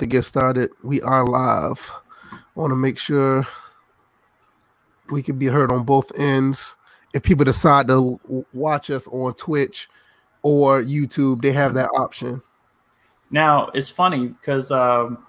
[0.00, 0.70] to get started.
[0.82, 1.90] We are live.
[2.32, 3.46] I want to make sure
[5.10, 6.76] we can be heard on both ends.
[7.12, 8.18] If people decide to
[8.52, 9.88] watch us on Twitch
[10.42, 12.42] or YouTube, they have that option.
[13.30, 15.24] Now it's funny because um,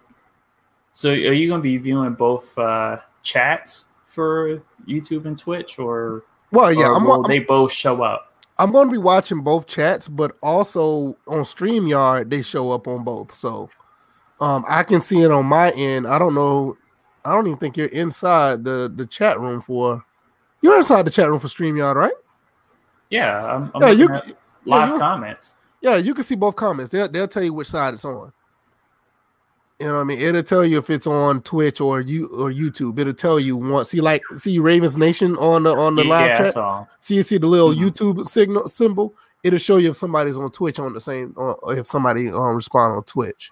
[0.94, 6.24] so are you going to be viewing both uh, chats for YouTube and Twitch, or
[6.52, 8.34] well, yeah, or I'm, will I'm, they both show up?
[8.58, 13.04] I'm going to be watching both chats, but also on StreamYard they show up on
[13.04, 13.34] both.
[13.36, 13.70] So
[14.42, 16.08] um, I can see it on my end.
[16.08, 16.78] I don't know.
[17.23, 20.04] I don't even think you're inside the the chat room for.
[20.62, 22.14] You're inside the chat room for Streamyard, right?
[23.09, 24.22] Yeah, I'm, I'm Yeah, you- yeah,
[24.66, 25.56] live you- comments.
[25.82, 26.92] Yeah, you can see both comments.
[26.92, 28.32] They'll they'll tell you which side it's on.
[29.80, 30.20] You know what I mean?
[30.20, 32.98] It'll tell you if it's on Twitch or you or YouTube.
[32.98, 33.90] It'll tell you once.
[33.90, 36.54] See, like see Ravens Nation on the on the Yeah, live yeah, chat.
[36.54, 36.86] saw.
[37.02, 37.92] See, you see the little Mhm.
[37.92, 39.14] YouTube signal symbol.
[39.44, 42.56] It'll show you if somebody's on Twitch on the same, or or if somebody um
[42.56, 43.52] respond on Twitch.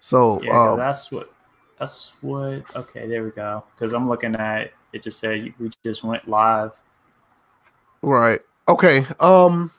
[0.00, 1.32] So Yeah, um, that's what.
[1.78, 2.64] That's what.
[2.76, 3.64] Okay, there we go.
[3.74, 5.02] Because I'm looking at it.
[5.02, 6.72] Just said we just went live.
[8.02, 8.40] Right.
[8.68, 9.06] Okay.
[9.20, 9.70] Um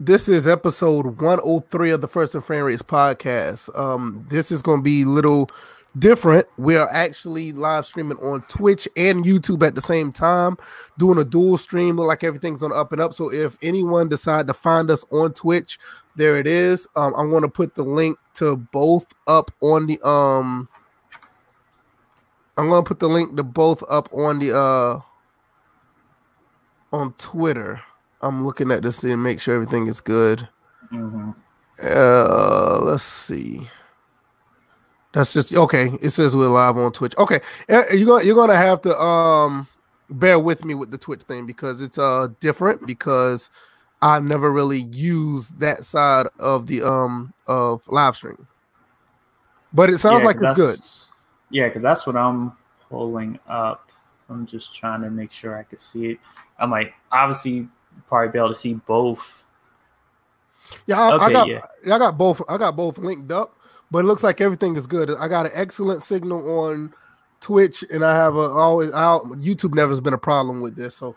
[0.00, 3.76] this is episode 103 of the First and Frame Rates podcast.
[3.78, 5.50] Um this is going to be a little
[5.98, 6.46] different.
[6.56, 10.56] We are actually live streaming on Twitch and YouTube at the same time,
[10.98, 11.96] doing a dual stream.
[11.96, 13.14] Look like everything's on up and up.
[13.14, 15.78] So if anyone decide to find us on Twitch,
[16.18, 16.88] there it is.
[16.96, 20.68] Um I'm going to put the link to both up on the um
[22.58, 25.00] I'm going to put the link to both up on the uh
[26.92, 27.82] on Twitter.
[28.22, 30.48] I'm looking at this and make sure everything is good.
[30.90, 31.30] hmm
[31.82, 33.68] Uh, let's see.
[35.12, 35.90] That's just okay.
[36.02, 37.16] It says we're live on Twitch.
[37.18, 39.68] Okay, Uh, you're gonna you're gonna have to um
[40.10, 43.50] bear with me with the Twitch thing because it's uh different because
[44.00, 48.46] I've never really used that side of the um of live stream.
[49.72, 50.78] But it sounds Yeah, like it's good.
[51.50, 52.52] Yeah, because that's what I'm
[52.88, 53.88] pulling up.
[54.30, 56.18] I'm just trying to make sure I can see it.
[56.58, 57.68] I'm like, obviously,
[58.06, 59.42] probably be able to see both.
[60.86, 61.62] Yeah, I, I got yeah.
[61.92, 62.42] I got both.
[62.48, 63.56] I got both linked up,
[63.90, 65.10] but it looks like everything is good.
[65.10, 66.92] I got an excellent signal on
[67.40, 69.24] Twitch, and I have a always out.
[69.40, 70.94] YouTube never has been a problem with this.
[70.96, 71.16] So,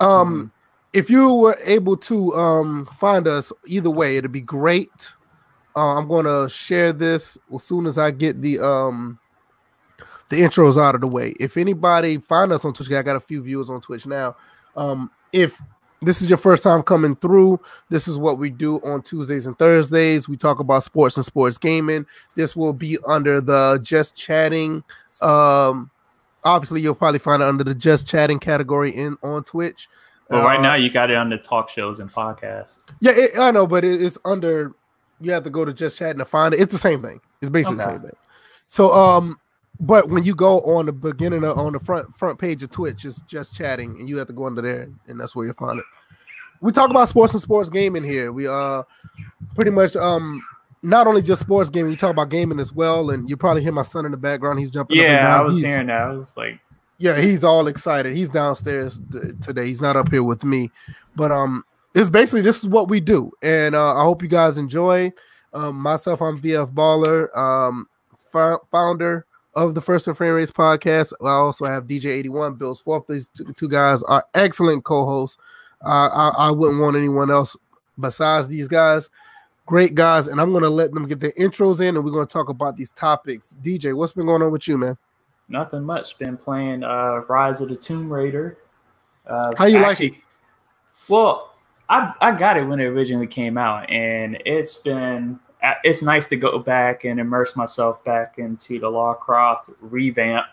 [0.00, 0.50] um,
[0.92, 5.12] if you were able to um find us either way, it'd be great.
[5.76, 9.18] Uh, I'm gonna share this as soon as I get the um
[10.30, 11.34] the intros out of the way.
[11.40, 14.36] If anybody find us on Twitch, I got a few viewers on Twitch now.
[14.76, 15.60] Um, if
[16.00, 19.58] this is your first time coming through, this is what we do on Tuesdays and
[19.58, 20.28] Thursdays.
[20.28, 22.06] We talk about sports and sports gaming.
[22.36, 24.84] This will be under the just chatting.
[25.20, 25.90] Um,
[26.44, 29.88] obviously, you'll probably find it under the just chatting category in on Twitch.
[30.28, 32.76] But right Uh, now, you got it on the talk shows and podcasts.
[33.00, 34.72] yeah, it, I know, but it, it's under.
[35.20, 36.60] You have to go to just chatting to find it.
[36.60, 37.20] It's the same thing.
[37.40, 38.12] It's basically the same thing.
[38.68, 39.36] So, um,
[39.80, 43.04] but when you go on the beginning of on the front front page of Twitch,
[43.04, 45.78] it's just chatting, and you have to go under there, and that's where you'll find
[45.78, 45.84] it.
[46.60, 48.32] We talk about sports and sports gaming here.
[48.32, 48.82] We uh
[49.54, 50.42] pretty much um
[50.82, 53.10] not only just sports gaming, we talk about gaming as well.
[53.10, 54.58] And you probably hear my son in the background.
[54.60, 54.98] He's jumping.
[54.98, 56.00] up Yeah, I was He's- hearing that.
[56.02, 56.60] I was like,
[56.98, 58.16] yeah, he's all excited.
[58.16, 59.66] He's downstairs t- today.
[59.66, 60.70] He's not up here with me,
[61.16, 61.64] but um,
[61.94, 65.12] it's basically this is what we do, and uh, I hope you guys enjoy.
[65.54, 67.86] Um, myself, I'm VF Baller, um,
[68.30, 71.12] fo- founder of the First and Frame Rates podcast.
[71.22, 73.06] I also have DJ81, Bill's Fourth.
[73.08, 75.38] These two, two guys are excellent co-hosts.
[75.82, 77.56] Uh, I, I wouldn't want anyone else
[77.98, 79.08] besides these guys.
[79.66, 82.48] Great guys, and I'm gonna let them get their intros in, and we're gonna talk
[82.48, 83.54] about these topics.
[83.62, 84.98] DJ, what's been going on with you, man?
[85.48, 86.18] Nothing much.
[86.18, 88.58] Been playing uh, Rise of the Tomb Raider.
[89.26, 90.14] Uh, How you like it?
[91.08, 91.54] Well,
[91.88, 96.26] I I got it when it originally came out, and it's been uh, it's nice
[96.28, 100.46] to go back and immerse myself back into the Lara Croft revamp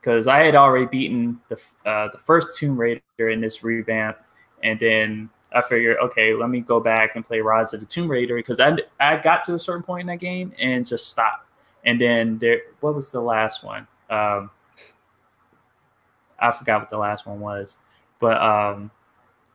[0.00, 1.56] because I had already beaten the
[1.88, 4.18] uh, the first Tomb Raider in this revamp,
[4.62, 8.10] and then I figured, okay, let me go back and play Rise of the Tomb
[8.10, 11.52] Raider because I I got to a certain point in that game and just stopped.
[11.84, 13.86] And then there, what was the last one?
[14.10, 14.50] Um,
[16.38, 17.76] I forgot what the last one was,
[18.18, 18.90] but um,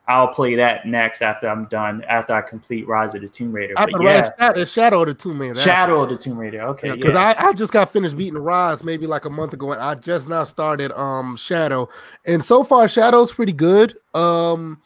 [0.07, 2.03] I'll play that next after I'm done.
[2.07, 3.73] After I complete Rise of the Tomb Raider.
[3.75, 5.59] After yeah, Rise, Shadow, Shadow of the Tomb Raider.
[5.59, 6.61] Shadow of the Tomb Raider.
[6.61, 6.95] Okay, yeah.
[6.95, 9.95] because I, I just got finished beating Rise maybe like a month ago, and I
[9.95, 11.89] just now started um Shadow,
[12.25, 13.97] and so far Shadow's pretty good.
[14.13, 14.79] Um,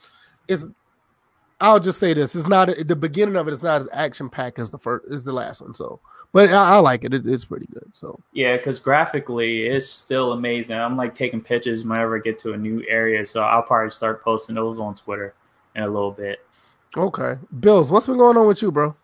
[0.48, 0.70] it's
[1.62, 4.30] I'll just say this: it's not the beginning of it, it is not as action
[4.30, 5.74] packed as the first is the last one.
[5.74, 6.00] So,
[6.32, 7.14] but I, I like it.
[7.14, 7.28] it.
[7.28, 7.90] It's pretty good.
[7.94, 10.78] So Yeah, because graphically it's still amazing.
[10.78, 14.24] I'm like taking pictures whenever I get to a new area, so I'll probably start
[14.24, 15.34] posting those on Twitter
[15.76, 16.40] in a little bit.
[16.96, 18.96] okay, Bills, what's been going on with you, bro?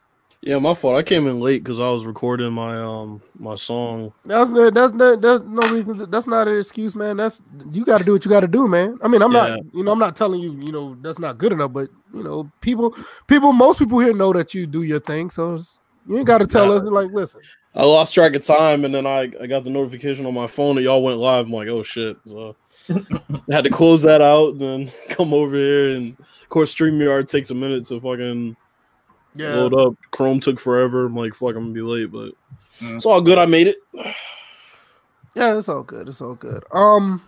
[0.46, 0.96] Yeah, my fault.
[0.96, 4.14] I came in late because I was recording my um my song.
[4.26, 5.98] That's no, that's no, that's no reason.
[5.98, 7.18] To, that's not an excuse, man.
[7.18, 9.00] That's you got to do what you got to do, man.
[9.02, 9.48] I mean, I'm yeah.
[9.48, 12.22] not, you know, I'm not telling you, you know, that's not good enough, but you
[12.22, 12.96] know, people,
[13.26, 15.60] people, most people here know that you do your thing, so
[16.08, 16.76] you ain't got to tell yeah.
[16.76, 17.42] us like, listen.
[17.74, 20.76] I lost track of time, and then I I got the notification on my phone
[20.76, 21.48] that y'all went live.
[21.48, 22.18] I'm like, oh shit.
[22.28, 22.56] So
[22.88, 23.02] I
[23.52, 27.50] had to close that out, and then come over here, and of course, Streamyard takes
[27.50, 28.56] a minute to fucking
[29.36, 29.56] yeah.
[29.56, 29.94] load up.
[30.12, 31.06] Chrome took forever.
[31.06, 32.32] I'm like, fuck, I'm gonna be late, but
[32.80, 32.96] mm.
[32.96, 33.38] it's all good.
[33.38, 33.78] I made it.
[35.36, 36.08] yeah, it's all good.
[36.08, 36.64] It's all good.
[36.72, 37.22] Um,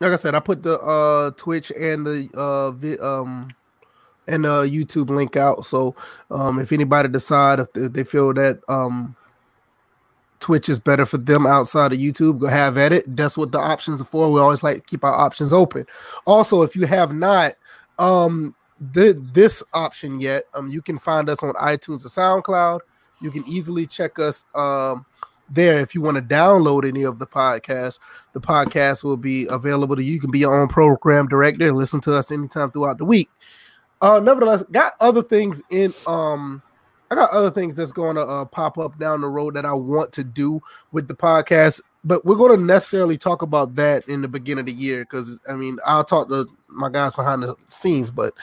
[0.00, 3.48] like I said, I put the uh Twitch and the uh vi- um
[4.26, 5.64] and uh YouTube link out.
[5.64, 5.94] So
[6.30, 9.16] um if anybody decide if they, feel that um
[10.40, 13.16] Twitch is better for them outside of YouTube, go have at it.
[13.16, 14.30] That's what the options are for.
[14.30, 15.86] We always like to keep our options open.
[16.26, 17.54] Also, if you have not
[17.98, 22.80] um the, this option yet, um, you can find us on iTunes or SoundCloud.
[23.20, 25.04] You can easily check us um
[25.50, 27.98] there if you want to download any of the podcasts.
[28.32, 30.12] The podcast will be available to you.
[30.12, 33.30] You can be your own program director and listen to us anytime throughout the week.
[34.00, 36.62] Uh, nevertheless, got other things in um
[37.10, 39.72] I got other things that's going to uh, pop up down the road that I
[39.72, 40.60] want to do
[40.92, 44.66] with the podcast, but we're going to necessarily talk about that in the beginning of
[44.66, 48.34] the year because I mean I'll talk to my guys behind the scenes, but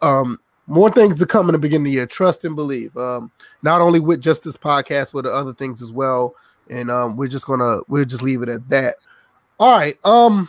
[0.00, 2.06] um, more things to come in the beginning of the year.
[2.06, 2.96] Trust and believe.
[2.96, 3.30] Um,
[3.62, 6.34] not only with just this podcast, but the other things as well.
[6.70, 8.96] And um, we're just gonna we'll just leave it at that.
[9.58, 9.96] All right.
[10.04, 10.48] Um,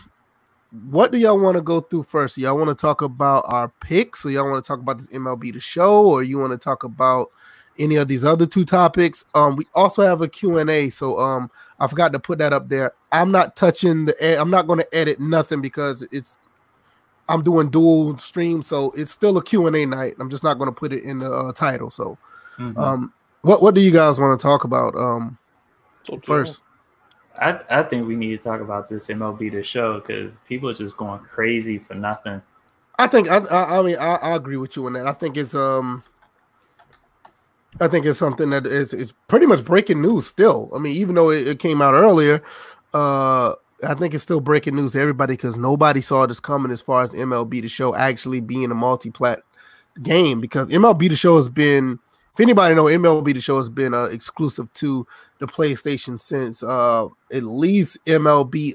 [0.89, 2.37] what do y'all want to go through first?
[2.37, 5.53] Y'all want to talk about our picks, So y'all want to talk about this MLB
[5.53, 7.29] the show, or you want to talk about
[7.77, 9.25] any of these other two topics.
[9.35, 12.93] Um, we also have a Q&A, so um, I forgot to put that up there.
[13.11, 16.37] I'm not touching the I'm not going to edit nothing because it's
[17.29, 20.15] I'm doing dual stream, so it's still a Q&A night.
[20.19, 21.89] I'm just not going to put it in the uh, title.
[21.89, 22.17] So,
[22.57, 22.77] mm-hmm.
[22.77, 25.37] um, what what do you guys want to talk about um
[26.23, 26.61] first?
[27.39, 30.73] I, I think we need to talk about this MLB the show because people are
[30.73, 32.41] just going crazy for nothing.
[32.99, 35.07] I think I I, I mean I, I agree with you on that.
[35.07, 36.03] I think it's um
[37.79, 40.69] I think it's something that is, is pretty much breaking news still.
[40.75, 42.43] I mean, even though it, it came out earlier,
[42.93, 43.53] uh,
[43.83, 47.03] I think it's still breaking news to everybody because nobody saw this coming as far
[47.03, 49.39] as MLB the show actually being a multi-plat
[50.01, 51.99] game because MLB the show has been
[52.33, 55.05] if anybody know MLB the show has been uh, exclusive to
[55.39, 58.73] the PlayStation since uh, at least MLB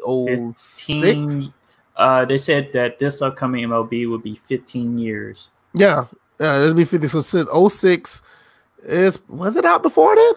[0.56, 1.50] 06.
[1.96, 5.50] Uh, they said that this upcoming MLB would be 15 years.
[5.75, 6.05] Yeah,
[6.38, 7.08] yeah, it'll be 50.
[7.08, 8.22] So since 06
[8.84, 10.34] is was it out before then?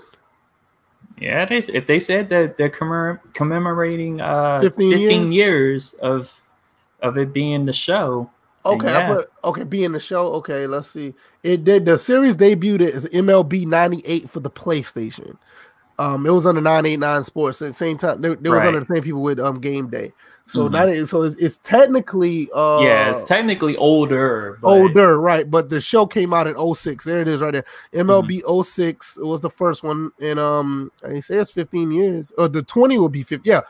[1.22, 5.32] Yeah, they if they said that they're commemorating uh 15, 15 years?
[5.32, 5.94] years?
[6.02, 6.34] of
[7.02, 8.30] of it being the show.
[8.66, 9.08] Okay, yeah.
[9.08, 10.34] put, okay, being the show.
[10.34, 11.14] Okay, let's see.
[11.44, 15.38] It did the series debuted as MLB 98 for the PlayStation.
[15.98, 18.22] Um, it was under 989 Sports at the same time.
[18.22, 18.58] They, they right.
[18.58, 20.14] was under the same people with um Game Day.
[20.52, 21.00] So mm-hmm.
[21.00, 24.60] not so it's, it's technically uh yeah, it's technically older.
[24.62, 24.68] But...
[24.68, 25.50] Older, right?
[25.50, 27.06] But the show came out in 06.
[27.06, 27.66] There it is right there.
[27.94, 28.62] MLB mm-hmm.
[28.62, 32.34] 06 was the first one and um I say it's 15 years.
[32.38, 33.50] Or the 20 will be 50.
[33.50, 33.62] Yeah.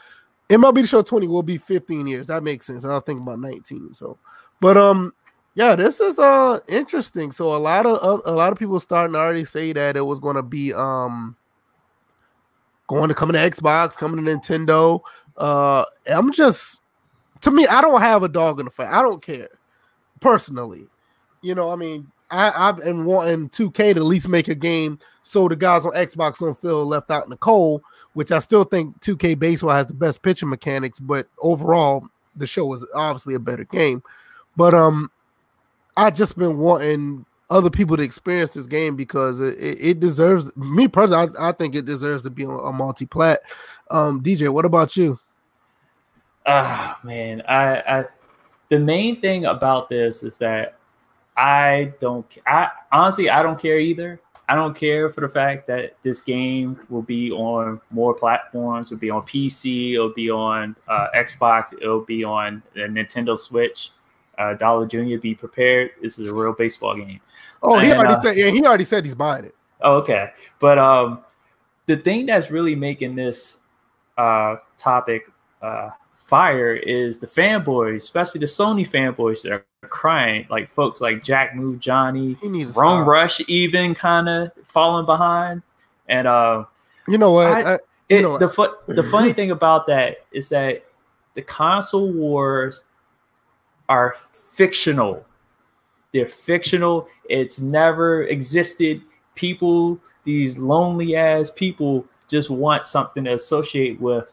[0.50, 2.25] MLB the show 20 will be 15 years.
[2.25, 2.84] That makes sense.
[2.84, 3.94] I was think about 19.
[3.94, 4.18] So
[4.60, 5.13] but um
[5.54, 7.31] yeah, this is uh interesting.
[7.31, 10.01] So a lot of uh, a lot of people starting to already say that it
[10.01, 11.36] was going to be um
[12.88, 15.01] going to come to Xbox, coming to Nintendo.
[15.38, 16.80] Uh, I'm just
[17.41, 18.91] to me, I don't have a dog in the fight.
[18.91, 19.50] I don't care
[20.19, 20.88] personally.
[21.41, 25.00] You know, I mean, I, I've been wanting 2K to at least make a game
[25.21, 27.81] so the guys on Xbox don't feel left out in the cold,
[28.13, 32.71] which I still think 2K Baseball has the best pitching mechanics, but overall, the show
[32.74, 34.01] is obviously a better game.
[34.55, 35.12] But um,
[35.98, 40.88] I just been wanting other people to experience this game because it, it deserves me
[40.88, 41.33] personally.
[41.38, 43.41] I, I, think it deserves to be on a multi-plat.
[43.89, 45.19] Um, DJ, what about you?
[46.51, 48.05] Ah, uh, man, I, I
[48.70, 50.77] the main thing about this is that
[51.38, 52.25] I don't.
[52.46, 54.20] I honestly, I don't care either.
[54.50, 58.91] I don't care for the fact that this game will be on more platforms.
[58.91, 59.93] It'll be on PC.
[59.93, 61.74] It'll be on uh, Xbox.
[61.74, 63.91] It'll be on the Nintendo Switch.
[64.38, 65.91] Uh, Dollar Junior, be prepared.
[66.01, 67.22] This is a real baseball game.
[67.63, 68.38] Oh, he and, already uh, said.
[68.38, 69.55] Yeah, he already said he's buying it.
[69.81, 70.31] Oh, okay.
[70.60, 71.22] But um,
[71.86, 73.58] the thing that's really making this
[74.17, 75.24] uh topic
[75.62, 75.89] uh
[76.31, 80.47] fire is the fanboys, especially the Sony fanboys that are crying.
[80.50, 82.38] Like folks like Jack Move Johnny,
[82.73, 85.61] Rome Rush, even kind of falling behind.
[86.07, 86.63] And uh,
[87.05, 87.47] you know what?
[87.47, 87.73] I, I,
[88.07, 90.85] you it, know the fu- the funny thing about that is that
[91.35, 92.85] the console wars
[93.89, 94.15] are
[94.53, 95.25] fictional.
[96.13, 97.09] They're fictional.
[97.29, 99.01] It's never existed.
[99.35, 104.31] People these lonely ass people just want something to associate with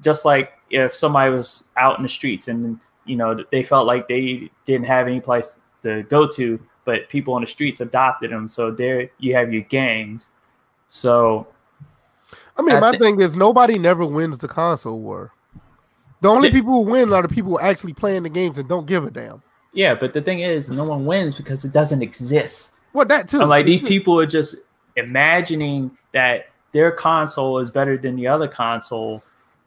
[0.00, 4.08] just like if somebody was out in the streets and you know they felt like
[4.08, 8.48] they didn't have any place to go to but people on the streets adopted them
[8.48, 10.28] so there you have your gangs
[10.88, 11.46] so
[12.56, 15.32] I mean, I my thi- thing is nobody never wins the console war.
[16.20, 16.54] The only Yeah.
[16.54, 19.10] people who win are the people who actually playing the games and don't give a
[19.10, 19.42] damn.
[19.72, 23.40] yeah but the thing is no one wins because it doesn't exist Well, that too.
[23.42, 24.54] I'm like these people are just
[24.96, 29.22] imagining that their console is better than the other console,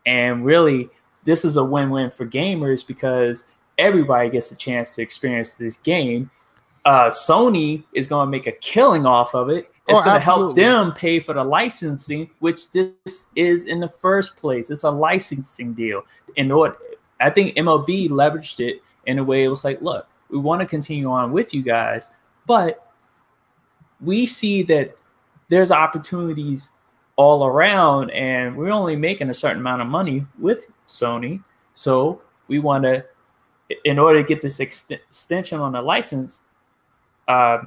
[0.07, 0.89] and really
[1.25, 3.43] this is a win-win for gamers because
[3.77, 6.31] everybody gets a chance to experience this game.
[6.85, 9.69] Uh, Sony is going to make a killing off of it.
[9.89, 13.89] It's Oh, going to help them pay for the licensing, which this is in the
[13.89, 14.69] first place.
[14.69, 16.03] It's a licensing deal.
[16.37, 16.77] In order,
[17.19, 20.65] I think MLB leveraged it in a way it was like, look, we want to
[20.65, 22.09] continue on with you guys,
[22.45, 22.91] but
[23.99, 24.95] we see that
[25.49, 26.71] there's opportunities
[27.17, 31.43] all around and we're only making a certain amount of money with Sony.
[31.73, 33.03] So we want to,
[33.83, 36.39] in order to get this ext- extension on the license,
[37.27, 37.63] uh,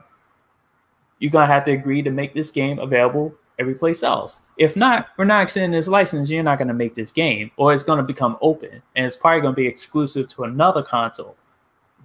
[1.18, 4.40] you're going to have to agree to make this game available every place else.
[4.56, 6.30] If not, we're not extending this license.
[6.30, 9.16] You're not going to make this game, or it's going to become open and it's
[9.16, 11.36] probably going to be exclusive to another console.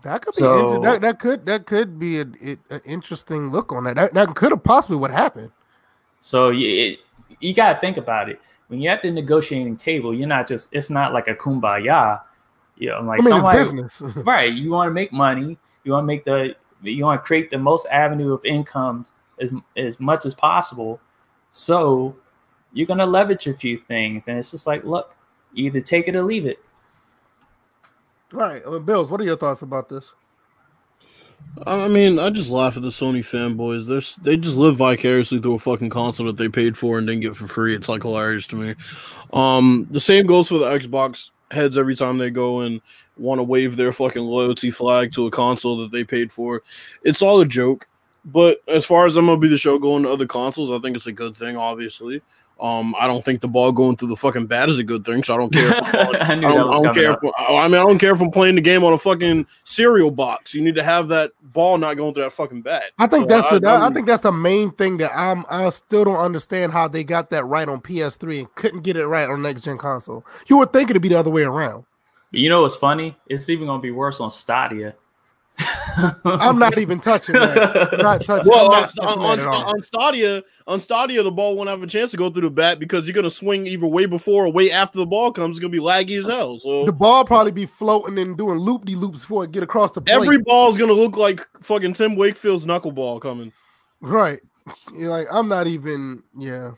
[0.03, 3.85] That could be So- inter- that, that could that could be an interesting look on
[3.85, 3.95] that.
[3.95, 5.51] That, that could have possibly what happened.
[6.21, 6.99] So it,
[7.39, 8.39] you got to think about it.
[8.67, 12.21] When you're at the negotiating table, you're not just, it's not like a kumbaya.
[12.77, 14.15] You know, like I mean, somebody, it's business.
[14.25, 14.51] right?
[14.51, 15.57] You want to make money.
[15.83, 19.51] You want to make the, you want to create the most avenue of incomes as,
[19.77, 20.99] as much as possible.
[21.51, 22.15] So
[22.73, 24.27] you're going to leverage a few things.
[24.27, 25.15] And it's just like, look,
[25.53, 26.59] either take it or leave it.
[28.33, 29.11] All right, Bills.
[29.11, 30.13] What are your thoughts about this?
[31.65, 33.87] I mean, I just laugh at the Sony fanboys.
[33.87, 37.21] They're, they just live vicariously through a fucking console that they paid for and didn't
[37.21, 37.75] get for free.
[37.75, 38.75] It's like hilarious to me.
[39.31, 42.81] Um, the same goes for the Xbox heads every time they go and
[43.17, 46.61] want to wave their fucking loyalty flag to a console that they paid for.
[47.03, 47.87] It's all a joke.
[48.25, 50.95] But as far as I'm gonna be the show going to other consoles, I think
[50.95, 52.23] it's a good thing, obviously.
[52.59, 55.23] Um, I don't think the ball going through the fucking bat is a good thing,
[55.23, 55.67] so I don't care.
[55.67, 57.11] If I'm I I don't, I don't care.
[57.11, 60.09] If, I mean, I don't care if I'm playing the game on a fucking cereal
[60.09, 60.53] box.
[60.53, 62.91] You need to have that ball not going through that fucking bat.
[62.97, 65.69] I think So that's the I, I'm- think that's the main thing that I'm I
[65.69, 69.29] still don't understand how they got that right on PS3 and couldn't get it right
[69.29, 70.25] on next gen console.
[70.47, 71.85] You would think it'd be the other way around.
[72.31, 73.17] You know what's funny?
[73.27, 74.95] It's even going to be worse on Stadia.
[76.25, 77.93] I'm not even touching that.
[77.93, 78.51] I'm not touching.
[78.51, 81.87] Well, I'm on, on, that on, on Stadia, on Stadia, the ball won't have a
[81.87, 84.71] chance to go through the bat because you're gonna swing either way before or way
[84.71, 85.57] after the ball comes.
[85.57, 86.59] It's gonna be laggy as hell.
[86.59, 89.91] So the ball probably be floating and doing loop de loops before it get across
[89.91, 90.15] the plate.
[90.15, 93.51] every ball is gonna look like fucking Tim Wakefield's knuckleball coming.
[94.01, 94.39] Right.
[94.93, 96.71] You're like, I'm not even, yeah.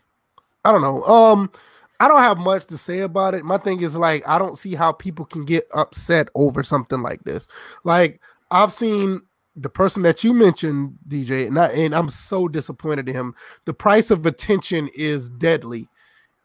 [0.66, 1.04] I don't know.
[1.04, 1.52] Um,
[2.00, 3.44] I don't have much to say about it.
[3.44, 7.24] My thing is like, I don't see how people can get upset over something like
[7.24, 7.48] this.
[7.84, 9.22] Like, I've seen
[9.56, 13.36] the person that you mentioned, DJ, and, I, and I'm so disappointed in him.
[13.66, 15.88] The price of attention is deadly.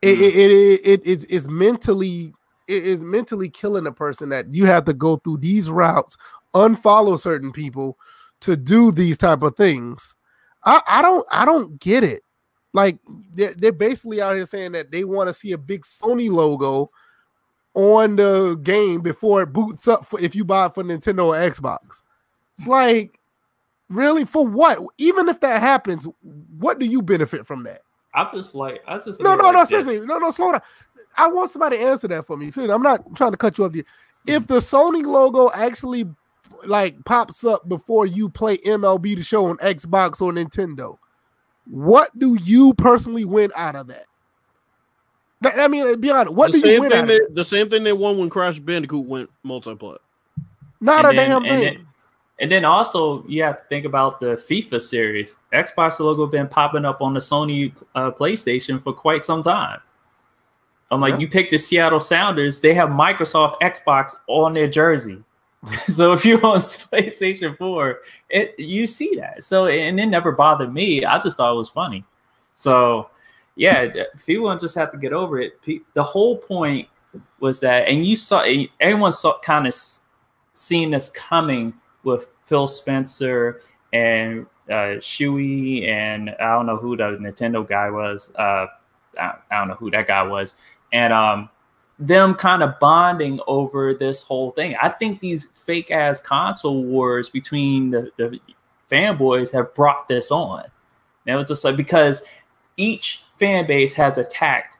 [0.01, 0.23] It, mm.
[0.23, 2.33] it, it, it, it is is mentally
[2.69, 6.17] it is mentally killing a person that you have to go through these routes,
[6.55, 7.99] unfollow certain people
[8.41, 10.15] to do these type of things.
[10.65, 12.23] I, I don't I don't get it.
[12.73, 12.99] Like
[13.35, 16.89] they're, they're basically out here saying that they want to see a big Sony logo
[17.75, 21.51] on the game before it boots up for if you buy it for Nintendo or
[21.51, 22.03] Xbox.
[22.57, 23.19] It's like
[23.89, 24.79] really for what?
[24.99, 26.07] Even if that happens,
[26.59, 27.83] what do you benefit from that?
[28.15, 30.01] I'm just like, I just No, no, like no, seriously.
[30.01, 30.61] No, no, slow down.
[31.17, 32.51] I want somebody to answer that for me.
[32.51, 33.73] Seriously, I'm not trying to cut you off.
[33.73, 33.85] here.
[34.27, 34.53] If mm-hmm.
[34.53, 36.05] the Sony logo actually
[36.65, 40.99] like pops up before you play MLB the show on Xbox or Nintendo,
[41.67, 44.05] what do you personally win out of that?
[45.43, 46.33] That- I mean, be honest.
[46.33, 48.59] What the do you same win thing they, the same thing they won when Crash
[48.61, 49.99] Bandicoot went multiplayer.
[50.81, 51.61] Not and a then- damn and thing.
[51.61, 51.87] then-
[52.39, 55.37] And then also you have to think about the FIFA series.
[55.53, 59.81] Xbox logo been popping up on the Sony uh, PlayStation for quite some time.
[60.91, 61.21] I'm like, Yeah.
[61.21, 65.23] you pick the Seattle Sounders, they have Microsoft Xbox on their jersey.
[65.87, 66.59] so if you're on
[66.93, 69.45] PlayStation 4, it you see that.
[69.45, 71.05] So and it never bothered me.
[71.05, 72.05] I just thought it was funny.
[72.55, 73.09] So
[73.57, 73.89] yeah,
[74.25, 75.61] people just have to get over it.
[75.95, 76.89] The whole point
[77.41, 78.45] was that, and you saw
[78.81, 79.75] everyone saw kind of
[80.55, 83.61] seen this coming with Phil Spencer
[83.93, 88.31] and uh, Shuey and I don't know who the Nintendo guy was.
[88.37, 88.67] Uh,
[89.19, 90.55] I, I don't know who that guy was,
[90.93, 91.51] and um,
[91.99, 94.77] them kind of bonding over this whole thing.
[94.81, 98.41] I think these fake ass console wars between the, the
[98.91, 100.65] fanboys have brought this on.
[101.27, 102.23] And it was just like because
[102.77, 104.79] each fan base has attacked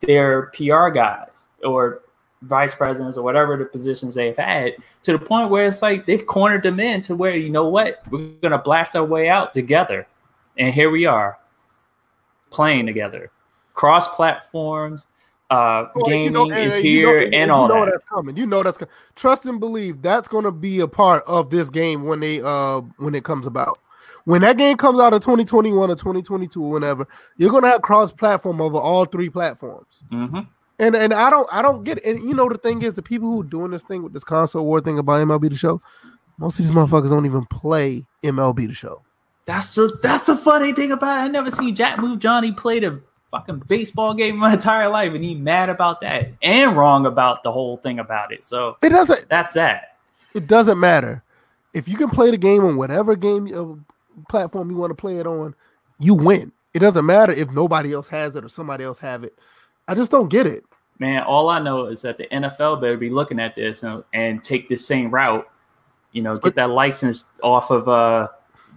[0.00, 2.02] their PR guys or
[2.42, 6.26] vice presidents or whatever the positions they've had to the point where it's like they've
[6.26, 10.06] cornered them in to where you know what we're gonna blast our way out together,
[10.58, 11.38] and here we are
[12.50, 13.30] playing together,
[13.74, 15.06] cross platforms.
[15.50, 17.92] Uh, well, gaming you know, is here you know, and all you know that.
[17.92, 18.36] that's coming.
[18.36, 18.92] You know that's coming.
[19.14, 22.80] Trust and believe that's going to be a part of this game when they uh
[22.96, 23.78] when it comes about.
[24.24, 27.82] When that game comes out of 2021 or 2022 or whenever, you're going to have
[27.82, 30.02] cross platform over all three platforms.
[30.10, 30.40] Mm-hmm.
[30.78, 32.04] And and I don't I don't get it.
[32.04, 34.24] And you know the thing is the people who are doing this thing with this
[34.24, 35.80] console war thing about MLB the show,
[36.36, 39.02] most of these motherfuckers don't even play MLB the show.
[39.46, 41.20] That's just that's the funny thing about it.
[41.22, 43.00] I never seen Jack Move Johnny play the
[43.30, 47.52] fucking baseball game my entire life, and he mad about that and wrong about the
[47.52, 48.42] whole thing about it.
[48.42, 49.28] So it doesn't.
[49.28, 49.96] That's that.
[50.34, 51.22] It doesn't matter
[51.72, 53.93] if you can play the game on whatever game uh,
[54.28, 55.54] platform you want to play it on.
[55.98, 56.52] You win.
[56.74, 59.38] It doesn't matter if nobody else has it or somebody else have it.
[59.86, 60.64] I just don't get it.
[60.98, 64.42] Man, all I know is that the NFL better be looking at this and, and
[64.42, 65.48] take the same route.
[66.12, 68.28] You know, get that license off of uh,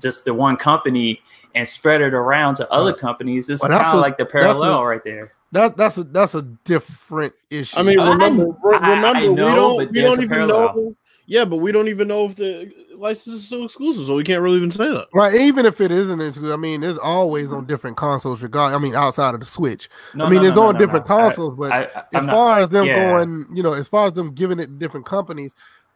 [0.01, 1.22] just the one company
[1.53, 3.50] and spread it around to other companies.
[3.50, 5.32] It's well, kind of like the parallel right there.
[5.51, 7.77] That that's a that's a different issue.
[7.77, 10.96] I mean, remember, I, remember, I, I know, we don't we don't even know.
[11.25, 14.42] Yeah, but we don't even know if the license is still exclusive, so we can't
[14.42, 15.08] really even say that.
[15.13, 18.42] Right, even if it isn't exclusive, I mean, it's always on different consoles.
[18.42, 19.89] Regard, I mean, outside of the Switch.
[20.13, 21.72] No, I mean, no, it's no, on different consoles, but
[22.13, 23.12] as far as them yeah.
[23.12, 25.56] going, you know, as far as them giving it different companies,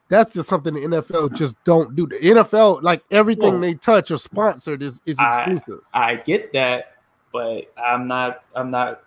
[0.10, 2.06] that's just something the NFL just don't do.
[2.06, 5.84] The NFL, like everything well, they touch or sponsored, is is exclusive.
[5.94, 6.98] I, I get that,
[7.32, 8.44] but I'm not.
[8.56, 9.04] I'm not.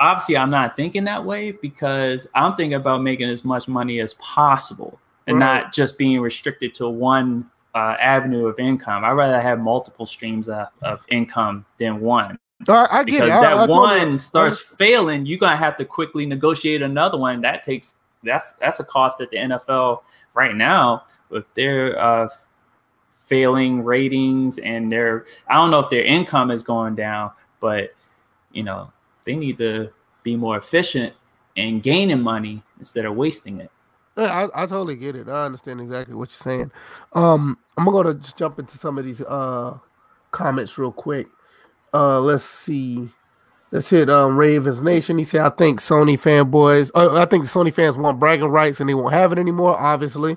[0.00, 4.14] Obviously, I'm not thinking that way because I'm thinking about making as much money as
[4.14, 5.62] possible and right.
[5.62, 9.04] not just being restricted to one uh, avenue of income.
[9.04, 12.38] I'd rather have multiple streams of, of income than one.
[12.68, 13.42] I, I get because it.
[13.42, 17.42] that I, one starts failing, you're gonna have to quickly negotiate another one.
[17.42, 20.00] That takes that's that's a cost that the NFL
[20.34, 22.28] right now with their uh,
[23.26, 27.94] failing ratings and their I don't know if their income is going down, but
[28.52, 28.90] you know
[29.24, 29.90] they need to
[30.22, 31.12] be more efficient
[31.56, 33.70] and gaining money instead of wasting it.
[34.16, 35.28] Yeah, I, I totally get it.
[35.28, 36.70] I understand exactly what you're saying.
[37.14, 39.78] Um, I'm gonna go to jump into some of these uh
[40.32, 41.26] comments real quick.
[41.94, 43.08] Uh, let's see.
[43.72, 45.18] Let's hit um Ravens Nation.
[45.18, 46.90] He said, "I think Sony fanboys.
[46.94, 49.76] Uh, I think Sony fans want bragging rights, and they won't have it anymore.
[49.78, 50.36] Obviously,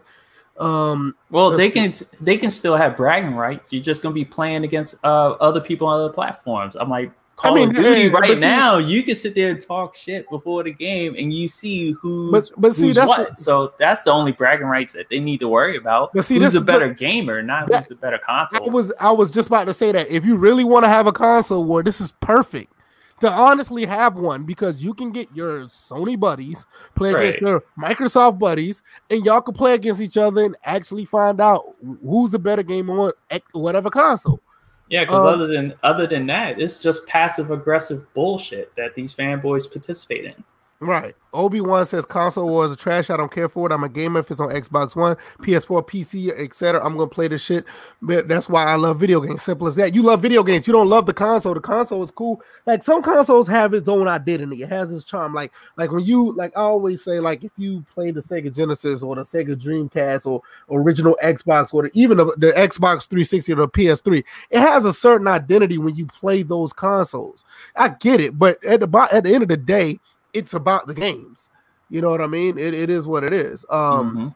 [0.59, 2.05] um, well, they can see.
[2.19, 3.71] they can still have bragging rights.
[3.71, 6.75] You're just gonna be playing against uh, other people on other platforms.
[6.77, 9.61] I'm like, Call I mean, of Duty hey, right now, you can sit there and
[9.61, 13.37] talk shit before the game, and you see who's but, but see who's that's what.
[13.37, 16.11] The, so that's the only bragging rights that they need to worry about.
[16.13, 18.69] But see, this who's a better the, gamer, not that, who's a better console.
[18.69, 21.07] I was I was just about to say that if you really want to have
[21.07, 22.73] a console war, this is perfect
[23.21, 27.21] to honestly have one because you can get your Sony buddies play right.
[27.21, 31.73] against your Microsoft buddies, and y'all can play against each other and actually find out
[32.03, 33.13] who's the better game on
[33.53, 34.41] whatever console.
[34.89, 39.13] Yeah, because um, other than other than that, it's just passive aggressive bullshit that these
[39.13, 40.43] fanboys participate in.
[40.81, 41.13] Right.
[41.33, 43.09] Obi Wan says console wars are trash.
[43.09, 43.73] I don't care for it.
[43.73, 46.83] I'm a gamer if it's on Xbox One, PS4, PC, etc.
[46.83, 47.65] I'm gonna play this shit.
[48.01, 49.43] But that's why I love video games.
[49.43, 49.93] Simple as that.
[49.93, 50.67] You love video games.
[50.67, 51.53] You don't love the console.
[51.53, 52.41] The console is cool.
[52.65, 54.63] Like some consoles have its own identity.
[54.63, 55.33] It has its charm.
[55.33, 59.03] Like like when you like I always say like if you play the Sega Genesis
[59.03, 63.55] or the Sega Dreamcast or original Xbox or the, even the, the Xbox 360 or
[63.57, 67.43] the PS3, it has a certain identity when you play those consoles.
[67.75, 69.99] I get it, but at the at the end of the day
[70.33, 71.49] it's about the games.
[71.89, 72.57] You know what I mean?
[72.57, 73.65] It, it is what it is.
[73.69, 74.27] Um, mm-hmm.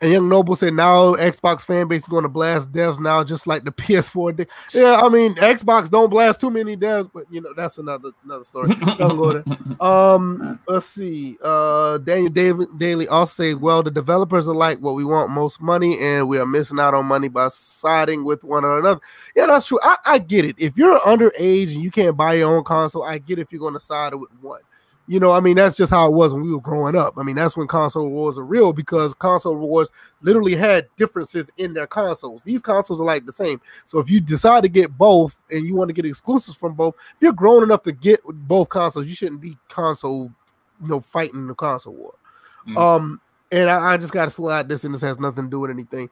[0.00, 3.46] And Young Noble said now Xbox fan base is going to blast devs now, just
[3.46, 4.50] like the PS4 did.
[4.74, 8.44] Yeah, I mean Xbox don't blast too many devs, but you know that's another another
[8.44, 8.74] story.
[8.74, 9.44] don't go there.
[9.80, 11.38] Um, let's see.
[11.42, 15.62] Uh, Daniel David Daly also says, well, the developers are like what we want most
[15.62, 19.00] money, and we are missing out on money by siding with one or another.
[19.34, 19.78] Yeah, that's true.
[19.82, 20.56] I, I get it.
[20.58, 23.72] If you're underage and you can't buy your own console, I get if you're going
[23.72, 24.60] to side with one.
[25.06, 27.18] You know, I mean, that's just how it was when we were growing up.
[27.18, 29.90] I mean, that's when console wars are real because console wars
[30.22, 32.42] literally had differences in their consoles.
[32.42, 33.60] These consoles are like the same.
[33.84, 36.94] So if you decide to get both and you want to get exclusives from both,
[37.16, 40.32] if you're grown enough to get both consoles, you shouldn't be console,
[40.80, 42.14] you know, fighting the console war.
[42.66, 42.78] Mm.
[42.78, 43.20] Um,
[43.52, 44.92] and I, I just got to slide this, in.
[44.92, 46.08] this has nothing to do with anything.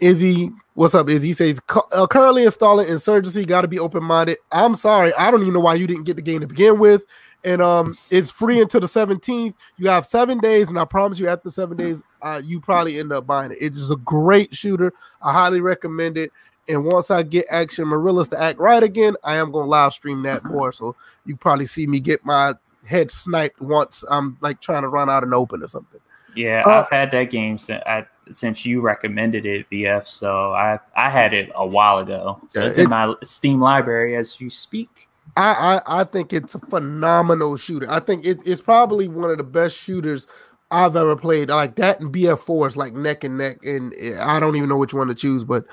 [0.00, 1.10] Izzy, what's up?
[1.10, 1.60] Izzy he says
[1.92, 3.44] uh, currently installing insurgency.
[3.44, 4.38] Got to be open minded.
[4.50, 7.04] I'm sorry, I don't even know why you didn't get the game to begin with
[7.44, 11.26] and um it's free until the 17th you have seven days and i promise you
[11.28, 14.92] after seven days uh, you probably end up buying it it is a great shooter
[15.22, 16.30] i highly recommend it
[16.68, 20.22] And once I get Action Marillas to act right again, I am gonna live stream
[20.22, 20.72] that more.
[20.72, 25.10] So you probably see me get my head sniped once I'm like trying to run
[25.10, 25.98] out and open or something.
[26.36, 30.06] Yeah, Uh, I've had that game since I, since you recommended it, VF.
[30.06, 32.38] So I I had it a while ago.
[32.46, 35.08] So Yeah, it's it- in my Steam library as you speak.
[35.36, 37.90] I, I I think it's a phenomenal shooter.
[37.90, 40.26] I think it, it's probably one of the best shooters
[40.70, 41.50] I've ever played.
[41.50, 44.94] Like that and BF4 is like neck and neck, and I don't even know which
[44.94, 45.44] one to choose.
[45.44, 45.66] But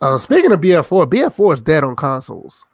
[0.00, 2.64] uh, speaking of BF4, BF4 is dead on consoles.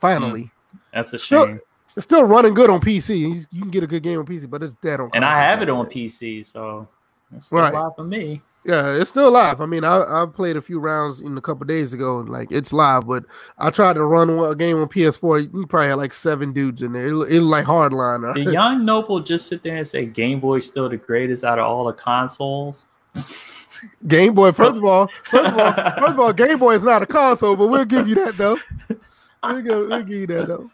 [0.00, 0.50] Finally,
[0.92, 1.58] That's a Still-
[1.96, 3.18] it's still running good on PC.
[3.18, 5.08] You, you can get a good game on PC, but it's dead on.
[5.14, 5.86] And I have it on.
[5.86, 6.86] PC, so
[7.34, 7.72] it's still Right.
[7.74, 8.42] live for me.
[8.64, 9.60] Yeah, it's still live.
[9.60, 12.48] I mean, I I played a few rounds in a couple days ago, and like
[12.50, 13.06] it's live.
[13.06, 13.24] But
[13.58, 15.52] I tried to run a game on PS4.
[15.54, 17.06] You probably had like seven dudes in there.
[17.06, 18.34] It, it like hardline.
[18.34, 21.64] Did Young Noble just sit there and say Game Boy's still the greatest out of
[21.66, 22.86] all the consoles?
[24.08, 24.50] Game Boy.
[24.50, 27.54] First of all, first of all, first of all, Game Boy is not a console,
[27.54, 28.58] but we'll give you that though.
[29.44, 30.70] We'll give, we'll give you that though.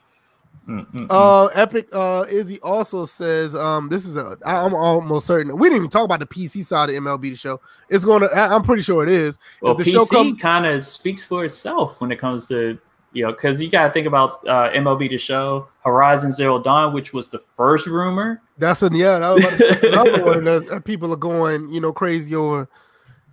[0.68, 1.06] Mm-mm-mm.
[1.10, 4.36] Uh, Epic uh, Izzy also says um, this is a.
[4.44, 7.60] I'm almost certain we didn't even talk about the PC side of MLB the show.
[7.88, 8.32] It's going to.
[8.34, 9.38] I'm pretty sure it is.
[9.60, 12.78] well, the PC come- kind of speaks for itself when it comes to
[13.12, 16.92] you know because you got to think about uh, MLB the show, Horizon Zero Dawn,
[16.92, 18.40] which was the first rumor.
[18.56, 19.18] That's a yeah.
[19.18, 22.68] That was another one that, that people are going you know crazy over.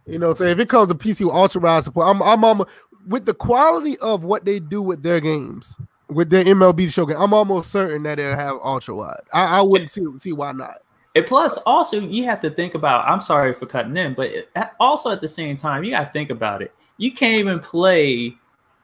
[0.08, 2.66] You know, so if it comes to PC with ultra wide support, I'm I'm, I'm
[3.08, 5.78] with the quality of what they do with their games.
[6.10, 9.22] With their MLB show game, I'm almost certain that they'll have ultra wide.
[9.32, 10.80] I, I wouldn't see see why not.
[11.16, 13.08] And plus, also, you have to think about.
[13.08, 16.12] I'm sorry for cutting in, but it- also at the same time, you got to
[16.12, 16.74] think about it.
[16.98, 18.36] You can't even play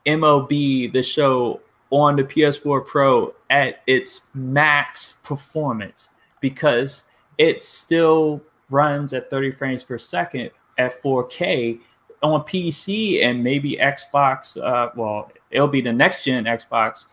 [0.05, 6.09] MLB the show on the PS4 Pro at its max performance
[6.41, 7.05] because
[7.38, 11.79] it still runs at 30 frames per second at 4K
[12.23, 14.61] on PC and maybe Xbox.
[14.61, 17.05] Uh, well, it'll be the next gen Xbox.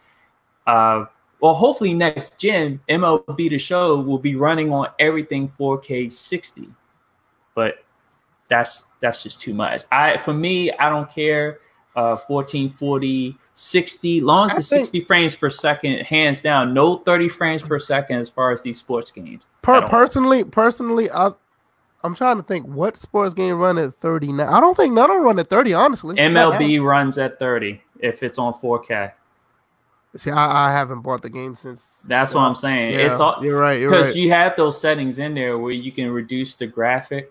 [0.67, 1.07] Uh,
[1.41, 6.69] well, hopefully next gen MLB the show will be running on everything 4K 60.
[7.55, 7.85] But
[8.49, 9.83] that's that's just too much.
[9.91, 11.59] I for me, I don't care.
[11.95, 16.73] Uh 1440, 60, long as it's 60 frames per second, hands down.
[16.73, 19.47] No 30 frames per second as far as these sports games.
[19.61, 21.33] Per- personally, personally, I
[22.05, 24.53] I'm trying to think what sports game run at 30 now.
[24.53, 25.75] I don't think none of them run at 30.
[25.75, 29.13] Honestly, MLB runs at 30 if it's on 4K.
[30.17, 31.83] See, I, I haven't bought the game since.
[32.05, 32.95] That's what I'm saying.
[32.95, 33.83] Yeah, it's all you're right.
[33.83, 34.17] Because right.
[34.17, 37.29] you have those settings in there where you can reduce the graphics,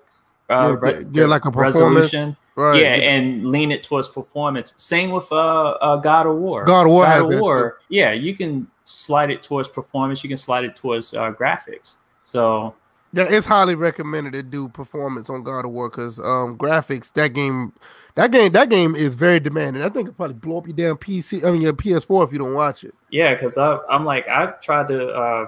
[0.49, 2.81] uh, Yeah, re- like a resolution, right.
[2.81, 4.73] yeah, and lean it towards performance.
[4.77, 6.65] Same with uh, uh God of War.
[6.65, 7.39] God of War God of.
[7.39, 10.23] War, yeah, you can slide it towards performance.
[10.23, 11.97] You can slide it towards uh, graphics.
[12.23, 12.73] So
[13.13, 17.33] Yeah, it's highly recommended to do performance on God of War because um graphics that
[17.33, 17.73] game
[18.15, 19.83] that game that game is very demanding.
[19.83, 21.43] I think it probably blow up your damn PC.
[21.45, 22.93] I mean your PS4 if you don't watch it.
[23.09, 25.47] yeah, because I'm like I tried to uh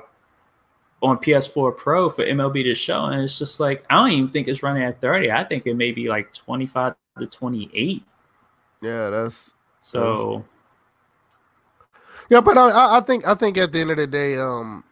[1.02, 4.48] on PS4 Pro for MLB to show, and it's just like I don't even think
[4.48, 5.32] it's running at 30.
[5.32, 8.04] I think it may be like 25 to 28.
[8.82, 10.46] Yeah, that's So.
[12.30, 14.84] yeah, but I- I, I think I think at the end of the day, um,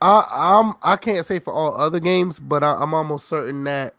[0.00, 3.94] I I'm I can't say for all other games, but I, I'm almost certain that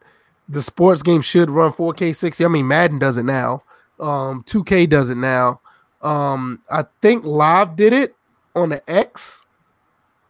[0.48, 2.46] the sports game should run 4K 60.
[2.46, 3.64] I mean, Madden does it now.
[4.00, 5.60] Um, 2K does it now.
[6.02, 8.16] Um, I think Live did it
[8.56, 9.44] on the X.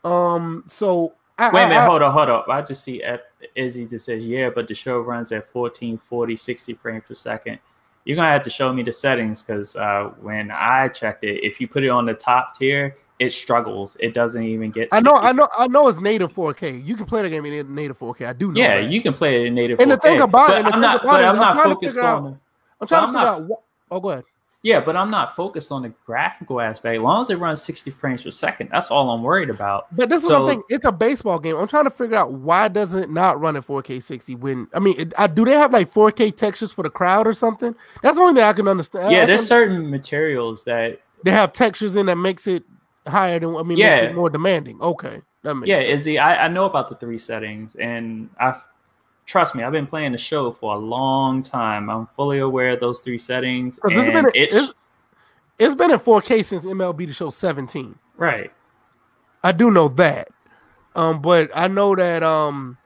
[0.03, 2.45] Um, so I, Wait a minute, I- I- hold up, hold up.
[2.47, 6.37] I just see Ep- Izzy just says, yeah, but the show runs at 14, 40,
[6.37, 7.59] 60 frames per second.
[8.05, 11.43] You're going to have to show me the settings because uh, when I checked it,
[11.43, 13.95] if you put it on the top tier, it struggles.
[13.99, 14.89] It doesn't even get.
[14.91, 15.27] I know, 60.
[15.27, 16.83] I know, I know it's native 4K.
[16.85, 18.27] You can play the game in native 4K.
[18.27, 18.59] I do know.
[18.59, 18.91] Yeah, that.
[18.91, 19.79] you can play it in native.
[19.79, 21.53] And the thing 4K, about it- I'm thing not, about it is I'm I'm not
[21.53, 22.39] trying to focused figure out- on.
[22.81, 23.43] I'm trying to I'm figure not- out.
[23.43, 23.59] What,
[23.91, 24.23] oh, go ahead.
[24.63, 26.95] Yeah, but I'm not focused on the graphical aspect.
[26.95, 29.95] As long as it runs 60 frames per second, that's all I'm worried about.
[29.95, 30.75] But this is So- what I'm thinking.
[30.75, 31.55] It's a baseball game.
[31.55, 34.79] I'm trying to figure out why doesn't it not run at 4K 60 when I
[34.79, 37.75] mean, it, I, do they have like 4K textures for the crowd or something?
[38.01, 39.11] That's the only thing I can understand.
[39.11, 42.63] Yeah, That's there's certain materials that they have textures in that makes it
[43.07, 44.11] higher than I mean, Yeah.
[44.13, 44.81] more demanding.
[44.81, 46.01] Okay, that makes yeah, sense.
[46.01, 48.55] Izzy, I, I know about the three settings, and I
[49.25, 51.89] trust me, I've been playing the show for a long time.
[51.89, 53.77] I'm fully aware of those three settings.
[53.77, 54.73] Because it's and been it's, it's,
[55.59, 57.95] it's been in 4K since MLB the Show 17.
[58.17, 58.51] right.
[59.43, 60.29] I do know that.
[60.95, 62.79] Um, but I know that um,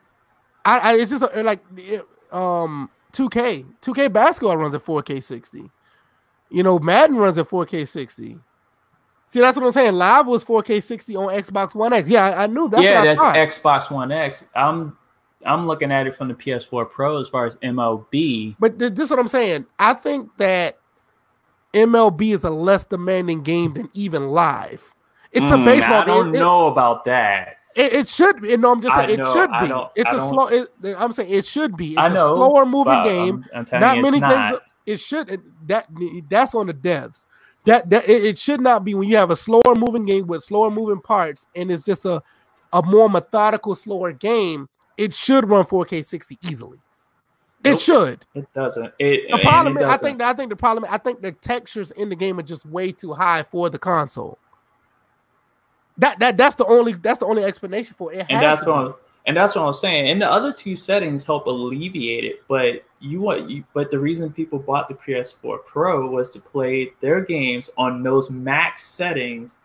[0.65, 5.71] I, I it's just uh, like it, um 2K 2K basketball runs at 4K 60.
[6.49, 8.39] You know, Madden runs at 4K 60.
[9.29, 9.93] See, that's what I'm saying.
[9.93, 12.09] Live was 4K 60 on Xbox One X.
[12.09, 13.35] Yeah, I, I knew that's yeah, what I that's thought.
[13.35, 14.43] Xbox One X.
[14.55, 14.97] I'm
[15.45, 18.55] I'm looking at it from the PS4 Pro as far as MLB.
[18.59, 19.67] But th- this is what I'm saying.
[19.77, 20.79] I think that
[21.75, 24.83] MLB is a less demanding game than even live.
[25.31, 26.35] It's a Mm, baseball I don't game.
[26.35, 27.57] It- know about that.
[27.75, 28.57] It, it should be.
[28.57, 30.01] No, I'm just saying it know, should be.
[30.01, 30.47] It's I a slow.
[30.47, 31.89] It, I'm saying it should be.
[31.91, 33.45] It's I a know, slower moving game.
[33.53, 34.57] um, I'm not many things.
[34.87, 35.85] It should that
[36.31, 37.27] that's on the devs.
[37.69, 40.43] That that it, it should not be when you have a slower moving game with
[40.43, 42.21] slower moving parts, and it's just a
[42.73, 44.67] a more methodical, slower game.
[44.97, 46.79] It should run 4K 60 easily.
[47.63, 47.79] It Nope.
[47.79, 48.25] should.
[48.35, 48.93] It doesn't.
[48.99, 50.07] It, The problem it is, I doesn't.
[50.07, 52.91] think I think the problem I think the textures in the game are just way
[52.91, 54.39] too high for the console.
[55.97, 58.25] That that that's the only that's the only explanation for it.
[58.29, 58.87] And that's to what be.
[58.87, 58.95] I'm,
[59.29, 60.09] and that's what I'm saying.
[60.09, 64.33] And the other two settings help alleviate it, but you want you but the reason
[64.33, 69.59] people bought the PS4 Pro was to play their games on those max settings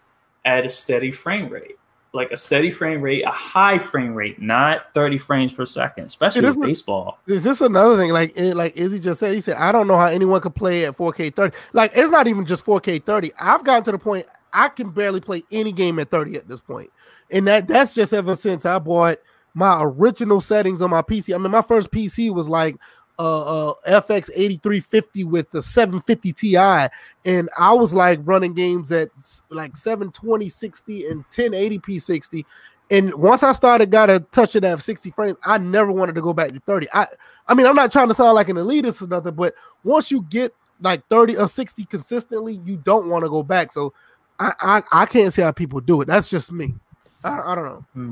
[0.45, 1.79] at a steady frame rate.
[2.13, 6.47] Like a steady frame rate, a high frame rate, not 30 frames per second, especially
[6.47, 7.19] It with baseball.
[7.27, 8.13] Is this another thing?
[8.13, 10.85] Like it, like Izzy just said, he said, I don't know how anyone could play
[10.85, 11.57] at 4K 30.
[11.73, 13.33] Like it's not even just 4K 30.
[13.41, 16.61] I've gotten to the point I can barely play any game at 30 at this
[16.61, 16.91] point.
[17.31, 19.17] And that that's just ever since I bought
[19.55, 21.35] my original settings on my PC.
[21.35, 22.77] I mean, my first PC was like
[23.19, 29.11] uh, uh FX 8350 with the 750 Ti, and I was like running games at
[29.51, 32.45] like 720 60 and 1080p 60.
[32.91, 36.23] And once I started got a touch of that 60 frames, I never wanted to
[36.23, 36.89] go back to 30.
[36.93, 37.07] I
[37.49, 40.23] I mean, I'm not trying to sound like an elitist or nothing, but once you
[40.23, 43.73] get like 30 or 60 consistently, you don't want to go back.
[43.73, 43.95] So
[44.39, 46.07] I, I I can't see how people do it.
[46.07, 46.75] That's just me.
[47.23, 47.85] I, I don't know.
[47.95, 48.11] Hmm.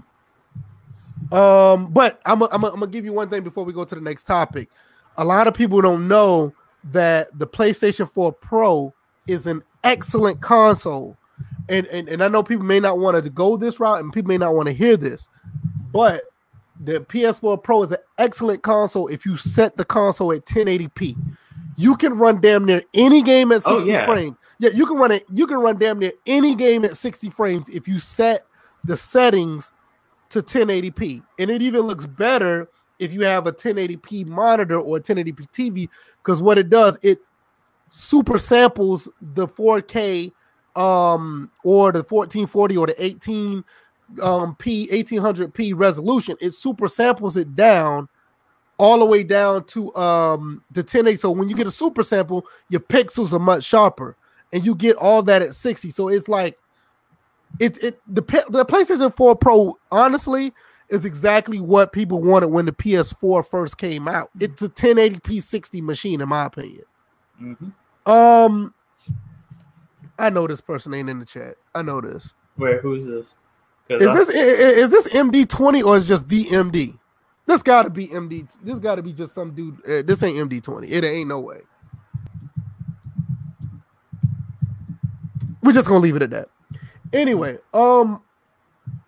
[1.33, 4.01] Um, but I'm i I'm gonna give you one thing before we go to the
[4.01, 4.69] next topic.
[5.17, 6.53] A lot of people don't know
[6.85, 8.93] that the PlayStation 4 Pro
[9.27, 11.17] is an excellent console.
[11.69, 14.29] And, and, and I know people may not want to go this route and people
[14.29, 15.29] may not want to hear this,
[15.93, 16.23] but
[16.81, 21.17] the PS4 Pro is an excellent console if you set the console at 1080p.
[21.77, 24.07] You can run damn near any game at 60 Oh, yeah.
[24.07, 24.37] frames.
[24.59, 25.25] Yeah, you can run it.
[25.33, 28.45] You can run damn near any game at 60 frames if you set
[28.85, 29.73] the settings
[30.33, 31.23] to 1080p.
[31.39, 32.69] And it even looks better
[32.99, 37.21] if you have a 1080p monitor or a 1080p TV because what it does, it
[37.91, 40.33] super samples the 4K
[40.75, 43.63] um or the 1440 or the 18
[44.23, 46.37] um p 1800p resolution.
[46.41, 48.09] It super samples it down
[48.79, 52.47] all the way down to um the 1080 so when you get a super sample
[52.71, 54.17] your pixels are much sharper
[54.53, 56.59] and you get all that at 60 so it's like
[57.61, 60.53] it it the the PlayStation 4 Pro honestly
[60.89, 65.81] is exactly what people wanted when the PS4 first came out it's a 1080p 60
[65.81, 66.85] machine in my opinion
[67.41, 67.73] Mhm.
[68.07, 68.75] um
[70.19, 73.35] I know this person ain't in the chat I know this Where who's this?
[73.89, 76.99] 'Cause is I- this i- i- is this MD twenty or is just the MD?
[77.47, 78.47] This got to be MD.
[78.63, 79.75] This got to be just some dude.
[79.85, 80.87] Uh, this ain't MD twenty.
[80.89, 81.63] It ain't no way.
[85.63, 86.49] We're just gonna leave it at that.
[87.13, 88.21] Anyway, um,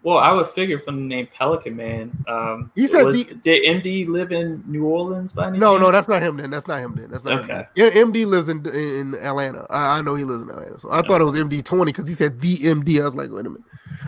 [0.02, 2.12] Well, I would figure from the name Pelican Man.
[2.28, 5.90] Um, He said was- the- did MD live in New Orleans by any no, no,
[5.90, 6.36] that's not him.
[6.36, 6.94] Then that's not him.
[6.94, 7.66] Then that's not Okay.
[7.74, 9.66] Yeah, MD lives in in Atlanta.
[9.70, 10.78] I, I know he lives in Atlanta.
[10.78, 13.00] So I thought it was MD twenty because he said the MD.
[13.00, 13.62] I was like, wait a minute.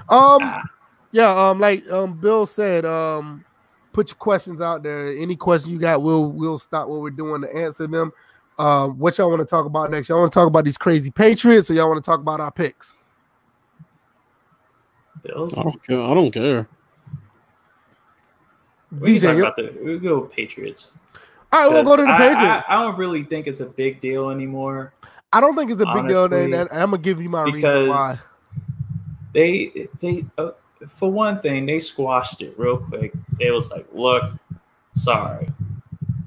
[0.08, 0.62] Um, Ah.
[1.12, 3.44] yeah, um, like um, Bill said, um,
[3.92, 5.08] put your questions out there.
[5.16, 8.12] Any question you got, we'll we'll stop what we're doing to answer them.
[8.58, 10.08] Um, what y'all want to talk about next?
[10.10, 12.50] Y'all want to talk about these crazy Patriots, or y'all want to talk about our
[12.52, 12.94] picks?
[15.26, 15.56] Bills.
[15.56, 16.00] I don't care.
[16.00, 16.68] I don't care.
[19.00, 20.92] We can talk DJ, you- about the we go Patriots.
[21.52, 22.64] all right, we'll go to the Patriots.
[22.68, 24.92] I, I don't really think it's a big deal anymore
[25.32, 28.14] I, don't think it's a big deal, and, I'm gonna give you my reason why.
[28.14, 28.24] because
[29.32, 30.52] they they uh,
[30.88, 33.12] for one thing they squashed it real quick.
[33.38, 34.24] They was like, "Look,
[34.94, 35.48] sorry."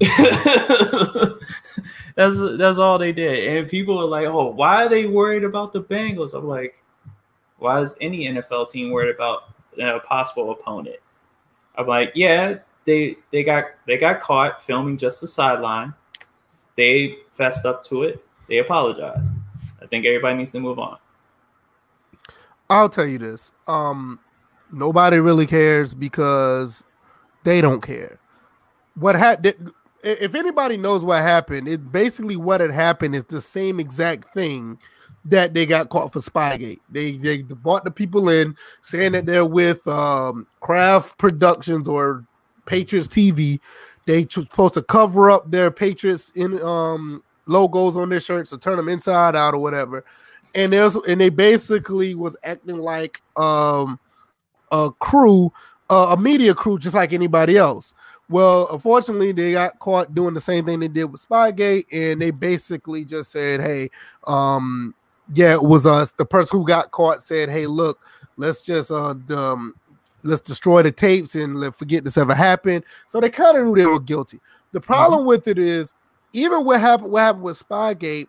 [2.14, 5.72] that's that's all they did, and people are like, "Oh, why are they worried about
[5.72, 6.82] the Bengals?" I'm like,
[7.60, 9.44] "Why is any NFL team worried about
[9.78, 10.96] a possible opponent?"
[11.76, 15.94] I'm like, "Yeah, they they got they got caught filming just the sideline.
[16.76, 18.24] They fessed up to it.
[18.48, 19.32] They apologized.
[19.80, 20.98] I think everybody needs to move on."
[22.68, 23.50] I'll tell you this.
[23.66, 24.20] Um,
[24.72, 26.84] nobody really cares because
[27.44, 28.18] they don't care.
[28.94, 29.72] What happened?
[30.02, 34.78] If anybody knows what happened, it basically what had happened is the same exact thing
[35.26, 36.80] that they got caught for Spygate.
[36.90, 42.24] They they brought the people in saying that they're with um, Kraft Productions or
[42.66, 43.60] Patriots TV.
[44.06, 48.58] They tr- supposed to cover up their Patriots in um, logos on their shirts or
[48.58, 50.04] turn them inside out or whatever
[50.54, 53.98] and there's and they basically was acting like um
[54.72, 55.52] a crew
[55.90, 57.94] uh, a media crew just like anybody else
[58.28, 62.30] Well, unfortunately, they got caught doing the same thing they did with Spygate, and they
[62.30, 63.90] basically just said, "Hey,
[64.24, 64.94] um,
[65.34, 67.98] yeah, it was us." The person who got caught said, "Hey, look,
[68.36, 69.74] let's just uh, um,
[70.22, 73.74] let's destroy the tapes and let forget this ever happened." So they kind of knew
[73.74, 74.40] they were guilty.
[74.72, 75.28] The problem mm-hmm.
[75.28, 75.94] with it is,
[76.32, 78.28] even what happened, what happened with Spygate,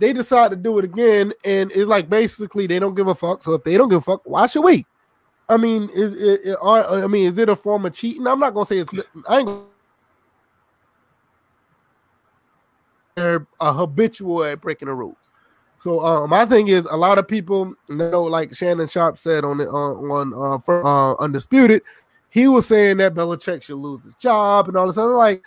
[0.00, 3.42] they decide to do it again, and it's like basically they don't give a fuck.
[3.42, 4.84] So if they don't give a fuck, why should we?
[5.48, 8.26] I mean, is it, are, I mean, is it a form of cheating?
[8.26, 8.92] I'm not gonna say it's.
[9.28, 9.46] I ain't.
[9.46, 9.62] Gonna,
[13.14, 15.32] they're a habitual at breaking the rules.
[15.86, 19.58] So uh, my thing is, a lot of people know, like Shannon Sharpe said on
[19.58, 21.80] the uh, on uh, for, uh, undisputed,
[22.28, 25.12] he was saying that Belichick should lose his job and all this other.
[25.12, 25.44] Like,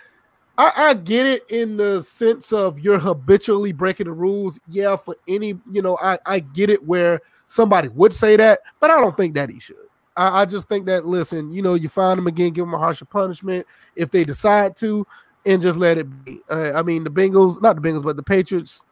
[0.56, 4.58] I, I get it in the sense of you're habitually breaking the rules.
[4.70, 8.90] Yeah, for any, you know, I I get it where somebody would say that, but
[8.90, 9.76] I don't think that he should.
[10.16, 12.78] I, I, just think that listen, you know, you find them again, give them a
[12.78, 15.06] harsher punishment if they decide to,
[15.44, 16.40] and just let it be.
[16.48, 18.84] Uh, I mean, the Bengals, not the Bengals, but the Patriots,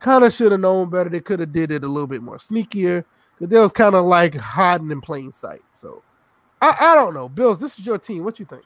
[0.00, 1.10] kind of should have known better.
[1.10, 3.04] They could have did it a little bit more sneakier
[3.40, 5.62] But they was kind of like hiding in plain sight.
[5.72, 6.02] So
[6.60, 7.60] I, I don't know, Bills.
[7.60, 8.24] This is your team.
[8.24, 8.62] What you think?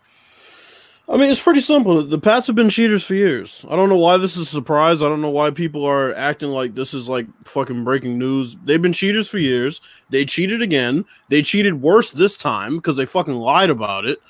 [1.09, 2.03] I mean, it's pretty simple.
[2.05, 3.66] The Pats have been cheaters for years.
[3.68, 5.03] I don't know why this is a surprise.
[5.03, 8.57] I don't know why people are acting like this is like fucking breaking news.
[8.64, 9.81] They've been cheaters for years.
[10.11, 11.05] They cheated again.
[11.29, 14.21] They cheated worse this time because they fucking lied about it.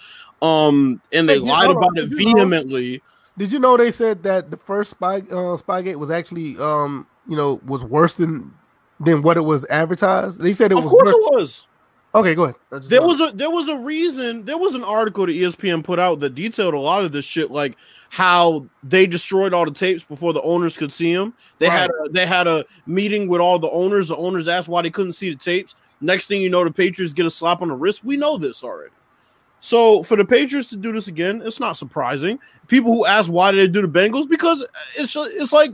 [0.40, 2.92] Um, and they hey, lied about it vehemently.
[2.92, 7.06] Know, did you know they said that the first spy uh, Spygate was actually um,
[7.26, 8.54] you know, was worse than
[9.00, 10.40] than what it was advertised?
[10.40, 10.92] They said it of was.
[10.92, 11.14] Of course, worse.
[11.14, 11.66] it was.
[12.14, 12.56] Okay, go ahead.
[12.90, 14.44] There was a there was a reason.
[14.44, 17.50] There was an article that ESPN put out that detailed a lot of this shit,
[17.50, 17.76] like
[18.10, 21.32] how they destroyed all the tapes before the owners could see them.
[21.58, 21.80] They right.
[21.80, 24.08] had a, they had a meeting with all the owners.
[24.08, 25.74] The owners asked why they couldn't see the tapes.
[26.02, 28.04] Next thing you know, the Patriots get a slap on the wrist.
[28.04, 28.92] We know this already.
[29.62, 32.40] So for the Patriots to do this again, it's not surprising.
[32.66, 34.66] People who ask why did they do the Bengals because
[34.98, 35.70] it's it's like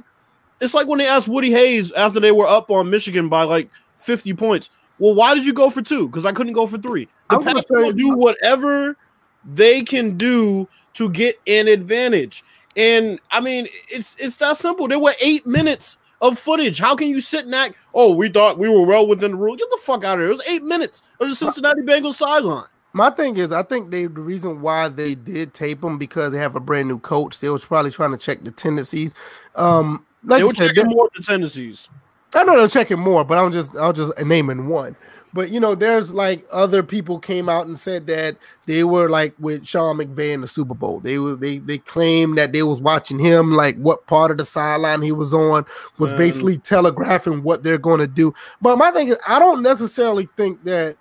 [0.61, 3.70] it's like when they asked Woody Hayes after they were up on Michigan by like
[3.96, 4.68] 50 points.
[4.98, 6.07] Well, why did you go for two?
[6.07, 7.09] Because I couldn't go for three.
[7.31, 8.94] The Pats will do whatever
[9.42, 12.44] they can do to get an advantage.
[12.77, 14.87] And I mean, it's it's that simple.
[14.87, 16.79] There were eight minutes of footage.
[16.79, 17.77] How can you sit and act?
[17.94, 19.57] Oh, we thought we were well within the rule.
[19.57, 20.27] Get the fuck out of here.
[20.27, 22.66] It was eight minutes of the Cincinnati Bengals sideline.
[22.98, 26.38] My thing is, I think they the reason why they did tape them because they
[26.38, 27.38] have a brand new coach.
[27.38, 29.14] They was probably trying to check the tendencies.
[29.54, 31.88] Um, like they were said, checking more the tendencies.
[32.34, 34.96] I know they're checking more, but I'm just I'll just naming one.
[35.32, 39.32] But you know, there's like other people came out and said that they were like
[39.38, 40.98] with Sean McVay in the Super Bowl.
[40.98, 44.44] They were they they claimed that they was watching him, like what part of the
[44.44, 45.64] sideline he was on,
[45.98, 48.34] was um, basically telegraphing what they're going to do.
[48.61, 50.96] But my thing is, I don't necessarily think that.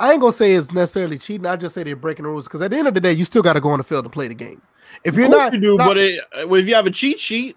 [0.00, 1.46] I ain't gonna say it's necessarily cheating.
[1.46, 3.24] I just say they're breaking the rules because at the end of the day, you
[3.24, 4.60] still got to go on the field to play the game.
[5.04, 7.56] If you're not, you do, not, but it, if you have a cheat sheet,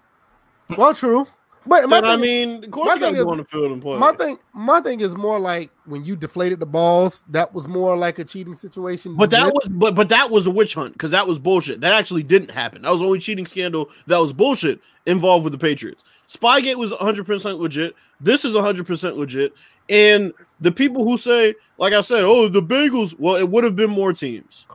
[0.76, 1.26] well, true.
[1.66, 3.82] But my thing, I mean, of course you got to go on the field and
[3.82, 3.98] play.
[3.98, 7.24] My thing, my thing is more like when you deflated the balls.
[7.28, 9.16] That was more like a cheating situation.
[9.16, 11.82] But that was, but but that was a witch hunt because that was bullshit.
[11.82, 12.82] That actually didn't happen.
[12.82, 16.04] That was only cheating scandal that was bullshit involved with the Patriots.
[16.28, 17.94] Spygate was 100 percent legit.
[18.20, 19.54] This is 100 percent legit.
[19.88, 23.76] And the people who say, like I said, oh the Bengals, well, it would have
[23.76, 24.66] been more teams.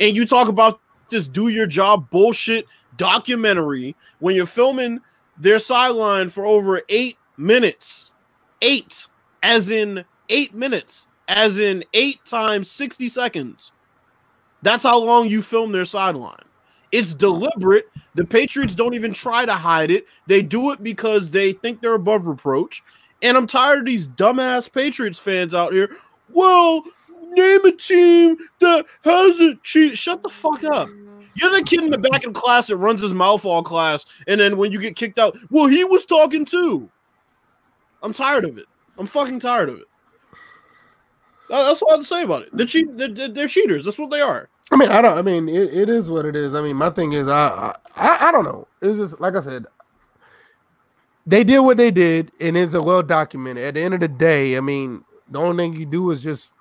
[0.00, 5.00] And you talk about this do your job bullshit documentary when you're filming
[5.38, 8.12] their sideline for over eight minutes.
[8.60, 9.06] Eight,
[9.42, 13.72] as in eight minutes, as in eight times 60 seconds.
[14.62, 16.44] That's how long you film their sideline.
[16.92, 17.86] It's deliberate.
[18.14, 20.06] The Patriots don't even try to hide it.
[20.26, 22.82] They do it because they think they're above reproach.
[23.22, 25.96] And I'm tired of these dumbass Patriots fans out here.
[26.28, 26.84] Well,
[27.30, 29.96] name a team that hasn't cheated.
[29.96, 30.88] Shut the fuck up.
[31.34, 34.38] You're the kid in the back of class that runs his mouth all class, and
[34.38, 36.90] then when you get kicked out, well, he was talking too.
[38.02, 38.66] I'm tired of it.
[38.98, 39.86] I'm fucking tired of it.
[41.48, 42.50] That's all I have to say about it.
[42.52, 43.08] They're.
[43.08, 43.84] They're, they're cheaters.
[43.84, 44.48] That's what they are.
[44.72, 45.18] I mean, I don't.
[45.18, 46.54] I mean, it, it is what it is.
[46.54, 48.66] I mean, my thing is, I, I, I don't know.
[48.80, 49.66] It's just like I said.
[51.24, 53.64] They did what they did, and it's a well documented.
[53.64, 56.52] At the end of the day, I mean, the only thing you do is just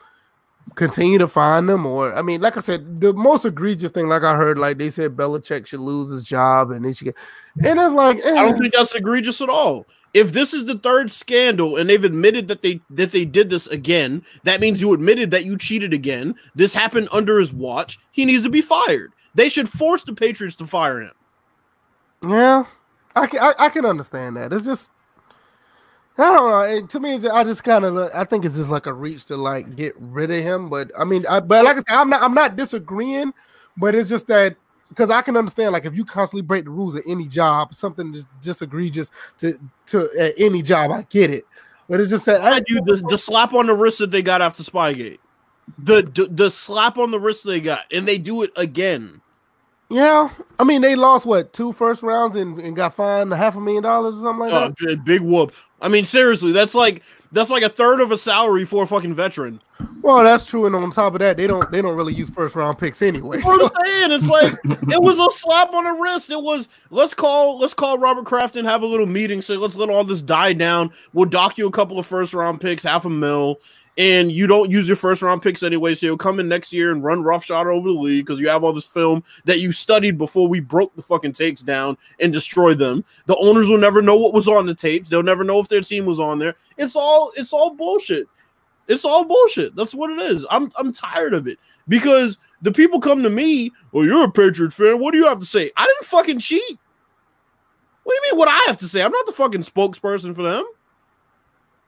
[0.75, 4.23] continue to find them or I mean, like I said, the most egregious thing, like
[4.23, 7.17] I heard, like they said Belichick should lose his job and they should get
[7.63, 8.31] and it's like eh.
[8.31, 9.85] I don't think that's egregious at all.
[10.13, 13.67] If this is the third scandal and they've admitted that they that they did this
[13.67, 16.35] again, that means you admitted that you cheated again.
[16.55, 17.97] This happened under his watch.
[18.11, 19.13] He needs to be fired.
[19.35, 21.11] They should force the Patriots to fire him.
[22.27, 22.65] Yeah,
[23.15, 24.51] I can I, I can understand that.
[24.51, 24.91] It's just
[26.17, 26.61] I don't know.
[26.77, 29.37] It- to me, I just kind of, I think it's just like a reach to
[29.37, 30.69] like get rid of him.
[30.69, 33.33] But I mean, I, but like I said, I'm not, I'm not disagreeing,
[33.77, 34.55] but it's just that
[34.91, 38.13] because I can understand, like if you constantly break the rules at any job, something
[38.13, 41.45] just just egregious to to at any job, I get it.
[41.89, 44.41] But it's just that I, do the, the slap on the wrist that they got
[44.41, 45.19] after Spygate.
[45.77, 49.21] The, the the slap on the wrist they got, and they do it again.
[49.89, 50.29] yeah,
[50.59, 53.61] I mean they lost what two first rounds and, and got fined a half a
[53.61, 55.05] million dollars or something like Uh, that.
[55.05, 55.53] big whoop.
[55.81, 59.13] I mean, seriously, that's like that's like a third of a salary for a fucking
[59.13, 59.61] veteran.
[60.01, 62.55] Well, that's true, and on top of that, they don't they don't really use first
[62.55, 63.37] round picks anyway.
[63.37, 64.11] That's what so- I'm saying.
[64.11, 64.53] It's like
[64.93, 66.29] it was a slap on the wrist.
[66.29, 69.41] It was let's call let's call Robert Kraft and have a little meeting.
[69.41, 70.91] Say let's let all this die down.
[71.13, 73.59] We'll dock you a couple of first round picks, half a mil,
[73.97, 75.95] and you don't use your first round picks anyway.
[75.95, 78.63] So you'll come in next year and run roughshod over the league because you have
[78.63, 82.79] all this film that you studied before we broke the fucking tapes down and destroyed
[82.79, 83.03] them.
[83.25, 85.09] The owners will never know what was on the tapes.
[85.09, 86.55] They'll never know if their team was on there.
[86.77, 88.27] It's all it's all bullshit.
[88.87, 89.75] It's all bullshit.
[89.75, 90.45] That's what it is.
[90.49, 93.71] I'm I'm tired of it because the people come to me.
[93.91, 94.99] Well, you're a Patriot fan.
[94.99, 95.71] What do you have to say?
[95.75, 96.79] I didn't fucking cheat.
[98.03, 98.39] What do you mean?
[98.39, 99.03] What I have to say?
[99.03, 100.65] I'm not the fucking spokesperson for them.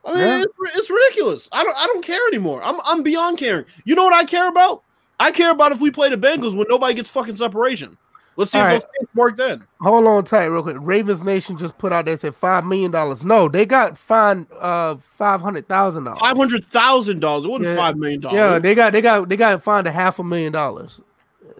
[0.06, 0.42] I mean, Yeah.
[0.42, 1.48] it's, it's ridiculous.
[1.52, 2.62] I don't I don't care anymore.
[2.62, 3.64] I'm I'm beyond caring.
[3.84, 4.82] You know what I care about?
[5.20, 7.96] I care about if we play the Bengals when nobody gets fucking separation.
[8.36, 8.82] Let's see All if right.
[8.82, 9.64] those things work then.
[9.80, 10.76] Hold on tight, real quick.
[10.80, 13.24] Ravens Nation just put out there said five million dollars.
[13.24, 16.18] No, they got fined uh five hundred thousand dollars.
[16.18, 17.44] Five hundred thousand dollars.
[17.46, 17.76] It wasn't Yeah.
[17.76, 18.36] five million dollars.
[18.36, 21.00] Yeah, they got they got they got fined a half a million dollars.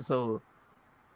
[0.00, 0.42] So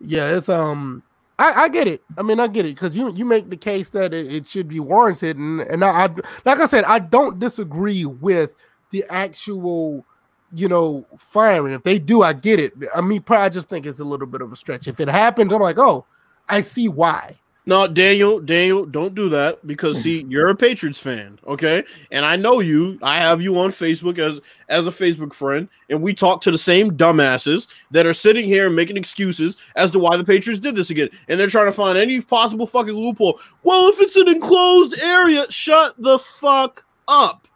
[0.01, 1.03] yeah, it's um
[1.39, 2.03] I, I get it.
[2.17, 4.69] I mean, I get it because you you make the case that it, it should
[4.69, 6.09] be warranted, and and I, I
[6.45, 8.55] like I said, I don't disagree with
[8.91, 10.05] the actual,
[10.53, 11.73] you know, firing.
[11.75, 12.73] If they do, I get it.
[12.95, 14.89] I mean, I just think it's a little bit of a stretch.
[14.89, 16.07] If it happens, I'm like, oh,
[16.49, 17.39] I see why.
[17.69, 21.85] No, Daniel, Daniel, don't do that because see, you're a Patriots fan, okay?
[22.11, 22.99] And I know you.
[23.03, 24.41] I have you on Facebook as
[24.71, 28.71] as a Facebook friend, and we talk to the same dumbasses that are sitting here
[28.71, 31.99] making excuses as to why the Patriots did this again, and they're trying to find
[31.99, 33.39] any possible fucking loophole.
[33.65, 37.47] Well, if it's an enclosed area, shut the fuck up.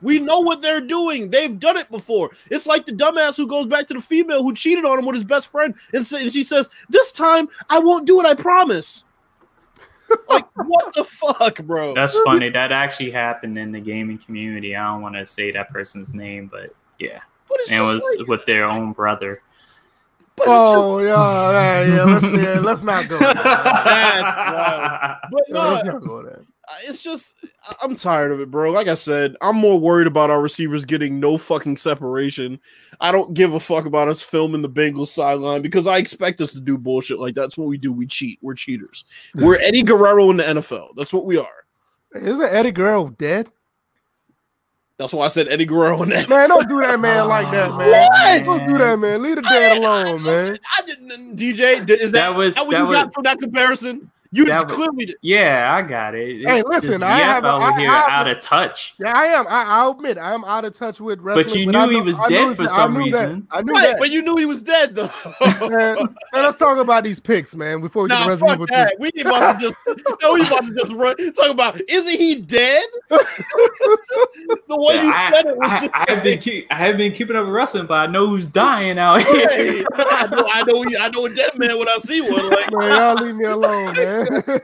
[0.00, 1.28] We know what they're doing.
[1.28, 2.30] They've done it before.
[2.52, 5.16] It's like the dumbass who goes back to the female who cheated on him with
[5.16, 8.26] his best friend, and, sa- and she says, "This time I won't do it.
[8.26, 9.02] I promise."
[10.28, 11.94] Like what the fuck, bro?
[11.94, 12.48] That's funny.
[12.50, 14.74] That actually happened in the gaming community.
[14.76, 18.04] I don't want to say that person's name, but yeah, But it's and it was
[18.18, 19.42] like- with their own brother.
[20.36, 22.04] but it's Oh yeah, yeah, yeah.
[22.04, 23.18] Let's yeah, let's not go.
[23.18, 23.34] there.
[23.44, 23.44] wild.
[23.44, 26.42] just- but Yeah, no, let's not go there.
[26.84, 27.34] It's just
[27.68, 28.70] I- I'm tired of it, bro.
[28.72, 32.58] Like I said, I'm more worried about our receivers getting no fucking separation.
[33.00, 36.52] I don't give a fuck about us filming the Bengals sideline because I expect us
[36.54, 37.92] to do bullshit like that's what we do.
[37.92, 38.38] We cheat.
[38.42, 39.04] We're cheaters.
[39.34, 40.88] We're Eddie Guerrero in the NFL.
[40.96, 41.46] That's what we are.
[42.14, 43.48] Isn't Eddie Guerrero dead?
[44.98, 47.76] That's why I said Eddie Guerrero in the Man, don't do that, man, like that,
[47.76, 47.90] man.
[47.90, 48.44] What?
[48.58, 49.22] Don't do that, man.
[49.22, 50.58] Leave the dead alone, man.
[50.78, 51.36] I didn't.
[51.36, 54.10] DJ, did- is that, That was- that what that you was- got from that comparison?
[54.36, 55.16] You That clearly did.
[55.22, 56.46] Yeah, I got it.
[56.46, 58.94] Hey, listen, I Yep have a- over I- here I- out of touch.
[58.98, 59.46] Yeah, I am.
[59.48, 61.46] I, I'll admit, I'm out of touch with wrestling.
[61.46, 63.24] But you I knew he know- was I dead knew for some I knew that.
[63.28, 63.48] reason.
[63.50, 63.98] I knew Right, that.
[63.98, 65.10] but you knew he was dead though.
[65.60, 68.54] man, man, let's talk about these picks, man, before we get Nah, to Resident fuck
[68.56, 68.96] Evil that.
[69.00, 69.76] We need about to just
[70.22, 71.16] no, we about to just run.
[71.32, 72.84] Talk about isn't he dead?
[73.10, 76.96] the way you I, said it was I, just I have been keep, I have
[76.96, 79.84] been keeping up with wrestling, but I know who's dying out Hey, here.
[79.94, 82.50] I know, I know, I know a dead man when I see one.
[82.50, 84.25] Like, Man, y'all leave me alone, man.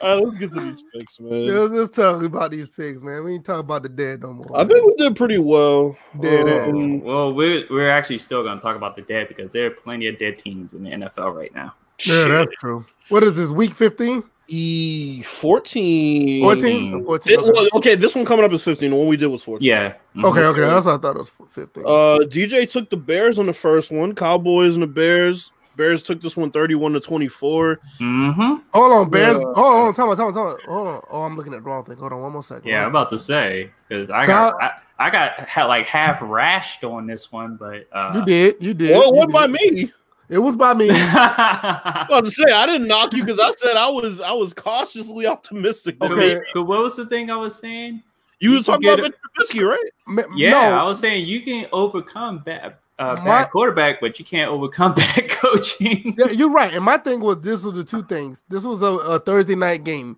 [0.00, 1.46] all right, let's get to these picks, man.
[1.46, 3.24] let's, let's talk about these picks, man.
[3.24, 4.58] We ain't talk about the dead no more.
[4.58, 5.96] I think we did pretty well.
[6.20, 6.68] Dead ass.
[6.68, 9.70] Um, well, we're we're actually still going to talk about the dead because there are
[9.70, 11.74] plenty of dead teams in the NFL right now.
[12.06, 12.84] yeah, that's true.
[13.08, 13.50] What is this?
[13.50, 14.22] Week 15?
[14.48, 16.40] E fourteen.
[16.44, 17.04] 14?
[17.04, 17.32] 14.
[17.32, 18.90] It Okay, was- okay, this one coming up is fifteen.
[18.90, 19.68] The one we did was fourteen.
[19.68, 19.94] Yeah.
[20.14, 20.24] mhm.
[20.24, 20.60] okay, okay.
[20.60, 21.82] That's what I thought it was 15.
[21.84, 24.14] Uh, DJ took the Bears on the first one.
[24.14, 25.50] Cowboys and the Bears.
[25.76, 27.78] Bears took this one 31 to 24.
[28.00, 28.62] Mhm.
[28.72, 29.38] hold on, Bears.
[29.38, 29.44] Yeah.
[29.54, 30.62] Hold on, tell me, tell me, tell me.
[30.66, 31.02] Hold on.
[31.10, 31.96] Oh, I'm looking at the wrong thing.
[31.98, 32.66] Hold on, one more second.
[32.68, 36.82] Yeah, I'm about to say because I got I, I got ha- like half rashed
[36.90, 38.56] on this one, but uh, You did.
[38.60, 38.90] You did.
[38.92, 39.92] Well, it wasn't by me.
[40.28, 40.88] It was by me.
[40.90, 44.32] I was about to say I didn't knock you because I said I was I
[44.32, 46.02] was cautiously optimistic.
[46.02, 46.40] Okay.
[46.54, 48.02] But what was the thing I was saying?
[48.40, 49.90] You You was talking about get Mitch Trubisky, right?
[50.08, 54.24] M- Yeah, I was saying you can overcome bad uh, My- bad quarterback, but you
[54.24, 56.14] can't overcome bad coaching.
[56.18, 56.72] yeah, you're right.
[56.72, 58.42] And my thing was this was the two things.
[58.48, 60.16] This was a, a Thursday night game.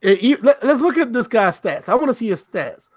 [0.00, 1.88] It- you- let, us look at this guy's stats.
[1.88, 2.88] I want to see his stats.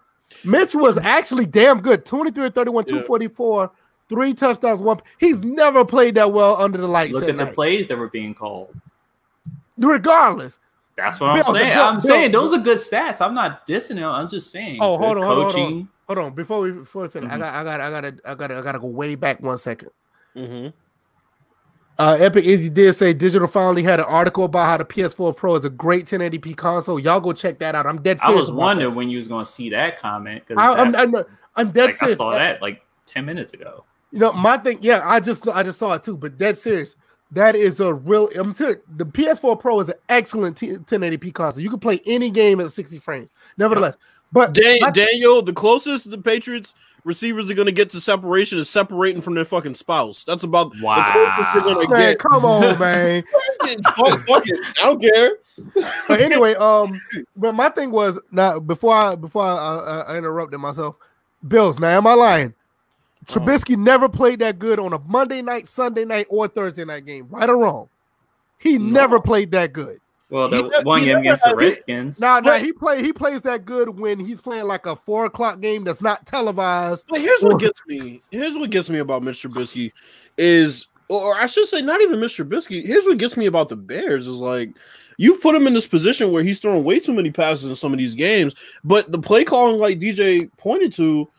[0.44, 2.90] Mitch was actually damn good 23 31, Yeah.
[2.90, 3.72] 244,
[4.10, 5.00] three touchdowns, one.
[5.18, 7.56] He's never played that well under the lights Look at at the night.
[7.56, 8.76] plays that were being called.
[9.78, 10.60] Regardless,
[10.96, 11.78] That's what I'm saying.
[11.78, 13.22] I'm Bill, saying those are good stats.
[13.22, 14.06] I'm not dissing him.
[14.10, 14.80] I'm just saying.
[14.82, 15.90] Oh, hold on, hold on, hold on.
[16.08, 17.40] Hold on, before we before we finish, I Mhm.
[17.40, 19.90] got I got I got I got I got to go way back one second.
[20.36, 20.74] Mhm.
[21.98, 25.56] Uh, Epic Izzy did say Digital finally had an article about how the PS4 Pro
[25.56, 27.00] is a great 1080p console.
[27.00, 27.86] Y'all go check that out.
[27.86, 28.34] I'm dead serious.
[28.34, 30.62] I was wondering when you was to see that comment because.
[30.62, 31.16] I, I'm, I'm,
[31.56, 33.86] I'm dead like, I saw that like ten minutes ago.
[34.12, 36.96] You know, my thing, yeah, I just I just saw it too, but dead serious.
[37.32, 38.30] That is a real.
[38.36, 38.80] I'm serious.
[38.98, 41.64] The PS4 Pro is an excellent T- 1080p console.
[41.64, 43.34] You can play any game at 60 frames.
[43.58, 43.98] Nevertheless,
[44.36, 48.58] but Dan- my- Daniel, the closest the Patriots receivers are going to get to separation
[48.60, 50.24] is separating from their fucking spouse.
[50.24, 52.20] That's about the closest they're going to man, get.
[52.20, 53.24] come on, man.
[53.96, 54.60] fuck, fuck it.
[54.80, 55.38] I don't care.
[56.08, 57.00] but anyway, um,
[57.36, 60.96] but my thing was now before I before I, I, I interrupted myself,
[61.48, 61.80] Bills.
[61.80, 62.54] Now, am I lying?
[63.28, 67.28] Trubisky never played that good on a Monday night, Sunday night, or Thursday night game.
[67.30, 67.90] Right or wrong?
[68.60, 68.86] He No.
[69.02, 70.00] never played that good.
[70.30, 72.20] Well, He the ne- one he game never against the had his- Redskins.
[72.20, 75.60] Nah, nah, he play he plays that good when he's playing like a four o'clock
[75.62, 77.06] game that's not televised.
[77.10, 78.22] But here's what gets me.
[78.32, 79.50] Here's what gets me about Mr.
[79.52, 79.92] Trubisky
[80.38, 82.44] is, or I should say, not even Mr.
[82.48, 82.86] Trubisky.
[82.86, 84.72] Here's what gets me about the Bears is like
[85.18, 87.94] you put him in this position where he's throwing way too many passes in some
[87.94, 91.30] of these games, but the play calling, like DJ pointed to,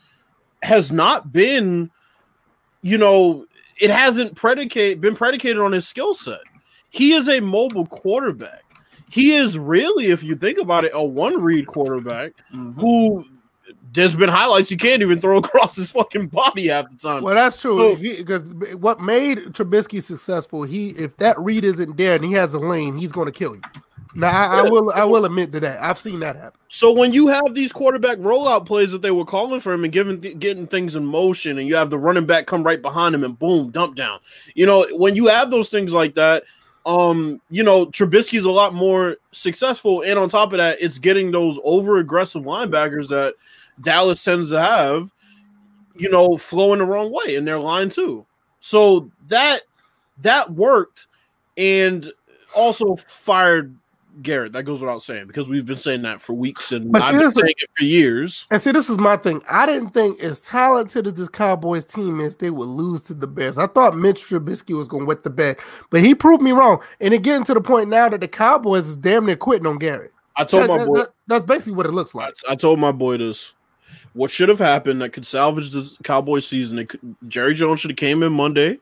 [0.62, 1.90] has not been,
[2.82, 3.44] you know,
[3.80, 6.40] it hasn't predicate been predicated on his skill set.
[6.88, 8.62] He is a mobile quarterback.
[9.16, 12.78] He is really, if you think about it, a one read quarterback Mhm.
[12.78, 13.24] who
[13.94, 17.22] there's been highlights you can't even throw across his fucking body half the time.
[17.22, 17.96] Well, that's true.
[17.96, 18.42] So- Because
[18.76, 22.94] what made Trubisky successful, he if that read isn't there and he has a lane,
[22.96, 23.62] he's going to kill you.
[24.14, 25.82] Now, I, I will I will admit to that.
[25.82, 26.58] I've seen that happen.
[26.68, 29.92] So when you have these quarterback rollout plays that they were calling for him and
[29.92, 33.24] giving getting things in motion, and you have the running back come right behind him
[33.24, 34.18] and boom, dump down.
[34.54, 36.44] You know, when you have those things like that,
[36.86, 40.02] um, you know, Trubisky's a lot more successful.
[40.02, 43.34] And on top of that, it's getting those over aggressive linebackers that
[43.80, 45.10] Dallas tends to have,
[45.96, 48.24] you know, flowing the wrong way in their line too.
[48.60, 49.62] So that
[50.22, 51.08] that worked,
[51.58, 52.10] and
[52.54, 53.74] also fired
[54.22, 54.52] Garrett.
[54.52, 57.18] That goes without saying because we've been saying that for weeks and But I've see,
[57.18, 58.46] been saying it for years.
[58.50, 59.42] And see, this is my thing.
[59.50, 63.26] I didn't think as talented as this Cowboys team is, they would lose to the
[63.26, 63.58] Bears.
[63.58, 65.56] I thought Mitch Trubisky was going to wet the bed,
[65.90, 66.82] but he proved me wrong.
[67.00, 69.78] And it getting to the point now that the Cowboys is damn near quitting on
[69.78, 70.12] Garrett.
[70.36, 70.94] I told That- my that- boy.
[70.98, 72.34] that- that's basically what it looks like.
[72.48, 73.54] I told my boy this.
[74.12, 76.78] What should have happened that could salvage this Cowboys season?
[76.78, 78.78] It could, Jerry Jones should have came in Monday,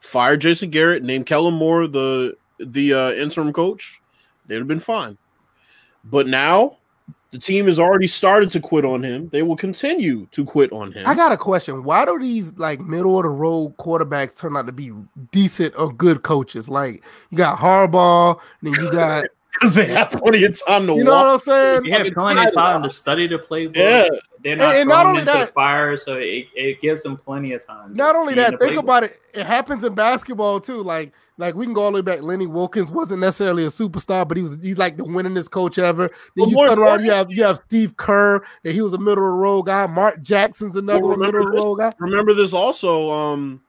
[0.00, 4.00] fired Jason Garrett, named Kellen Moore the the uh, interim coach.
[4.46, 5.16] They'd have been fine.
[6.04, 6.78] But now
[7.32, 9.28] the team has already started to quit on him.
[9.30, 11.06] They will continue to quit on him.
[11.06, 11.82] I got a question.
[11.82, 14.92] Why do these like middle of the road quarterbacks turn out to be
[15.30, 16.68] decent or good coaches?
[16.68, 21.04] Like you got Harbaugh, then you got because they have plenty of time to you
[21.04, 21.24] know walk.
[21.24, 21.84] what I'm saying?
[21.86, 23.76] You have plenty of time to study the playbook.
[23.76, 24.08] Yeah.
[24.42, 27.16] They're not and not thrown only into that- the fire, so it, it gives them
[27.16, 27.94] plenty of time.
[27.94, 28.78] Not only that, think playbook.
[28.80, 29.20] about it.
[29.34, 30.82] It happens in basketball too.
[30.82, 32.22] Like, like we can go all the way back.
[32.22, 36.08] Lenny Wilkens wasn't necessarily a superstar, but he was he's like the winningest coach ever.
[36.36, 38.98] Then Well, you turn around, you have you have Steve Kerr, that he was a
[38.98, 39.86] middle of the road guy.
[39.86, 41.92] Mark Jackson's another Well, middle of remember the road guy.
[41.98, 43.60] remember this also um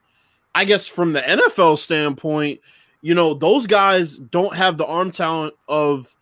[0.55, 2.59] i guess from the nfl standpoint
[3.01, 6.15] you know those guys don't have the arm talent of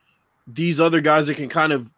[0.47, 1.89] these other guys that can kind of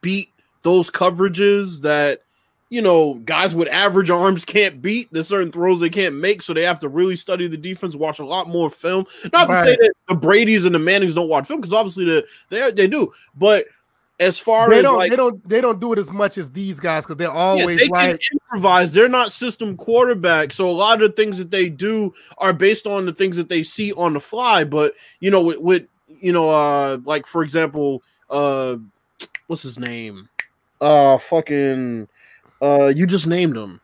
[0.00, 0.30] beat
[0.62, 2.22] those coverages that
[2.70, 6.54] you know guys with average arms can't beat there's certain throws they can't make so
[6.54, 9.76] they have to really study the defense watch a lot more film not to say
[9.76, 13.12] that the brady's and the mannings don't watch film because obviously the, they they do
[13.36, 13.66] but
[14.22, 16.50] as far They as don't like they don't they don't do it as much as
[16.52, 18.92] these guys because they're yeah, always they like improvise.
[18.92, 22.86] They're not system quarterbacks, so a lot of the things that they do are based
[22.86, 24.64] on the things that they see on the fly.
[24.64, 28.76] But you know, with, with you know, uh, like for example, uh,
[29.48, 30.28] what's his name?
[30.82, 32.08] Uh, fucking,
[32.60, 33.80] uh, you just named them.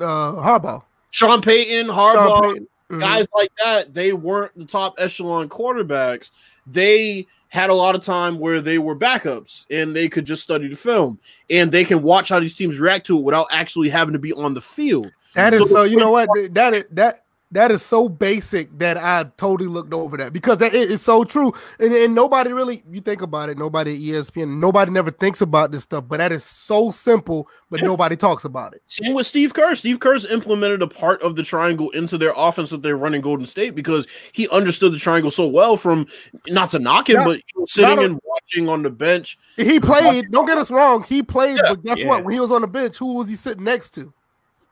[0.00, 0.82] uh Harbaugh.
[1.10, 2.68] Sean Payton, Sean Harbaugh, Payton.
[2.90, 3.00] Mhm.
[3.00, 6.30] guys like that, they weren't the top echelon quarterbacks.
[6.66, 10.68] They had a lot of time where they were backups and they could just study
[10.68, 14.12] the film and they can watch how these teams react to it without actually having
[14.12, 15.10] to be on the field.
[15.34, 15.82] That is So- so.
[15.84, 16.28] You know what?
[16.52, 17.23] That is that
[17.54, 21.22] that is so basic that I totally looked over that because that it is so
[21.24, 21.52] true.
[21.78, 25.70] And, and nobody really, you think about it, nobody at ESPN, nobody never thinks about
[25.70, 26.04] this stuff.
[26.08, 28.82] But that is so simple, but nobody talks about it.
[28.88, 29.74] Same with Steve Kerr.
[29.76, 33.46] Steve Kerr's implemented a part of the triangle into their offense that they're running Golden
[33.46, 36.06] State because he understood the triangle so well from
[36.48, 39.38] not to knock him, Not- but sitting a- and watching on the bench.
[39.56, 40.30] He played.
[40.32, 41.04] Don't get us wrong.
[41.04, 42.08] He played, Yeah, but guess yeah.
[42.08, 42.24] what?
[42.24, 44.12] When he was on the bench, who was he sitting next to?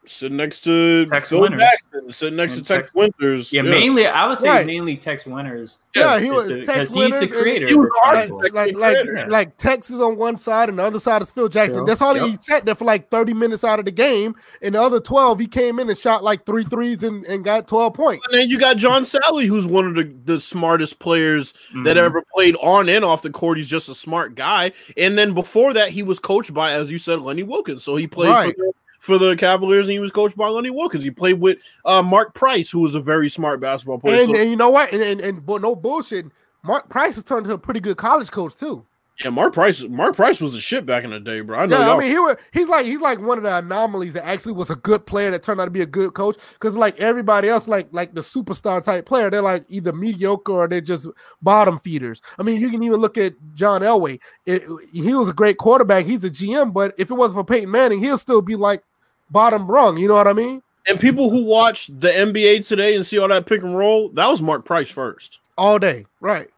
[0.04, 1.60] Sitting next to Tex Phil Winters.
[1.60, 3.52] Jackson, sitting next And to Tex Tex- Winters.
[3.52, 4.66] Yeah, mainly I would say Right.
[4.66, 5.78] mainly Tex Winters.
[5.94, 7.68] Yeah, he was Because Tex he's the creator.
[7.68, 9.26] he was the the like, like, the like, creator.
[9.30, 11.78] like Texas on one side and the other side is Phil Jackson.
[11.78, 11.86] Yep.
[11.86, 12.26] That's all Yep.
[12.26, 14.34] he sat there for like 30 minutes out of the game.
[14.60, 17.68] And the other 12, he came in and shot like three threes and, and got
[17.68, 18.26] 12 points.
[18.28, 22.00] And then you got John Salley, who's one of the, the smartest players that Mhm.
[22.00, 23.56] ever played on and off the court.
[23.58, 24.72] He's just a smart guy.
[24.96, 27.84] And then before that, he was coached by, as you said, Lenny Wilkens.
[27.84, 28.54] So he played Right.
[28.56, 28.72] for, the,
[29.02, 31.02] for the Cavaliers, and he was coached by Lenny Wilkens.
[31.02, 34.20] He played with uh, Mark Price, who was a very smart basketball player.
[34.22, 34.92] And, So- and you know what?
[34.92, 36.26] And, and, and but no bullshit.
[36.64, 38.86] Mark Price has turned into a pretty good college coach too.
[39.24, 39.82] yeah, Mark Price.
[39.82, 41.58] Mark Price was a shit back in the day, bro.
[41.58, 41.76] I know.
[41.80, 44.52] Yeah, I mean, he was, he's like he's like one of the anomalies that actually
[44.54, 46.36] was a good player that turned out to be a good coach.
[46.52, 50.68] Because like everybody else, like like the superstar type player, they're like either mediocre or
[50.68, 51.08] they're just
[51.42, 52.22] bottom feeders.
[52.38, 54.20] I mean, you can even look at John Elway.
[54.46, 56.06] It, he was a great quarterback.
[56.06, 58.84] He's a GM, but if it wasn't for Peyton Manning, he'll still be like
[59.32, 59.96] bottom rung.
[59.98, 60.62] You know what I mean?
[60.88, 64.26] and people who watch the NBA today and see all that pick and roll, that
[64.26, 65.38] was Mark Price first.
[65.56, 66.48] All day, right?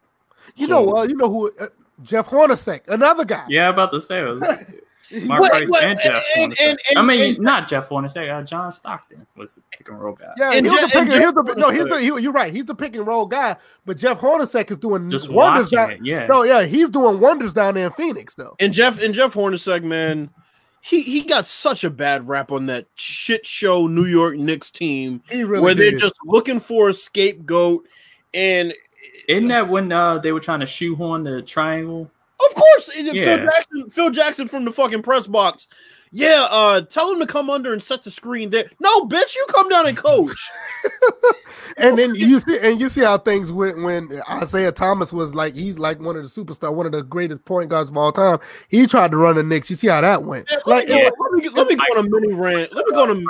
[0.56, 1.52] You So- know, uh, you know who?
[1.60, 1.66] Uh,
[2.02, 3.44] Jeff Hornacek, another guy.
[3.50, 4.22] Yeah, about to say
[5.26, 6.24] Mark Wait, Price wait, and Jeff.
[6.36, 6.56] and- Hornacek.
[6.70, 8.34] and- and- I mean, and- not Jeff Hornacek.
[8.34, 10.32] Uh, John Stockton was the pick and roll guy.
[10.38, 11.98] Yeah, And he was Je- the pick, and he was Jeff the, no, he's the,
[12.00, 12.50] he, you're right.
[12.52, 15.68] He's the pick and roll guy, but Jeff Hornacek is doing Just wonders.
[15.68, 16.00] Down, it.
[16.02, 16.26] Yeah.
[16.28, 18.56] no, yeah, he's doing wonders down there in Phoenix, though.
[18.58, 20.30] And Jeff and Jeff Hornacek, man,
[20.84, 25.22] he he got such a bad rap on that shit show New York Knicks team
[25.30, 25.94] He really where did.
[25.94, 27.86] they're just looking for a scapegoat.
[28.34, 28.74] And
[29.28, 32.10] Isn't that when uh, they were trying to shoehorn the triangle?
[32.40, 35.66] of course, Phil Jackson, Phil Jackson from the fucking press box.
[36.16, 38.70] Yeah, uh, tell him to come under and set the screen there.
[38.78, 40.38] No, bitch, you come down and coach.
[41.76, 44.08] and then you see, and you see how things went when
[44.40, 47.68] Isiah Thomas was like, he's like one of the superstar, one of the greatest point
[47.68, 48.38] guards of all time.
[48.68, 49.68] He tried to run the Knicks.
[49.70, 50.46] You see how that went?
[50.48, 52.72] Yeah, Like, let, me, let me let me go on a mini rant.
[52.72, 53.22] Let me go on a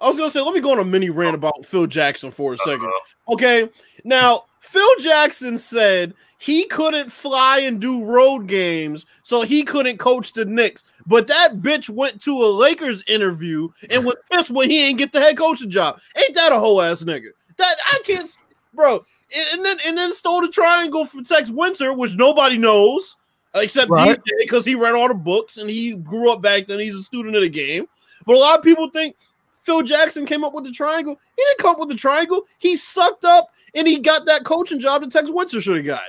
[0.00, 2.54] I was gonna say, let me go on a mini rant about Phil Jackson for
[2.54, 2.90] a second.
[3.28, 3.68] Okay,
[4.02, 4.44] now
[4.76, 10.44] Phil Jackson said he couldn't fly and do road games, so he couldn't coach the
[10.44, 10.84] Knicks.
[11.06, 15.12] But that bitch went to a Lakers interview and was pissed when he ain't get
[15.12, 15.98] the head coaching job.
[16.18, 17.28] Ain't that a whole ass nigga?
[17.56, 18.28] That I can't,
[18.74, 19.02] bro.
[19.34, 23.16] And, and then and then stole the triangle from Tex Winter, which nobody knows
[23.54, 24.18] except Right.
[24.18, 26.80] DJ because he read all the books and he grew up back then.
[26.80, 27.86] He's a student of the game.
[28.26, 29.16] But a lot of people think
[29.62, 31.18] Phil Jackson came up with the triangle.
[31.34, 32.42] He didn't come up with the triangle.
[32.58, 36.02] He sucked up and he got that coaching job that Tex Winter should have got.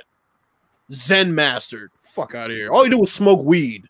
[0.92, 1.90] Zen master.
[2.00, 2.70] Fuck out of here.
[2.72, 3.88] All he did was smoke weed.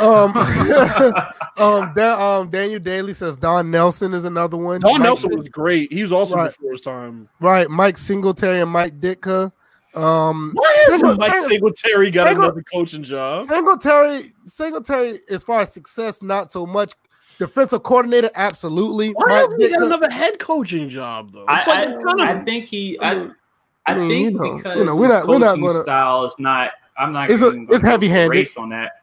[0.00, 0.36] Um,
[1.56, 4.80] um, Dan, um, Daniel Daly says Don Nelson is another one.
[4.80, 5.92] Don Mike Nelson Sing- was great.
[5.92, 6.50] He was also Right.
[6.50, 7.28] before his time.
[7.40, 7.70] right.
[7.70, 9.52] Mike Singletary and Mike Ditka.
[9.94, 13.46] Um, Why hasn't Mike Singletary got Single- another coaching job?
[13.48, 16.92] Singletary, Singletary, as far as success, not so much.
[17.40, 19.08] Defensive coordinator, absolutely.
[19.10, 21.44] Why Mike hasn't he got another head coaching job though?
[21.48, 22.96] I, like I, it's kind of I think he.
[23.00, 23.28] I, I,
[23.86, 25.82] I mean, think you know, because you know, we're his not- we're not coaching gonna-
[25.82, 26.70] style is not.
[26.98, 27.30] I'm not.
[27.30, 28.48] It's a- gonna it's heavy-handed.
[28.58, 29.02] On that.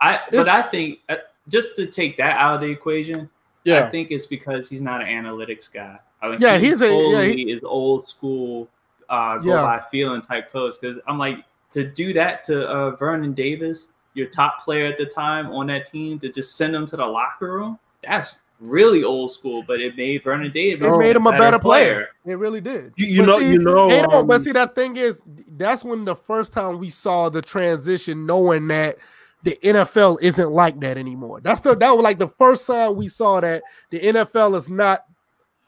[0.00, 0.20] I.
[0.30, 1.16] But I think uh,
[1.48, 3.28] just to take that out of the equation,
[3.64, 3.86] yeah.
[3.86, 5.98] I think it's because he's not an analytics guy.
[6.20, 8.68] I think Yeah, he he's a- yeah, he- is old school,
[9.08, 9.62] uh, go Yeah.
[9.62, 10.74] by feeling type coach.
[10.78, 11.38] Because I'm like
[11.70, 15.86] to do that to uh, Vernon Davis, your top player at the time on that
[15.86, 17.78] team, to just send him to the locker room.
[18.02, 19.62] That's really old school.
[19.66, 20.86] But it made Vernon Davis.
[20.86, 22.08] It made him a better player.
[22.24, 22.92] It really did.
[22.96, 23.88] You, you know, see, you know.
[23.88, 24.26] they don't.
[24.26, 25.20] But um, see, that thing is,
[25.56, 28.96] that's when the first time we saw the transition, knowing that
[29.44, 31.40] the NFL isn't like that anymore.
[31.40, 35.04] That's the that was like the first time we saw that the NFL is not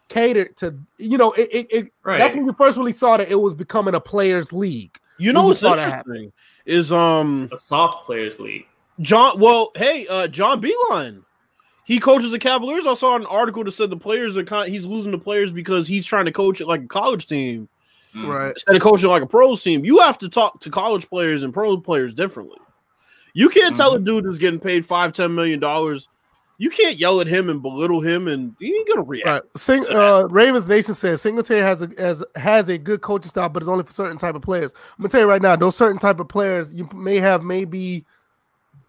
[0.09, 0.76] catered to.
[0.99, 1.49] You know, it.
[1.53, 2.18] it, it Right.
[2.18, 4.99] That's when we first really saw that it was becoming a players' league.
[5.18, 6.32] You know when what's saw that interesting
[6.66, 8.66] is um a soft players league.
[9.00, 9.38] John.
[9.38, 11.22] Well, hey, uh John Beilein.
[11.84, 12.86] He coaches the Cavaliers.
[12.86, 14.70] I saw an article that said the players are kind.
[14.70, 17.68] He's losing the players because he's trying to coach it like a college team
[18.14, 18.26] Mm.
[18.26, 18.50] Right.
[18.50, 19.84] instead of coaching like a pros team.
[19.84, 22.58] You have to talk to college players and pro players differently.
[23.34, 24.04] You can't tell a Mm-hmm.
[24.04, 26.08] dude who's getting paid five, ten million dollars.
[26.61, 29.26] You can't yell at him and belittle him, and he ain't gonna react.
[29.26, 29.42] Right.
[29.56, 33.62] Sing, uh, Ravens Nation says Singletary has a has has a good coaching style, but
[33.62, 34.74] it's only for certain type of players.
[34.74, 38.04] I'm gonna tell you right now, those certain type of players, you may have maybe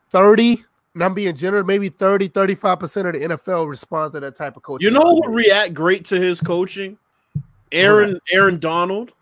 [0.10, 0.62] 30,
[0.96, 4.58] and I'm being generous, maybe 30, 35 percent of the NFL responds to that type
[4.58, 4.86] of coaching.
[4.86, 6.98] You know who would react great to his coaching?
[7.72, 9.14] Aaron Aaron Donald,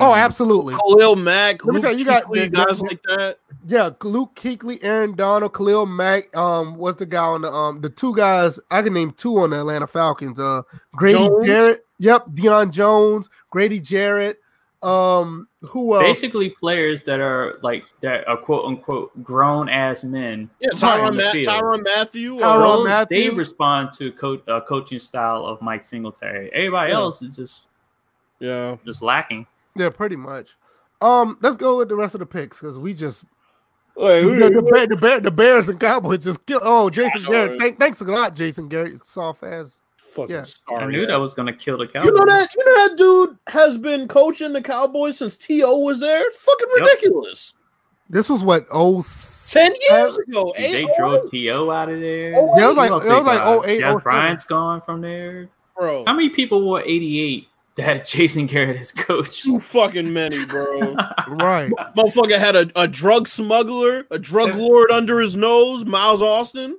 [0.00, 0.16] Oh, Mhm.
[0.24, 0.74] absolutely.
[0.74, 3.38] Khalil Mack, Let me Luke tell you, you got- Kuechly, the- guys like that.
[3.66, 6.36] Yeah, Luke Kuechly, Aaron Donald, Khalil Mack.
[6.36, 8.58] Um, what's the guy on the um the two guys?
[8.70, 10.38] I can name two on the Atlanta Falcons.
[10.38, 10.62] Uh,
[10.96, 11.46] Grady Jones?
[11.46, 11.86] Jarrett.
[11.98, 14.40] Yep, Deion Jones, Grady Jarrett.
[14.82, 16.02] Um, who else?
[16.04, 20.50] Basically, players that are like that are quote unquote grown ass men.
[20.60, 22.36] Yeah, on Tyron, Ma- Tyrann Mathieu.
[22.36, 23.16] Tyrann uh, Mathieu.
[23.16, 26.50] They respond to co- uh, coaching style of Mike Singletary.
[26.52, 26.98] Everybody Yeah.
[26.98, 27.62] else is just
[28.40, 28.76] yeah.
[28.84, 29.46] just lacking.
[29.76, 30.56] Yeah, pretty much.
[31.00, 33.24] Um, let's go with the rest of the picks because we just
[33.96, 34.72] Wait, the, wait, the, wait.
[34.72, 36.60] Bear- the, Bear- the Bears and Cowboys just kill.
[36.62, 37.50] Oh, Jason know, Garrett.
[37.52, 37.60] right?
[37.60, 39.04] Thank, thanks a lot, Jason Garrett.
[39.04, 39.80] Soft ass.
[39.96, 40.42] Fucking Yeah.
[40.44, 40.84] sorry.
[40.84, 42.06] I knew that was gonna kill the Cowboys.
[42.06, 42.26] You Cowboys.
[42.26, 45.78] know that you know that dude has been coaching the Cowboys since T.O.
[45.80, 46.22] was there.
[46.26, 46.80] It's fucking Yep.
[46.80, 47.54] ridiculous.
[48.08, 49.04] This was what oh
[49.48, 51.70] Ten years ago, They drove T.O.
[51.70, 52.34] out of there.
[52.36, 54.02] Oh, Yeah, it was like You it gonna was say, like oh eight Jeff seven.
[54.02, 55.48] Bryant's gone from there.
[55.78, 56.04] bro.
[56.04, 59.42] How many people wore 88 that Jason Garrett has coached?
[59.42, 60.96] Too fucking many, bro.
[61.26, 61.72] Right.
[61.96, 66.76] Motherfucker had a, a drug smuggler, a drug lord under his nose, Miles Austin.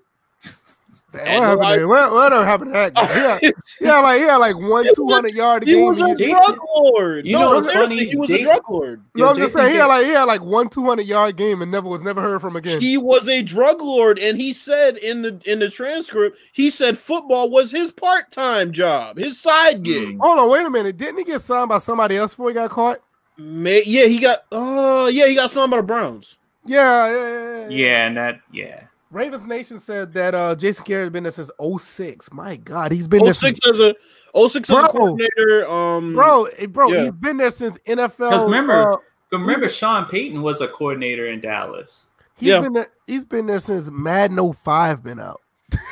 [1.17, 1.87] What And happened like- there?
[1.87, 3.39] What, what happened to that guy?
[3.41, 3.49] Yeah,
[3.81, 5.85] yeah, like yeah, like one It two was- hundred yard He game.
[5.85, 7.25] was a Jason- drug lord.
[7.25, 8.05] You no, know what's funny?
[8.09, 9.01] He was Jason- a drug lord.
[9.15, 11.05] no, Yo, I'm just Jason saying he had like he had like one two hundred
[11.07, 12.81] yard game and never was never heard from again.
[12.81, 16.97] He was a drug lord, and he said in the in the transcript, he said
[16.97, 20.17] football was his part time job, his side gig.
[20.19, 20.97] Hold on, wait a minute.
[20.97, 22.99] Didn't he get signed by somebody else before he got caught?
[23.37, 24.43] May, yeah, he got.
[24.51, 26.37] Uh, yeah, he got signed by the Browns.
[26.65, 27.59] Yeah, yeah, yeah.
[27.59, 27.67] yeah.
[27.69, 28.81] Yeah, and that yeah.
[29.15, 31.49] Ravens Nation said that uh, Jason Garrett has been there since
[31.81, 32.33] 06.
[32.33, 33.95] My God, he's been Oh there six since as a
[34.33, 35.65] oh six as a coordinator.
[35.69, 36.91] Um, bro, eh, bro.
[36.91, 37.03] Yeah.
[37.03, 38.17] He's been there since NFL.
[38.17, 38.97] Because remember, uh,
[39.31, 42.07] remember, Sean Payton was a coordinator in Dallas.
[42.35, 42.59] he's Yeah.
[42.59, 42.89] been there.
[43.07, 45.39] He's been there since Madden 05 been out.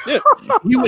[0.06, 0.20] he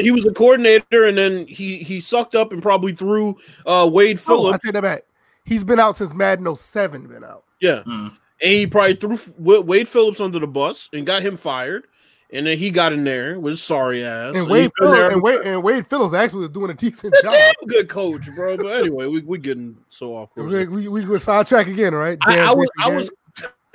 [0.01, 4.19] he was a coordinator, and then he he sucked up and probably threw uh Wade
[4.27, 5.03] Oh, I take that back.
[5.45, 7.45] He's been out since Madden 07 been out.
[7.61, 8.07] yeah, Hmm.
[8.41, 11.85] and he probably threw Wade Phillips under the bus and got him fired.
[12.33, 14.35] And then he got in there with sorry ass.
[14.35, 17.31] And Wade been Phillips, and Wade and Wade Phillips actually was doing a decent job.
[17.33, 18.57] damn good coach, bro.
[18.57, 20.51] But anyway, we we getting so off course.
[20.51, 22.17] We we, we go sidetrack again, right?
[22.23, 23.11] I, I was I was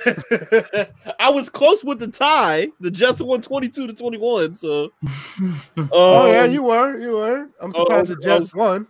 [1.19, 2.67] I was close with the tie.
[2.79, 4.53] The Jets won twenty two to twenty one.
[4.53, 4.91] So,
[5.91, 7.49] Oh yeah, um, you were, you were.
[7.61, 8.87] I'm oh, surprised the Jets was- won.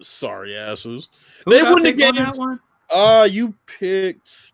[0.00, 1.08] sorry asses.
[1.44, 2.60] Who They did I won the pick on that one?
[2.90, 4.52] Uh, you picked.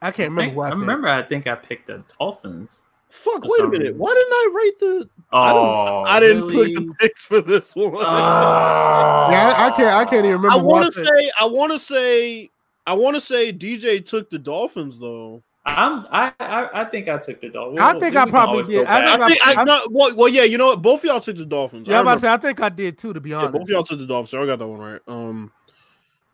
[0.00, 1.08] I can't I, remember think- who I, I remember.
[1.08, 2.82] I think I picked the Dolphins.
[3.14, 3.44] Fuck!
[3.44, 3.96] For Wait a minute.
[3.96, 5.08] Why didn't I write the?
[5.32, 6.42] Oh, I didn't.
[6.42, 6.74] I didn't really?
[6.74, 7.94] pick the picks for this one.
[7.94, 8.00] Oh.
[9.30, 9.94] Yeah, I, I can't.
[9.94, 10.50] I can't even remember.
[10.50, 11.30] I want to say.
[11.40, 12.50] I want to say.
[12.86, 15.42] I want to say DJ took the Dolphins though.
[15.64, 16.06] I'm.
[16.10, 16.82] I, I.
[16.82, 17.80] I think I took the Dolphins.
[17.80, 18.84] I think I probably did.
[18.86, 20.42] I I think think I, I- no, well, well, yeah.
[20.42, 20.82] You know what?
[20.82, 21.88] Both of y'all took the Dolphins.
[21.88, 22.32] Yeah, I I'm about to say.
[22.32, 23.12] I think I did too.
[23.14, 23.52] To be Yeah, honest.
[23.52, 24.30] both of y'all took the Dolphins.
[24.32, 25.00] So I got that one right.
[25.06, 25.52] Um,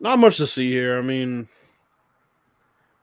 [0.01, 0.99] not much to see here.
[0.99, 1.47] I mean,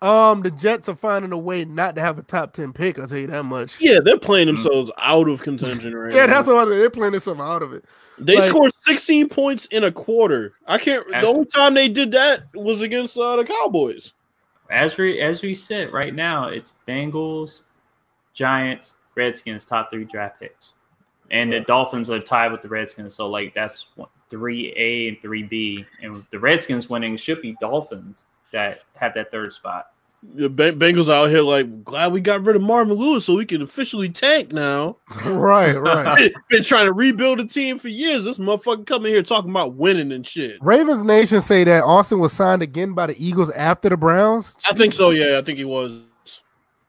[0.02, 3.00] Um, the Jets are finding a way not to have a top ten pick.
[3.00, 3.76] I'll tell you that much.
[3.80, 6.34] yeah, they're playing themselves out of contention right Yeah, now.
[6.36, 7.84] that's what they're playing themselves out of it.
[8.20, 10.54] They like- scored 16 points in a quarter.
[10.68, 11.06] I can't.
[11.08, 14.14] The only time they did that was against uh, the Cowboys.
[14.70, 17.62] As we as we sit right now, it's Bengals,
[18.34, 20.74] Giants, Redskins top three draft picks,
[21.32, 21.60] and Yeah.
[21.60, 23.16] the Dolphins are tied with the Redskins.
[23.16, 23.88] So like that's
[24.30, 29.32] three A and three B, and the Redskins winning should be Dolphins that have that
[29.32, 29.92] third spot.
[30.34, 33.62] The Bengals out here like glad we got rid of Marvin Lewis so we can
[33.62, 34.98] officially tank now.
[35.26, 36.34] right, right.
[36.50, 38.24] Been trying to rebuild a team for years.
[38.24, 40.58] This motherfucker coming here talking about winning and shit.
[40.62, 44.58] Ravens Nation say that Austin was signed again by the Eagles after the Browns.
[44.68, 45.12] I think so.
[45.12, 46.02] Yeah, I think he was.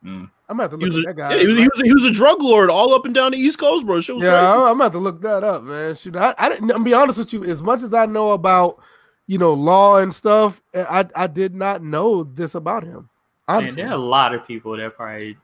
[0.03, 0.31] Mm.
[0.49, 1.35] I'm gonna have to look was, a, at that guy.
[1.35, 3.33] yeah, he, was, he, was a, he was a drug lord all up and down
[3.33, 3.97] the East Coast, bro.
[3.97, 4.31] Was Yeah, crazy.
[4.31, 5.95] I'm I'm about to look that up, man.
[5.95, 6.71] Shoot, I, I didn't.
[6.71, 7.45] I'm be honest with you.
[7.45, 8.81] As much as I know about,
[9.29, 13.09] you know, law and stuff, I I did not know this about him.
[13.47, 15.37] And Honestly, there are a lot of people that probably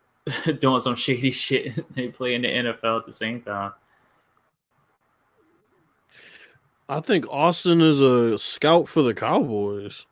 [0.60, 1.82] doing some shady shit.
[1.94, 3.72] they play in the NFL at the same time.
[6.88, 10.06] I think Austin is a scout for the Cowboys,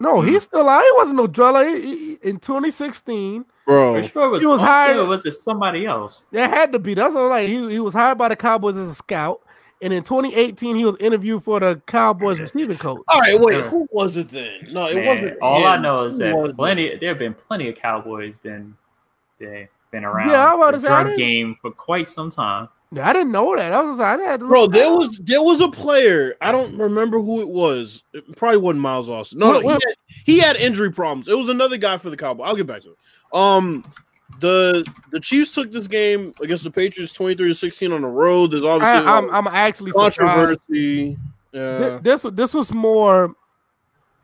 [0.00, 0.28] no, Hmm.
[0.28, 0.82] he's still out.
[0.82, 1.66] He wasn't no drug.
[1.66, 1.80] He,
[2.14, 4.02] he- in 2016, bro.
[4.02, 6.24] For sure, was, He was Austin hired- or was it somebody else?
[6.32, 6.94] there had to be.
[6.94, 7.48] That's what I'm like.
[7.48, 9.40] He he was hired by the Cowboys as a scout,
[9.84, 13.02] and in 2018, he was interviewed for the Cowboys receiving coach.
[13.08, 13.60] All right, wait.
[13.66, 14.68] Who was it then?
[14.72, 15.38] No, it Man, wasn't.
[15.42, 16.56] all I know is Who that was it?
[16.56, 16.96] plenty.
[16.96, 18.74] There have been plenty of Cowboys been
[19.38, 20.30] been, been around.
[20.30, 22.68] Yeah, I'm about to the say, drug didn't- game for quite some time.
[23.02, 23.72] I didn't know that.
[23.72, 24.98] I was I had to Bro, it there up.
[25.00, 26.36] was there was a player.
[26.40, 28.04] I don't remember who it was.
[28.12, 29.40] It probably wasn't Miles Austin.
[29.40, 31.28] No, no, What- he, had, he had injury problems.
[31.28, 32.46] It was another guy for the Cowboys.
[32.48, 32.96] I'll get back to it.
[33.32, 33.84] Um,
[34.40, 38.08] the the Chiefs took this game against the Patriots twenty three to sixteen on the
[38.08, 38.50] road.
[38.52, 40.18] There's obviously I, a I'm I'm actually surprised.
[40.18, 41.18] controversy.
[41.52, 43.34] Yeah, Th- this this was more.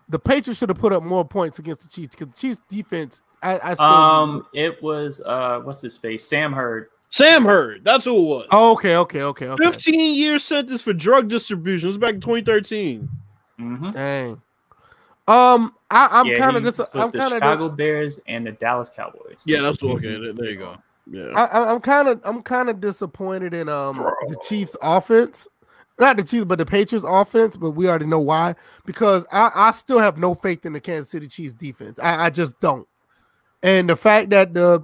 [0.08, 3.22] The Patriots should have put up more points against the Chiefs because the Chiefs defense.
[3.42, 3.86] I, I still.
[3.86, 6.26] Um, it was uh, what's his face?
[6.28, 6.88] Sam Hurd.
[7.10, 7.84] Sam Hurd.
[7.84, 8.46] That's who it was.
[8.50, 9.64] oh, okay, okay, okay, okay.
[9.64, 11.86] Fifteen year sentence for drug distribution.
[11.86, 13.08] It was back in twenty thirteen.
[13.58, 14.42] hmm Dang.
[15.28, 18.52] Um, I, I'm Yeah, kind of he dis- I'm kind of Chicago Bears and the
[18.52, 19.42] Dallas Cowboys.
[19.44, 20.18] Yeah, that's okay.
[20.18, 20.76] There, there you go.
[21.10, 21.28] Yeah.
[21.34, 23.96] I, I- I'm kind of I'm kind of disappointed in um
[24.28, 25.46] the Chiefs offense.
[25.98, 28.54] Not the Chiefs, but the Patriots offense, but we already know why.
[28.86, 31.98] Because I, I still have no faith in the Kansas City Chiefs defense.
[31.98, 32.88] I, I just don't.
[33.62, 34.82] And the fact that the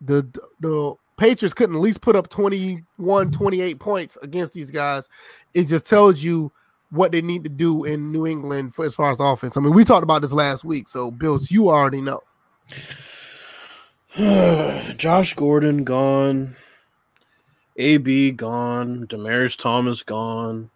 [0.00, 0.22] the
[0.60, 5.08] the Patriots couldn't at least put up 21, 28 points against these guys,
[5.54, 6.52] it just tells you
[6.92, 9.56] what they need to do in New England for as far as offense.
[9.56, 12.22] I mean, we talked about this last week, so Bills, you already know.
[14.96, 16.54] Josh Gordon gone.
[17.78, 19.06] AB gone.
[19.06, 20.70] Demaryius Thomas gone.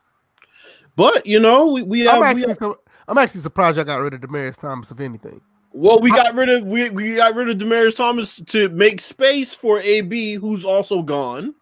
[0.96, 3.84] But you know, we, we have, I'm we actually, have- su- I'm actually surprised I
[3.84, 5.42] got rid of Demaryius Thomas, if anything.
[5.72, 9.54] well, we got rid of we, we got rid of Demaryius Thomas to make space
[9.54, 11.54] for AB, who's also gone.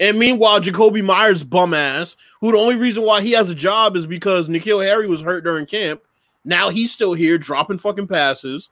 [0.00, 3.96] And meanwhile, Jakobi Meyers bum ass, who the only reason why he has a job
[3.96, 6.02] is because N'Keal Harry was hurt during camp.
[6.44, 8.70] Now he's still here dropping fucking passes.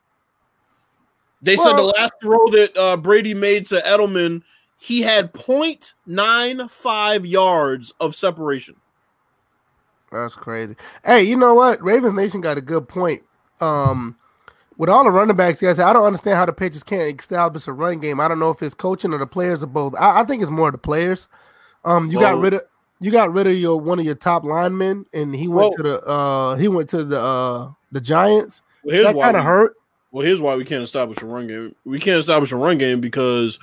[1.43, 4.43] They said the last throw that uh, Brady made to Edelman,
[4.79, 8.77] he had 0.95 yards of separation.
[10.13, 10.77] That's crazy.
[11.05, 11.83] Hey, you know what?
[11.83, 13.23] Ravens Nation got a good point.
[13.61, 14.17] Um,
[14.81, 17.73] with all the running backs, guys, I don't understand how the Patriots can't establish a
[17.75, 18.19] run game.
[18.19, 19.95] I don't know if it's coaching or the players or both.
[19.95, 21.29] I, I think it's more the players.
[21.85, 22.63] Um, you got rid of
[22.99, 25.83] you got rid of your one of your top linemen, and he went Well- to
[25.83, 28.63] the uh he went to the uh the Giants.
[28.83, 29.77] Well, here's That kind of hurt.
[30.13, 31.77] Well, here's why we can't establish a run game.
[31.85, 33.59] We can't establish a run game because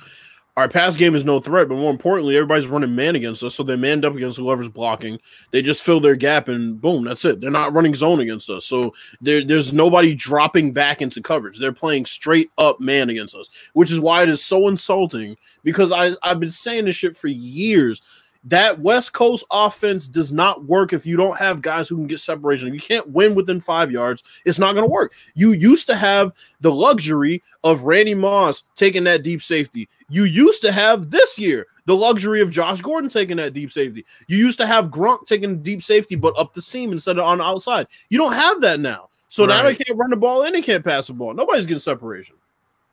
[0.58, 3.62] our pass game is no threat, but more importantly, everybody's running man against us, so
[3.62, 5.20] they're manned up against whoever's blocking.
[5.52, 7.40] They just fill their gap, and boom, that's it.
[7.40, 11.60] They're not running zone against us, so there, there's nobody dropping back into coverage.
[11.60, 15.36] They're playing straight up man against us, which is why it is so insulting.
[15.62, 18.02] Because I I've been saying this shit for years.
[18.44, 22.20] That West Coast offense does not work if you don't have guys who can get
[22.20, 22.68] separation.
[22.68, 25.12] If you can't win within five yards, it's not going to work.
[25.34, 29.88] You used to have the luxury of Randy Moss taking that deep safety.
[30.08, 34.04] You used to have this year the luxury of Josh Gordon taking that deep safety.
[34.28, 37.38] You used to have Gronk taking deep safety, but up the seam instead of on
[37.38, 37.88] the outside.
[38.08, 39.08] You don't have that now.
[39.26, 41.34] So now they can't run the ball and they can't pass the ball.
[41.34, 42.36] Nobody's getting separation.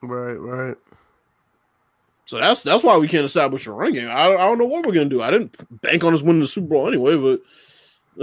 [0.01, 0.75] Right, right.
[2.25, 4.09] So that's that's why we can't establish a run game.
[4.09, 5.21] I, don't- I don't know what we're gonna do.
[5.21, 7.39] I didn't bank on us winning the Super Bowl anyway, but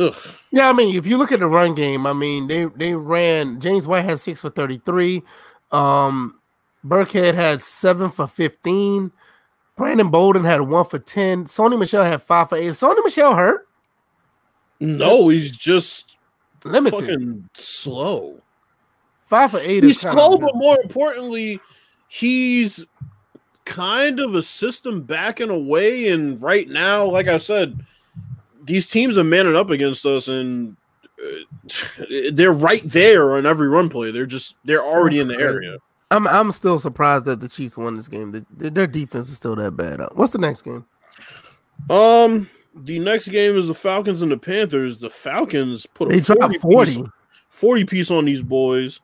[0.03, 0.17] ugh.
[0.51, 3.61] Yeah, I mean, if you look at the run game, I mean, they they ran.
[3.61, 5.23] James White had six for thirty three.
[5.71, 6.41] Um,
[6.85, 9.13] Burkhead had seven for fifteen.
[9.77, 11.45] Brandon Bolden had one for ten.
[11.45, 12.67] Sony Michel had five for eight.
[12.67, 13.69] Is Sony Michel hurt?
[14.81, 16.17] no, he's just
[16.65, 16.99] Limited.
[16.99, 18.41] fucking slow.
[19.29, 21.61] Five for eight He's is slow, but more importantly,
[22.09, 22.85] he's
[23.73, 26.09] kind of a system backing away.
[26.09, 27.81] And right now, like I said,
[28.65, 30.77] these teams are manning up against us, and
[31.23, 34.11] uh, they're right there on every run play.
[34.11, 35.79] They're just they're already in the area.
[36.11, 38.33] I'm I'm still surprised that the Chiefs won this game.
[38.33, 40.01] The- their defense is still that bad.
[40.15, 40.85] What's the next game?
[41.91, 44.99] Um, the next game is the Falcons and the Panthers.
[44.99, 46.93] The Falcons put a They dropped 40 forty.
[47.03, 47.03] piece
[47.51, 49.01] 40 piece on these boys.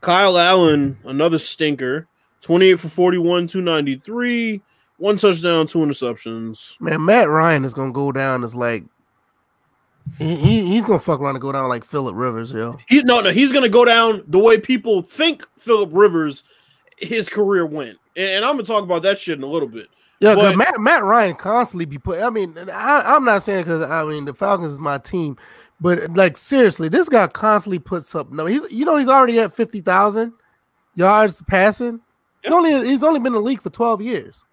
[0.00, 2.06] Kyle Allen, another stinker.
[2.42, 4.60] 28 for 41, 293,
[4.98, 6.80] one touchdown, two interceptions.
[6.80, 8.84] Man, Matt Ryan is gonna go down as like
[10.18, 12.78] he, he- he's gonna fuck around and go down like Philip Rivers, yo.
[12.88, 16.44] He no no, he's gonna go down the way people think Philip Rivers
[16.98, 17.98] his career went.
[18.16, 19.88] And I'm gonna talk about that shit in a little bit.
[20.20, 22.20] Yeah, But- Matt Matt Ryan constantly be put.
[22.20, 25.36] I mean, I, I'm not saying because I mean the Falcons is my team,
[25.80, 28.30] but like seriously, this guy constantly puts up.
[28.32, 30.32] No, he's you know he's already at fifty thousand
[30.94, 32.00] yards passing.
[32.42, 34.44] He's only he's only been in the league for twelve years.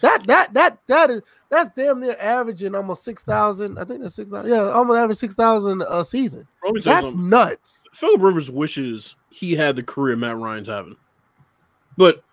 [0.00, 3.78] That that that that is that's damn near averaging almost six thousand.
[3.78, 4.50] I think that's six thousand.
[4.50, 6.44] Yeah, almost average six thousand a season.
[6.60, 7.84] Bro, let me tell you That's nuts.
[7.92, 10.96] Philip Rivers wishes he had the career Matt Ryan's having.
[11.96, 12.24] But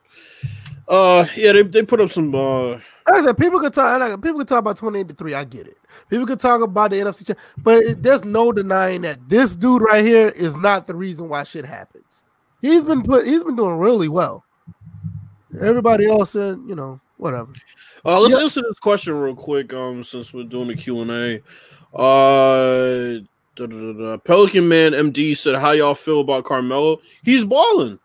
[0.87, 3.99] uh yeah, they, they put up some uh Like I said, people could talk.
[3.99, 5.33] Like, people could talk about twenty-eight to three.
[5.33, 5.77] I get it.
[6.09, 10.03] People could talk about the NFC, but it, there's no denying that this dude right
[10.03, 12.23] here is not the reason why shit happens.
[12.61, 13.27] He's been put.
[13.27, 14.43] He's been doing really well.
[15.61, 17.51] Everybody else, said, you know, whatever.
[18.05, 18.41] Uh, let's Yeah.
[18.41, 19.73] answer this question real quick.
[19.73, 21.35] Um, since we're doing the Q and A,
[21.97, 23.19] uh,
[23.55, 24.17] da, da, da, da.
[24.17, 26.99] Pelican Man MD said, "How y'all feel about Carmelo?
[27.23, 27.99] He's balling.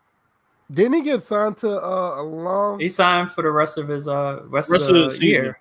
[0.71, 2.79] Didn't he get signed to uh, a long?
[2.79, 5.27] He signed for the rest of his uh rest, Rest of of the, the season.
[5.27, 5.59] year.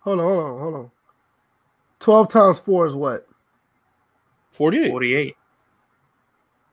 [0.00, 0.90] Hold on, hold on, hold on.
[2.00, 3.26] Twelve times four is what?
[4.50, 4.90] Forty-eight.
[4.90, 5.36] Forty eight.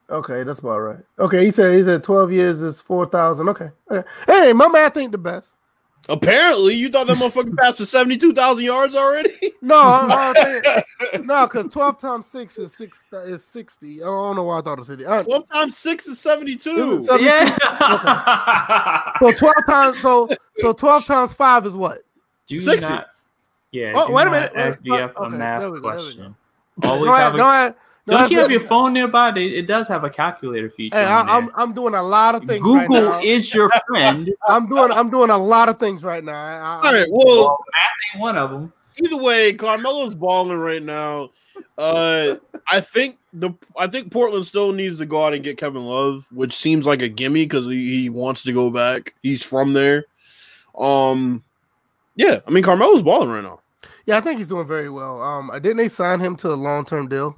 [0.10, 1.00] Okay, that's about right.
[1.20, 3.50] Okay, he said he said twelve years is four thousand.
[3.50, 4.08] Okay, okay.
[4.26, 5.52] Hey, my math ain't the best.
[6.10, 9.34] Apparently, you thought that motherfucker passed the seventy-two thousand yards already.
[9.62, 14.02] No, I'm, I'm saying, no, because twelve times six is six is sixty.
[14.02, 15.06] I don't know why I thought it was fifty.
[15.06, 17.00] Uh, Twelve times six is seventy-two.
[17.00, 19.12] Is it yeah.
[19.20, 22.00] so twelve times so so twelve times five is what?
[22.48, 22.90] do 60.
[22.90, 23.08] not.
[23.72, 23.92] Yeah.
[23.94, 24.54] Oh, do wait a minute.
[24.56, 26.36] Ask Wait, BF a okay, math there we go, there we question.
[26.84, 27.74] Always I, have a, no, I,
[28.08, 29.30] no, don't you have your phone nearby?
[29.30, 30.98] It, it does have a calculator feature.
[30.98, 31.50] Hey, I, on I'm.
[31.56, 32.64] I'm doing a lot of things.
[32.64, 33.20] right Google now.
[33.20, 34.34] is your friend.
[34.48, 36.34] I'm doing I'm doing a lot of things right now.
[36.34, 37.08] I, I, All right.
[37.10, 38.74] Well, well, math ain't one of them.
[39.04, 41.32] either way, Carmelo's balling right now.
[41.78, 42.36] Uh,
[42.70, 46.28] I think the I think Portland still needs to go out and get Kevin Love,
[46.32, 49.16] which seems like a gimme because he, he wants to go back.
[49.22, 50.06] He's from there.
[50.78, 51.44] Um,
[52.16, 53.60] yeah, I mean Carmelo's balling right now.
[54.06, 55.22] yeah, I think he's doing very well.
[55.22, 57.38] Um, didn't they sign him to a long term deal,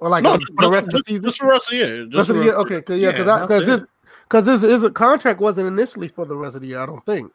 [0.00, 1.22] or like no, just, the rest of the season?
[1.24, 2.04] just for the rest of the year.
[2.04, 2.54] Just rest of the year?
[2.54, 3.68] Okay, cause, yeah, Yeah, because that's because it.
[3.68, 3.80] his
[4.24, 6.80] because his his contract wasn't initially for the rest of the year.
[6.80, 7.32] I don't think.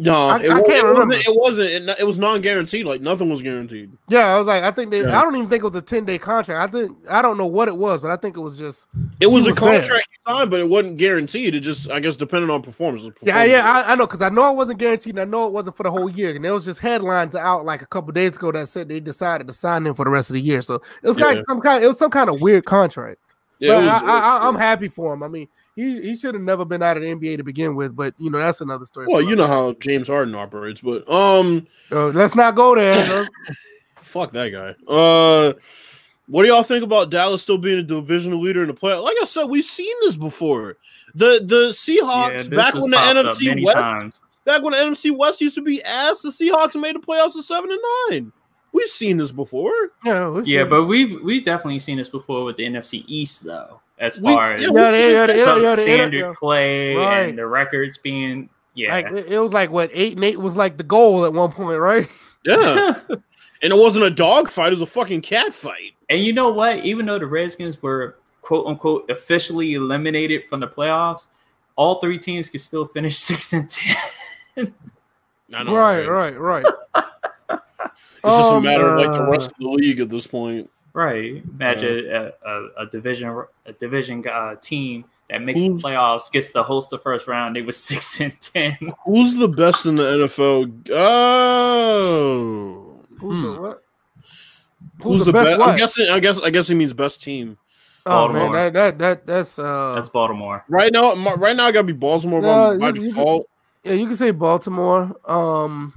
[0.00, 1.16] No, I- it, I wa- can't it remember.
[1.16, 1.28] wasn't.
[1.28, 1.70] It wasn't.
[1.70, 2.86] It, it was non-guaranteed.
[2.86, 3.90] Like nothing was guaranteed.
[4.08, 5.02] Yeah, I was like, I think they.
[5.02, 5.18] Yeah.
[5.18, 6.60] I don't even think it was a ten day contract.
[6.60, 8.86] I think I don't know what it was, but I think it was just.
[9.20, 9.80] It was a was there.
[9.80, 11.54] contract he signed, but it wasn't guaranteed.
[11.54, 13.02] It just, I guess, depended on performance.
[13.02, 15.14] Was Yeah, yeah, I, I know because I know it wasn't guaranteed.
[15.14, 17.64] and I know it wasn't for the whole year, and there was just headlines out
[17.64, 20.30] like a couple days ago that said they decided to sign him for the rest
[20.30, 20.62] of the year.
[20.62, 21.26] So it was Yeah.
[21.26, 21.82] like some kind.
[21.82, 23.18] It was some kind of weird contract.
[23.60, 25.24] Yeah, but was- I, I, I, I'm happy for him.
[25.24, 27.96] I mean, he he should have never been out of the NBA to begin with.
[27.96, 29.06] But you know, that's another story.
[29.08, 33.26] Well, you know how James Harden operates, but um, Uh, let's not go there.
[33.96, 34.74] fuck that guy.
[34.92, 35.54] Uh,
[36.28, 39.02] what do y'all think about Dallas still being a divisional leader in the playoff?
[39.02, 40.76] Like I said, we've seen this before.
[41.14, 44.20] The the Seahawks Yeah, back when the NFC West times.
[44.44, 47.44] back when the NFC West used to be ass, the Seahawks made the playoffs at
[47.44, 48.32] seven and nine.
[48.72, 49.72] We've seen this before.
[50.04, 50.46] yeah, we'll.
[50.46, 54.34] Yeah, but we've we've definitely seen this before with the NFC East though, as We-
[54.34, 56.34] far as yeah, yeah, yeah, they, some yeah, they, standard yeah.
[56.38, 57.28] play Right.
[57.30, 58.94] and the records being yeah.
[58.94, 61.50] Like it it was like what eight and eight was like the goal at one
[61.50, 62.06] point, right?
[62.44, 65.94] Yeah, and it wasn't a dog fight; it was a fucking cat fight.
[66.10, 66.84] And you know what?
[66.84, 71.26] Even though the Redskins were quote unquote officially eliminated from the playoffs,
[71.76, 73.96] all three teams could still finish six and ten.
[75.54, 76.64] I right, right, right.
[78.24, 80.68] It's just a Um, matter of like the rest of the league at this point.
[80.92, 81.40] Right.
[81.54, 86.50] Imagine a, a, a division a division uh, team that makes Who's- the playoffs gets
[86.50, 87.54] to host the first round.
[87.54, 88.76] They were six and ten.
[89.04, 90.90] Who's the best in the NFL?
[90.90, 93.62] Oh, Who's the Hmm.
[93.62, 93.84] what?
[95.02, 95.60] Who's, the, best?
[95.60, 96.08] I'm guessing.
[96.08, 96.40] I guess.
[96.40, 97.58] I guess he means best team.
[98.06, 100.64] Oh man, that that that that's uh That's Baltimore.
[100.68, 103.46] Right now, right now, I gotta be Baltimore No, by, by you- you default.
[103.84, 105.14] yeah, you can say Baltimore.
[105.26, 105.92] Um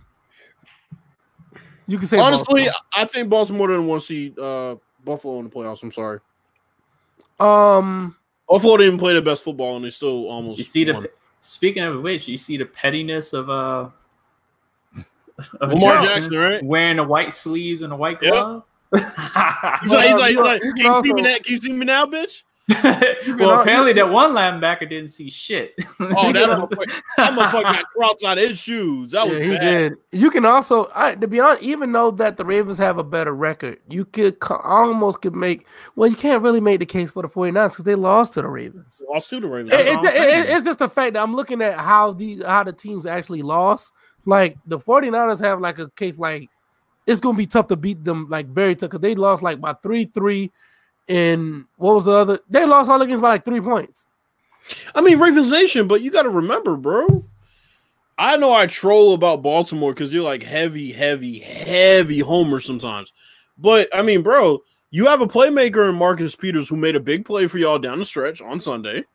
[1.88, 2.74] you can say Honestly, Baltimore.
[2.96, 5.84] I think Baltimore didn't want to see uh, Buffalo in the playoffs.
[5.84, 6.20] I'm sorry.
[7.40, 8.16] um
[8.50, 10.58] Buffalo didn't play the best football, and they still almost.
[10.58, 13.90] You see the speaking of which, you see the pettiness of uh
[15.62, 16.64] of Lamar Jackson Jackson, right?
[16.64, 18.64] wearing the white sleeves and the white Yep.
[18.92, 19.80] Glove.
[19.82, 21.36] He's like, he's like, he's like, You can can you see me now?
[21.38, 22.44] Can you see me now, bitch?
[23.40, 25.74] well, apparently that one linebacker didn't see shit.
[26.00, 29.12] Oh, that motherfucker, that motherfucker got crossed out of his shoes.
[29.12, 29.62] That was yeah, he bad.
[29.62, 30.22] did.
[30.22, 33.34] You can also, I, to be honest, even though that the Ravens have a better
[33.34, 35.66] record, you could co- almost could make.
[35.96, 38.48] Well, you can't really make the case for the 49ers because they lost to the
[38.48, 39.02] Ravens.
[39.10, 39.74] Lost to the Ravens.
[39.74, 42.64] It- That's it- it- it's just the fact that I'm looking at how the how
[42.64, 43.92] the teams actually lost.
[44.26, 46.48] Like the 49ers have like a case like
[47.12, 49.74] it's gonna be tough to beat them like very tough because they lost like by
[49.74, 50.52] three three.
[51.10, 52.40] And what was the other?
[52.50, 54.08] They lost all games by like three points.
[54.96, 57.26] I mean, Ravens Nation, but you got to remember, bro.
[58.18, 63.14] I know I troll about Baltimore because you're like heavy, heavy, heavy homer sometimes.
[63.58, 67.26] But I mean, bro, you have a playmaker in Marcus Peters who made a big
[67.26, 69.06] play for y'all down the stretch on Sunday.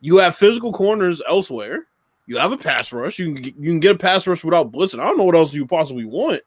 [0.00, 1.86] You have physical corners elsewhere.
[2.26, 3.18] You have a pass rush.
[3.18, 5.00] You can get, you can get a pass rush without blitzing.
[5.00, 6.40] I don't know what else you possibly want.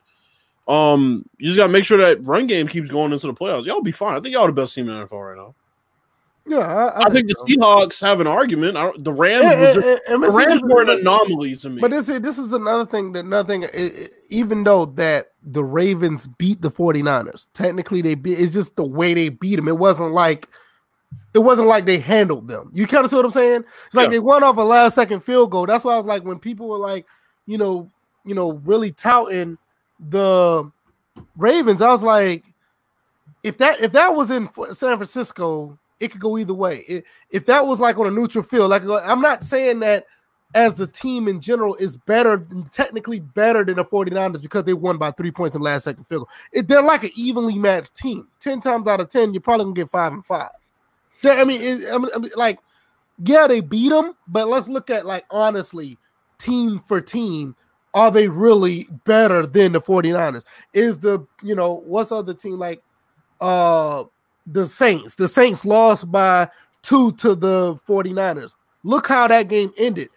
[0.68, 3.66] Um, you just gotta make sure that run game keeps going into the playoffs.
[3.66, 4.16] Y'all be fine.
[4.16, 5.53] I think y'all the best team in the NFL right now.
[6.47, 7.45] Yeah, I, I, think the so.
[7.45, 8.78] Seahawks have an argument.
[8.78, 11.70] I don't, the Rams, And- was just, and- and the Rams were an anomaly to
[11.72, 11.82] me.
[11.82, 15.63] But this is this is another thing that nothing i- i- even though that the
[15.63, 19.68] Ravens beat the 49ers, technically they beat it's just the way they beat them.
[19.68, 20.47] It wasn't like
[21.34, 22.70] it wasn't like they handled them.
[22.74, 23.63] You kind of see what I'm saying?
[23.88, 24.11] It's like Yeah.
[24.11, 25.66] they won off a last second field goal.
[25.66, 27.05] That's why I was like when people were like,
[27.47, 27.89] you know,
[28.24, 29.57] you know, really touting
[30.00, 30.72] the
[31.38, 32.43] Ravens, I was like,
[33.43, 36.84] if that if that was in San Francisco, it could go either way.
[36.88, 40.06] It, if that was like on a neutral field, like I'm not saying that
[40.56, 44.98] as a team in general is better, technically better than the 49ers because they won
[44.98, 46.30] by three points in the last second field goal.
[46.54, 48.30] It, they're like an evenly matched team.
[48.39, 50.52] 10 times out of 10, you're probably gonna get five and five.
[51.22, 52.60] They're, I mean, it, I mean, I mean, like,
[53.24, 55.98] yeah, they beat them, but let's look at like honestly,
[56.38, 57.56] team for team,
[57.96, 60.43] are they really better than the 49ers?
[60.74, 62.84] Is the, you know, what's other team like
[63.41, 64.04] uh
[64.46, 65.16] the Saints?
[65.16, 66.48] The Saints lost by
[66.84, 68.56] two to the 49ers.
[68.84, 70.10] Look how that game ended.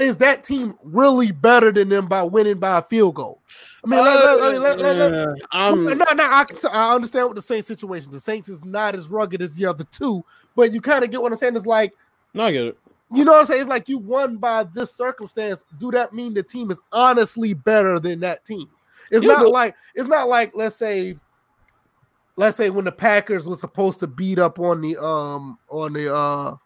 [0.00, 3.40] Is that team really better than them by winning by a field goal?
[3.84, 8.10] I mean, Uh, I'm- no, no, I, can, I understand what the Saints situation.
[8.10, 10.24] The Saints is not as rugged as the other two,
[10.54, 11.56] but you kind of get what I'm saying.
[11.56, 11.94] It's like,
[12.34, 12.78] no, I get it.
[13.12, 13.60] You know what I'm saying?
[13.62, 15.64] It's like you won by this circumstance.
[15.78, 18.68] Do that mean the team is honestly better than that team?
[19.10, 21.16] It's Yeah, not but- like it's not like let's say,
[22.36, 26.12] let's say when the Packers was supposed to beat up on the um on the
[26.14, 26.56] uh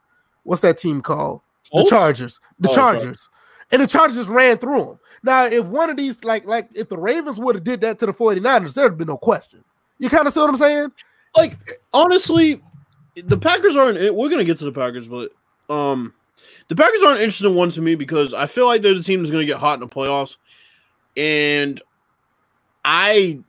[0.45, 1.41] what's that team called?
[1.73, 2.41] The Chargers.
[2.59, 2.99] The Oh, sorry.
[2.99, 3.29] Chargers.
[3.73, 4.99] And the Chargers ran through them.
[5.23, 8.07] Now, if one of these, like, like if the Ravens would have did that to
[8.07, 9.63] the 49ers, there'd be no question.
[10.01, 10.91] You kind of see what I'm saying?
[11.37, 11.57] like
[11.93, 12.61] honestly,
[13.15, 14.13] the Packers aren't.
[14.15, 15.31] We're gonna get to the Packers, but
[15.69, 16.13] um,
[16.69, 19.21] the Packers aren't an interesting one to me because I feel like they're the team
[19.21, 20.37] that's gonna get hot in the playoffs,
[21.17, 21.81] and
[22.85, 23.41] I,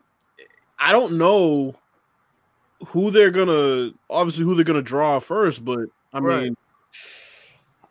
[0.79, 1.75] I don't know
[2.87, 5.79] who they're gonna obviously who they're gonna draw first, but
[6.13, 6.43] I Right.
[6.43, 6.55] mean.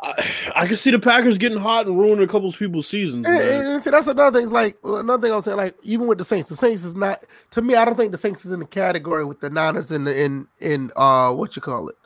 [0.02, 0.12] I,
[0.56, 3.26] I can see the Packers getting hot and ruining a couple of people's seasons.
[3.26, 4.44] And, and see, that's another thing.
[4.44, 6.94] It's like another thing I was saying, like even with the Saints, the Saints is
[6.94, 7.18] not
[7.50, 7.74] to me.
[7.74, 10.48] I don't think the Saints is in the category with the Niners in the in
[10.58, 11.96] in uh what you call it,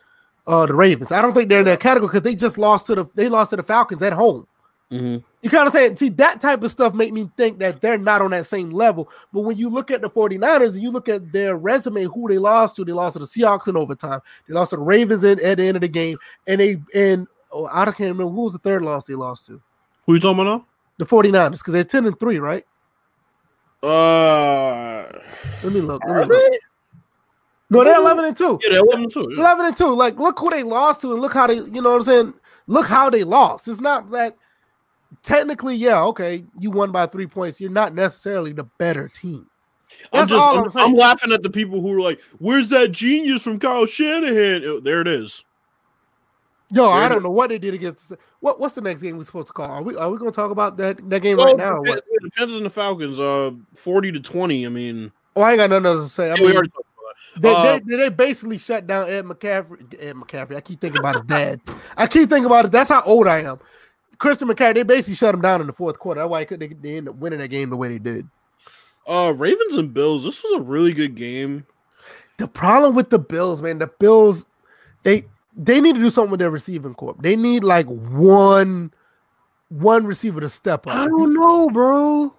[0.47, 1.13] uh the Ravens.
[1.13, 3.51] I don't think they're in that category because they just lost to the they lost
[3.51, 4.47] to the Falcons at home.
[4.93, 5.25] Mhm.
[5.43, 8.23] You kind of say, see, that type of stuff make me think that they're not
[8.23, 9.11] on that same level.
[9.33, 12.39] But when you look at the 49ers and you look at their resume, who they
[12.39, 14.21] lost to, they lost to the Seahawks in overtime.
[14.47, 16.17] They lost to the Ravens in, at the end of the game.
[16.47, 19.61] And they, and oh, I can't remember who was the third loss they lost to.
[20.07, 20.65] Who you talking about
[20.99, 22.65] The 49ers, because they're 10 and 3, right?
[23.83, 25.07] Uh,
[25.63, 26.03] Let me look.
[26.07, 26.53] Let me look.
[27.71, 27.79] They?
[27.79, 28.59] No, they're 11 and 2.
[28.63, 29.29] Yeah, they're eleven too.
[29.31, 29.41] yeah.
[29.45, 29.87] 11 and 2.
[29.95, 32.35] Like, look who they lost to and look how they, you know what I'm saying?
[32.67, 33.69] Look how they lost.
[33.69, 34.37] It's not that
[35.23, 37.61] technically, yeah, okay, you won by three points.
[37.61, 39.47] You're not necessarily the better team.
[40.13, 40.87] I'm just all I'm, I'm saying.
[40.89, 44.81] I'm laughing at the people who are like, "Where's that genius from Kyle Shanahan?" Oh,
[44.81, 45.45] there it is.
[46.73, 48.13] Yo, I don't know what they did against.
[48.41, 49.71] What What's the next game we're supposed to call?
[49.71, 51.77] Are we Are we going to talk about that that game Well, right now?
[51.77, 52.05] Or the, what?
[52.23, 54.67] the Panthers and the Falcons, uh, forty to twenty.
[54.67, 56.31] I mean, Oh, I ain't got nothing else to say.
[56.31, 56.94] I yeah, we mean, already talked about
[57.37, 59.95] they, uh, they, they basically shut down Ed McCaffrey.
[60.01, 60.57] Ed McCaffrey.
[60.57, 61.61] I keep thinking about his dad.
[61.97, 62.73] I keep thinking about it.
[62.73, 63.59] That's how old I am.
[64.19, 64.75] Christian McCaffrey.
[64.75, 66.21] They basically shut him down in the fourth quarter.
[66.21, 68.29] That's why they, they, ended up winning that game the way they did.
[69.09, 70.25] Uh, Ravens and Bills.
[70.25, 71.67] This was a really good game.
[72.39, 74.47] The problem with the Bills, man, the Bills,
[75.03, 77.23] they they need to do something with their receiving corp.
[77.23, 78.93] They need like one
[79.69, 80.95] one receiver to step up.
[80.95, 82.35] I don't know, bro.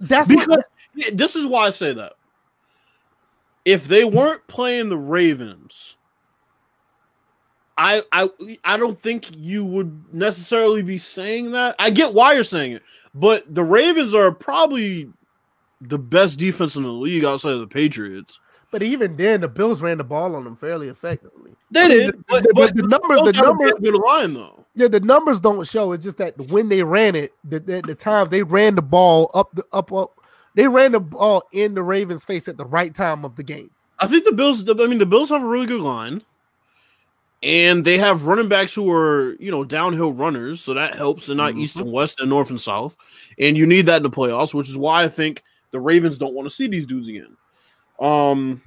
[0.00, 0.66] That's Because what,
[1.12, 2.12] this is why I say that.
[3.64, 5.96] If they weren't playing the Ravens,
[7.76, 8.28] I I
[8.64, 11.76] I don't think you would necessarily be saying that.
[11.78, 12.82] I get why you're saying it,
[13.14, 15.10] but the Ravens are probably
[15.80, 18.40] the best defense in the league outside of the Patriots.
[18.70, 21.52] but even then, the Bills ran the ball on them fairly effectively.
[21.70, 24.34] They I mean, did, the- but, the- but the the numbers- the numbers- good line
[24.34, 24.64] though.
[24.74, 25.92] Yeah, the numbers don't show.
[25.92, 29.30] It's just that when they ran it, the, the, the time they ran the ball
[29.34, 30.17] up the up up,
[30.58, 33.70] they ran the ball in the Ravens' face at the right time of the game.
[34.00, 34.68] I think the Bills.
[34.68, 36.22] I mean, the Bills have a really good line,
[37.42, 41.28] and they have running backs who are you know downhill runners, so that helps.
[41.28, 41.60] And not Mhm.
[41.60, 42.96] east and west and north and south,
[43.38, 46.34] and you need that in the playoffs, which is why I think the Ravens don't
[46.34, 47.36] want to see these dudes again.
[48.00, 48.62] Um,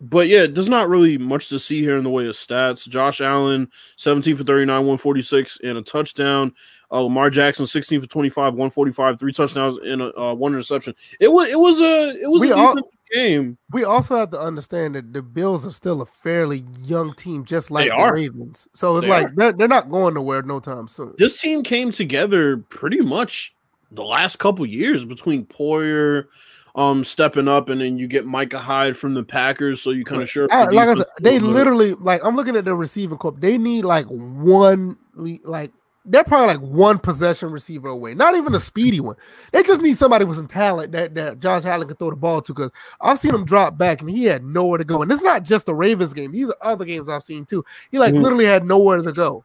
[0.00, 2.88] but yeah, there's not really much to see here in the way of stats.
[2.88, 6.52] Josh Allen, 17 for 39, 146, and a touchdown.
[6.92, 10.94] Uh, Lamar Jackson, 16 for 25, 145, three touchdowns and a, uh, one interception.
[11.20, 12.76] It was it was a it was We a all-
[13.12, 13.56] game.
[13.72, 17.70] We also have to understand that the Bills are still a fairly young team, just
[17.70, 18.14] like the are.
[18.14, 18.68] Ravens.
[18.74, 21.14] So it's They like they're, they're not going nowhere no time soon.
[21.18, 23.54] this team came together pretty much
[23.90, 26.26] the last couple years between Poyer
[26.74, 30.22] um stepping up and then you get Micah Hyde from the Packers, so you kind
[30.22, 33.18] of sure I- like I said, they literally literally like I'm looking at the receiving
[33.18, 33.40] corp.
[33.40, 34.96] They need like one
[35.44, 35.70] like
[36.04, 38.14] they're probably like one possession receiver away.
[38.14, 39.16] Not even a speedy one.
[39.52, 42.42] They just need somebody with some talent that, that Josh Allen can throw the ball
[42.42, 42.52] to.
[42.52, 42.70] Because
[43.00, 45.02] I've seen him drop back and he had nowhere to go.
[45.02, 46.32] And it's not just the Ravens game.
[46.32, 47.64] These are other games I've seen too.
[47.92, 48.22] He like Mhm.
[48.22, 49.44] literally had nowhere to go.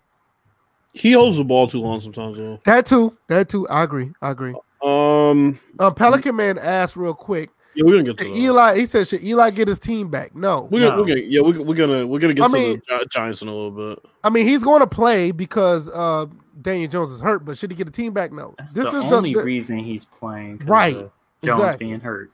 [0.93, 2.59] he holds the ball too long sometimes though.
[2.65, 3.15] That too.
[3.27, 3.67] That too.
[3.67, 4.11] I agree.
[4.21, 4.55] I agree.
[4.83, 7.51] Um Um, Pelican Man asked real quick.
[7.75, 8.39] yeah, we're gonna get to Should that.
[8.39, 10.35] Eli, he said, should Eli get his team back?
[10.35, 10.67] No.
[10.71, 12.97] We're gonna, we're gonna yeah, we're, we're gonna we're gonna get I to mean- the
[12.99, 13.99] Gi- Giants in a little bit.
[14.23, 16.25] I mean, he's going to play because uh
[16.61, 18.31] Daniel Jones is hurt, but should he get a team back?
[18.31, 18.55] No.
[18.57, 20.57] That's this the is only the, the reason he's playing.
[20.65, 21.11] Right, Jones
[21.43, 21.87] exactly.
[21.87, 22.31] being hurt.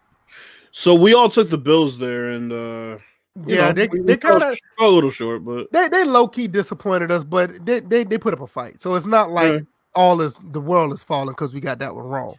[0.71, 2.97] So we all took the Bills there, and uh,
[3.45, 3.67] yeah.
[3.67, 7.11] know, they we- they kind of a little short, but they they low key disappointed
[7.11, 8.81] us, but they, they they put up a fight.
[8.81, 9.59] So it's not like Yeah.
[9.95, 12.35] all is the world is falling because we got that one wrong.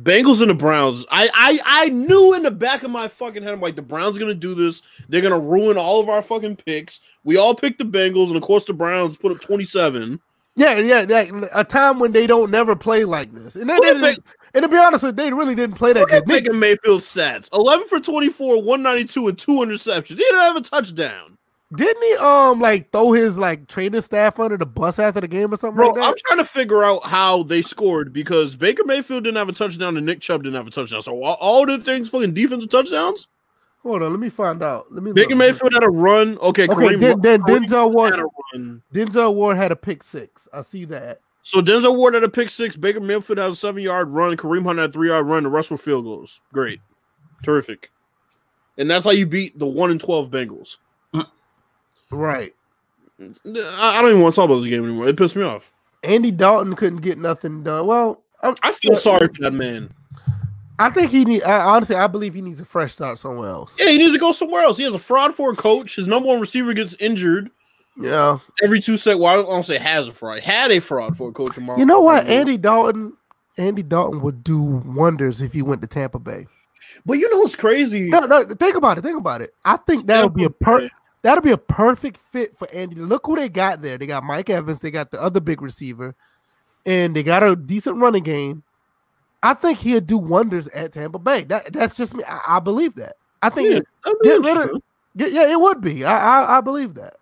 [0.00, 1.04] Bengals and the Browns.
[1.10, 4.16] I, I I knew in the back of my fucking head, I'm like, the Browns
[4.16, 4.82] are gonna do this.
[5.08, 7.00] They're gonna ruin all of our fucking picks.
[7.24, 10.20] We all picked the Bengals, and of course the Browns put up 27.
[10.58, 11.46] Yeah, yeah, yeah.
[11.54, 14.24] A time when they don't never play like this, and they didn't-
[14.54, 16.24] and to be honest with you, they really didn't play that good.
[16.24, 20.08] Baker Mayfield stats: 11 for 24, 192, and two interceptions.
[20.08, 21.36] He didn't have a touchdown.
[21.76, 25.52] didn't he um like throw his like training staff under the bus after the game
[25.52, 26.04] or something Bro, like that?
[26.04, 29.96] I'm trying to figure out how they scored because Baker Mayfield didn't have a touchdown
[29.98, 31.02] and Nick Chubb didn't have a touchdown.
[31.02, 33.28] So all, all the things fucking defensive touchdowns.
[33.82, 34.92] Hold on, let me find out.
[34.92, 35.12] Let me.
[35.12, 35.38] Baker look.
[35.38, 36.36] Mayfield had a run.
[36.38, 38.10] Okay, Okay, Kareem, then, then Kareem Denzel Ward.
[38.10, 38.82] had a run.
[38.92, 40.48] Denzel Ward had a pick six.
[40.52, 41.20] I see that.
[41.42, 42.76] So Denzel Ward had a pick six.
[42.76, 44.36] Baker Mayfield has a seven yard run.
[44.36, 45.44] Kareem Hunt had a three yard run.
[45.44, 46.40] The rest were field goals.
[46.52, 46.80] Great,
[47.42, 47.90] terrific,
[48.76, 50.78] and that's how you beat the one and twelve Bengals.
[52.10, 52.54] Right.
[53.20, 55.08] I, I don't even want to talk about this game anymore.
[55.08, 55.70] It pissed me off.
[56.02, 57.86] Andy Dalton couldn't get nothing done.
[57.86, 59.92] Well, I'm, I feel sorry for that man.
[60.78, 61.42] I think he need.
[61.42, 63.76] I, honestly, I believe he needs a fresh start somewhere else.
[63.78, 64.76] Yeah, he needs to go somewhere else.
[64.76, 65.96] He has a fraud for a coach.
[65.96, 67.50] His number one receiver gets injured
[68.00, 68.38] Yeah.
[68.62, 69.22] every two seconds.
[69.22, 70.40] Well, I don't, I don't say has a fraud.
[70.40, 71.56] Had a fraud for a coach.
[71.56, 72.26] You know what?
[72.26, 73.14] Andy Dalton.
[73.56, 76.46] Andy Dalton would do wonders if he went to Tampa Bay.
[77.04, 78.08] But you know what's crazy?
[78.08, 78.44] No, no.
[78.44, 79.02] Think about it.
[79.02, 79.52] Think about it.
[79.64, 80.88] I think that'll be a per.
[81.22, 82.94] That'll be a perfect fit for Andy.
[82.96, 83.98] Look who they got there.
[83.98, 84.80] They got Mike Evans.
[84.80, 86.14] They got the other big receiver,
[86.86, 88.62] and they got a decent running game.
[89.42, 91.44] I think he'll do wonders at Tampa Bay.
[91.44, 92.24] That that's just me.
[92.24, 93.16] I, I believe that.
[93.42, 93.68] I think.
[93.70, 94.82] Yeah, that'd Get rid of- interesting.
[95.14, 96.04] Yeah, yeah, it would be.
[96.04, 97.16] I I, I believe that.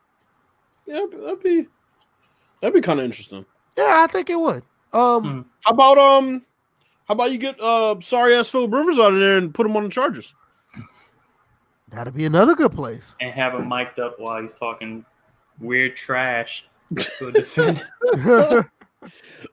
[0.87, 1.67] Yeah, that'd be
[2.61, 3.45] that'd be kind of interesting.
[3.77, 4.63] Yeah, I think it would.
[4.93, 5.41] Um, Hmm.
[5.65, 6.43] How about um?
[7.07, 9.77] How about you get uh sorry ass Philip Rivers out of there and put him
[9.77, 10.35] on the Chargers?
[11.91, 13.15] that'd be another good place.
[13.21, 15.05] and have him mic'd up while he's talking
[15.61, 16.67] weird trash
[17.19, 17.89] to a defender.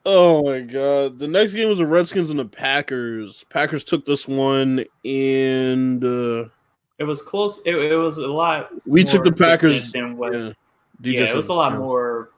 [0.06, 1.18] Oh my god!
[1.20, 3.46] The next game was the Redskins and the Packers.
[3.50, 6.50] Packers took this one, and uh,
[7.00, 7.60] It was close.
[7.66, 8.70] It, it was a lot.
[8.86, 9.84] we took the Packers.
[9.84, 10.52] distant Than what, Yeah,
[11.02, 12.30] yeah, it was a lot more.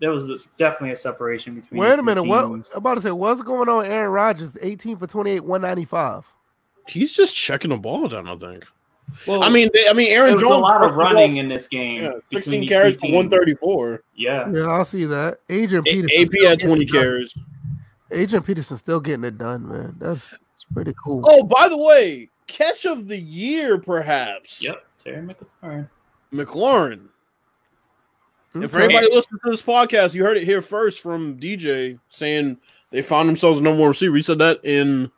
[0.00, 1.80] There was definitely a separation between.
[1.80, 2.24] Wait the a two minute.
[2.24, 2.44] What.
[2.44, 3.10] I'm about to say?
[3.10, 3.86] What's going on?
[3.86, 6.32] Aaron Rodgers, 18 for 28, 195.
[6.88, 8.28] He's just checking the ball down.
[8.28, 8.66] I think.
[9.26, 12.02] Well, I mean, they, I mean, Aaron Jones a lot of running in this game.
[12.02, 14.02] Yeah, sixteen carries for one thirty four.
[14.14, 15.38] Yeah, Yeah, I'll see that.
[15.48, 16.10] Adrian Peterson.
[16.20, 17.36] AP had twenty carries.
[18.10, 19.96] Adrian Peterson still getting it done, man.
[19.98, 21.22] That's, that's pretty cool.
[21.26, 24.62] Oh, by the way, catch of the year, perhaps.
[24.62, 25.88] Yep, Terry McLaurin.
[26.32, 27.08] McLaurin.
[28.54, 32.56] And for anybody listening to this podcast, you heard it here first from DJ saying
[32.90, 34.14] they found themselves a number one receiver.
[34.14, 35.10] He said that in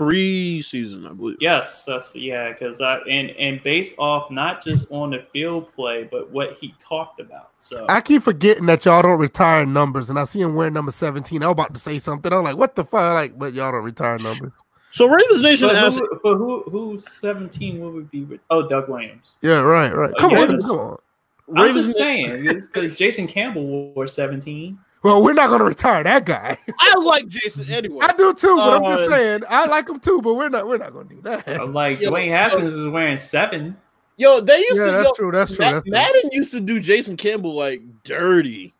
[0.00, 1.36] preseason, I believe.
[1.40, 6.04] Yes, that's yeah, because I and and based off not just on the field play,
[6.10, 7.50] but what he talked about.
[7.58, 10.92] So I keep forgetting that y'all don't retire numbers, and I see him wearing number
[10.92, 11.42] 17.
[11.42, 12.32] I was about to say something.
[12.32, 13.14] I'm like, what the fuck?
[13.14, 14.52] Like, but y'all don't retire numbers.
[14.92, 17.80] So Ravens Nation but asked, who, but who who seventeen?
[17.80, 18.40] What would be with?
[18.50, 19.34] Oh, Doug Williams.
[19.40, 20.12] Yeah, right, right.
[20.18, 20.98] Come Yeah, on, that's- come on.
[21.56, 24.78] I'm just saying because Jason Campbell wore seventeen.
[25.02, 26.58] Well, we're not gonna retire that guy.
[26.78, 28.00] I like Jason anyway.
[28.06, 30.66] I do too, but I'm just Uh, saying I like him too, but we're not
[30.68, 31.48] we're not gonna do that.
[31.48, 33.76] I'm like Yo, Dwayne Haskins is wearing seven.
[34.18, 34.90] Yo, they used Yeah, to.
[34.92, 35.32] that's yo, true.
[35.32, 35.64] That's true.
[35.64, 35.92] Ma- That's true.
[35.92, 38.74] Madden used to do Jason Campbell like dirty.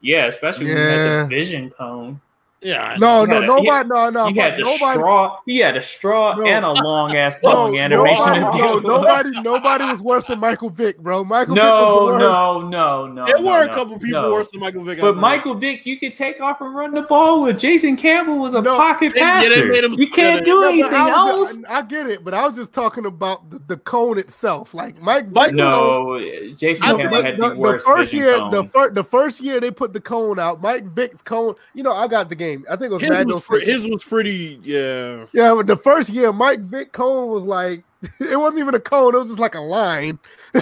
[0.00, 0.90] Yeah, especially when you Yeah.
[1.18, 2.20] had the vision cone.
[2.62, 5.38] Yeah, No, no, a- nobody, no, no, you had the nobody, straw.
[5.46, 6.46] He had a straw No.
[6.46, 8.40] and a long ass no, animation.
[8.40, 11.24] nobody, no, nobody, nobody was worse than Michael Vick, bro.
[11.24, 12.20] Michael No, Vick was the worst.
[12.20, 13.26] no, no, no.
[13.26, 14.32] there no, were a no, couple people no.
[14.32, 15.00] worse than Michael Vick.
[15.00, 15.16] But.
[15.16, 17.58] Michael Vick, you could take off and run the ball with.
[17.58, 19.66] Jason Campbell was a No, pocket they- passer.
[19.66, 21.64] made you can't do No, anything I, was- else.
[21.68, 24.72] I, I get it, but I was just talking about the, the cone itself.
[24.72, 26.20] Like Mike, Mike- Vick, No, uh,
[26.56, 28.50] Jason No, Campbell the, had the- the the first year, cone.
[28.50, 30.60] the first, the first year they put the cone out.
[30.62, 31.54] Mike Vick's cone.
[31.74, 32.51] You know, I got the game.
[32.70, 33.66] I think it was his Madden was, fr- 06.
[33.66, 34.60] his was pretty.
[34.62, 37.84] Yeah, Yeah, but the first year, Mike Vick cone was like
[38.20, 40.18] it wasn't even a cone; it was just like a line.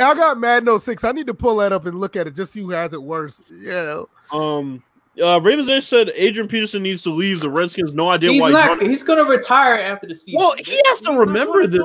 [0.00, 1.04] I got Madden 06.
[1.04, 3.02] I need to pull that up and look at it just see who has it
[3.02, 3.42] worse.
[3.50, 4.82] You know, um.
[5.22, 7.92] Uh, Ravens Nation said Adrian Peterson needs to leave the Redskins.
[7.92, 8.50] No idea he's why.
[8.50, 8.78] not.
[8.78, 10.38] joined- He's gonna retire after the season.
[10.38, 11.82] Well, he has to He's remember this.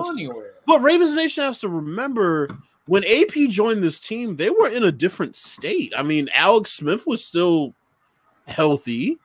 [0.66, 2.48] But Ravens Nation has to remember
[2.88, 5.94] when AP joined this team, they were in a different state.
[5.96, 7.74] I mean, Alex Smith was still
[8.48, 9.20] healthy.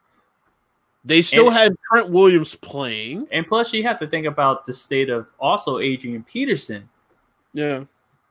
[1.04, 3.26] They still And- had Trent Williams playing.
[3.32, 6.88] And plus, you have to think about the state of also Adrian Peterson.
[7.54, 7.84] Yeah.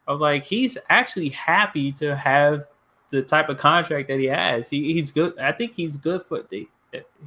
[0.08, 2.66] Of like, he's actually happy to have
[3.10, 4.70] the type of contract that he has.
[4.70, 5.38] He, he's good.
[5.38, 6.68] I think he's good for the.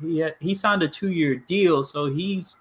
[0.03, 2.57] He he signed a two year deal, so he's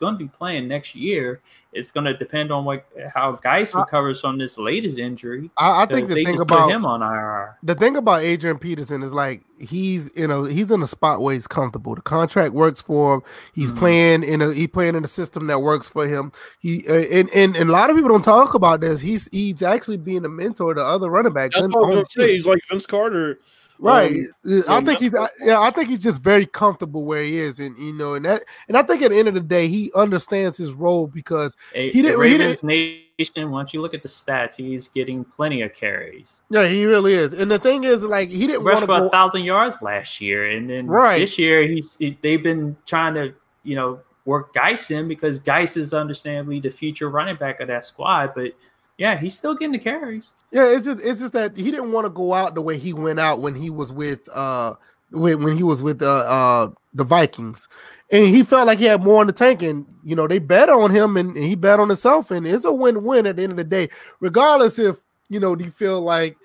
[0.00, 1.40] going to be playing next year.
[1.72, 5.50] It's going to depend on what how Guice recovers from this latest injury.
[5.56, 7.56] I, I think the they thing just put about him on IR.
[7.62, 11.34] the thing about Adrian Peterson is like he's in a he's in a spot where
[11.34, 11.94] he's comfortable.
[11.94, 13.22] The contract works for him.
[13.52, 13.78] He's Mhm.
[13.78, 16.32] playing in a he playing in a system that works for him.
[16.58, 19.00] He uh, and, and and a lot of people don't talk about this.
[19.00, 21.54] He's he's actually being a mentor to other running backs.
[21.54, 22.34] That's what I was gonna say.
[22.34, 23.38] He's like Vince Carter.
[23.82, 24.14] Right.
[24.44, 25.12] Um, I think he's
[25.42, 27.58] yeah, I think he's just very comfortable where he is.
[27.60, 29.90] And you know, and that and I think at the end of the day, he
[29.96, 33.50] understands his role because A- He didn't- he Ravens Nation.
[33.50, 36.40] Once you look at the stats, he's getting plenty of carries.
[36.50, 37.34] yeah, he really is.
[37.34, 40.22] And the thing is, like, he didn't want Rushed for go a thousand yards last
[40.22, 41.18] year, and then Right.
[41.18, 45.76] this year he's he, they've been trying to you know work Guice in because Guice
[45.76, 48.32] is understandably the future running back of that squad.
[48.34, 48.52] But
[49.00, 50.30] yeah, he's still getting the carries.
[50.52, 52.92] Yeah, it's just it's just that he didn't want to go out the way he
[52.92, 54.74] went out when he was with uh
[55.10, 57.66] when, when he was with uh, uh the Vikings.
[58.12, 60.68] And he felt like he had more in the tank, and you know, they bet
[60.68, 63.52] on him and, and he bet on himself, and it's a win-win at the end
[63.52, 63.88] of the day,
[64.20, 64.96] regardless if
[65.30, 66.36] you know, you feel like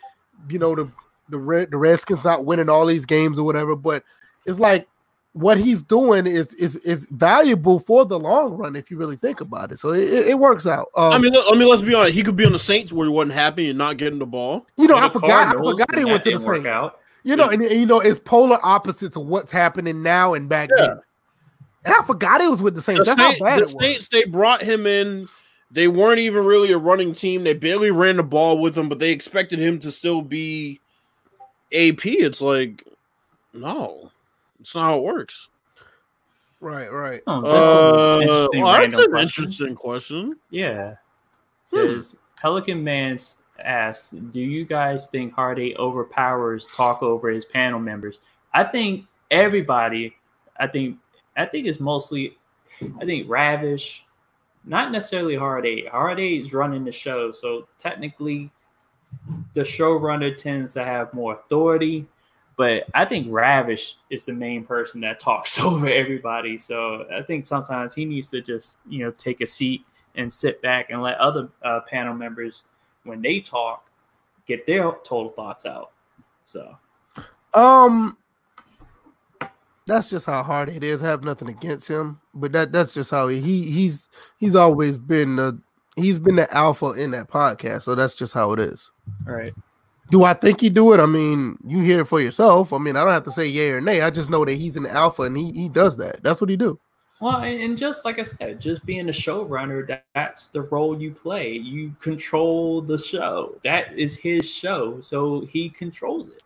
[0.50, 0.90] you know the
[1.28, 4.02] the Red the Redskins not winning all these games or whatever, but
[4.46, 4.88] it's like
[5.36, 9.42] what he's doing is is is valuable for the long run if you really think
[9.42, 9.80] about it.
[9.80, 10.88] So it, it, it works out.
[10.96, 12.14] Um, I mean, let, I mean, let's be honest.
[12.14, 14.66] He could be on the Saints where he wasn't happy and not getting the ball.
[14.78, 16.68] you know, The I forgot I forgot he went to the didn't Saints.
[16.68, 17.00] out.
[17.26, 20.70] You know, and, and, you know, it's polar opposite to what's happening now and back
[20.78, 20.88] Yeah.
[20.88, 21.00] then.
[21.84, 23.00] And I forgot it was with the Saints.
[23.00, 23.84] The, That's Saints, how bad the it was.
[23.84, 25.28] Saints, they brought him in.
[25.70, 27.44] They weren't even really a running team.
[27.44, 30.80] They barely ran the ball with him, but they expected him to still be
[31.74, 32.06] AP.
[32.06, 32.86] It's like,
[33.54, 34.12] no,
[34.66, 35.50] it's not how it works.
[36.60, 37.22] Right, right.
[37.28, 39.44] Oh, this Uh, an interesting well, that's random an question.
[39.44, 40.36] interesting question.
[40.50, 40.96] Yeah.
[41.70, 41.76] Hmm.
[41.76, 43.20] Says Pelican Man
[43.64, 48.20] asks, "Do you guys think Hardy overpowers talk over his panel members?"
[48.56, 50.16] I think everybody.
[50.60, 50.98] I think.
[51.38, 52.36] I think it's mostly.
[53.00, 54.04] I think Ravish,
[54.66, 55.86] not necessarily Hardy.
[55.86, 58.50] Hardy is running the show, so technically,
[59.54, 62.08] the showrunner tends to have more authority.
[62.58, 66.58] But I think Ravish is the main person that talks over everybody.
[66.58, 70.62] So I think sometimes he needs to just, you know, take a seat and sit
[70.62, 72.64] back and let other uh, panel members,
[73.04, 73.90] when they talk,
[74.48, 75.92] get their total thoughts out.
[76.46, 76.76] So
[77.54, 78.18] Um
[79.88, 81.04] that's just how hard it is.
[81.04, 84.98] I have nothing against him, but that that's just how he, he he's he's always
[84.98, 85.60] been the
[85.96, 87.84] he's been the alpha in that podcast.
[87.84, 88.92] So that's just how it is.
[89.28, 89.54] all right.
[90.12, 91.00] Do I think he do it?
[91.00, 92.72] I mean, you hear it for yourself.
[92.74, 94.02] I mean, I don't have to say yay or nay.
[94.02, 96.22] I just know that he's an alpha and he he does that.
[96.24, 96.80] That's what he do.
[97.22, 101.12] Well, and, just like I said, just being a showrunner, that, that's the role you
[101.12, 101.54] play.
[101.54, 103.56] You control the show.
[103.64, 106.44] That is his show, so he controls it.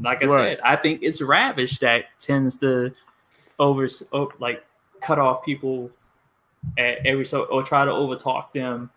[0.00, 0.44] Like I Right.
[0.56, 2.92] said, I think it's Ravish that tends to
[3.58, 3.88] over
[4.40, 4.64] like
[5.00, 5.90] cut off people
[6.78, 8.90] at every so or try to overtalk them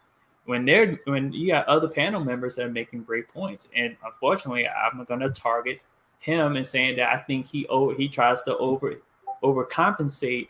[0.47, 3.67] when they're when you got other panel members that are making great points.
[3.75, 5.81] And unfortunately, I'm going to target
[6.19, 8.95] him and saying that I think he over he tries to over
[9.43, 10.47] overcompensate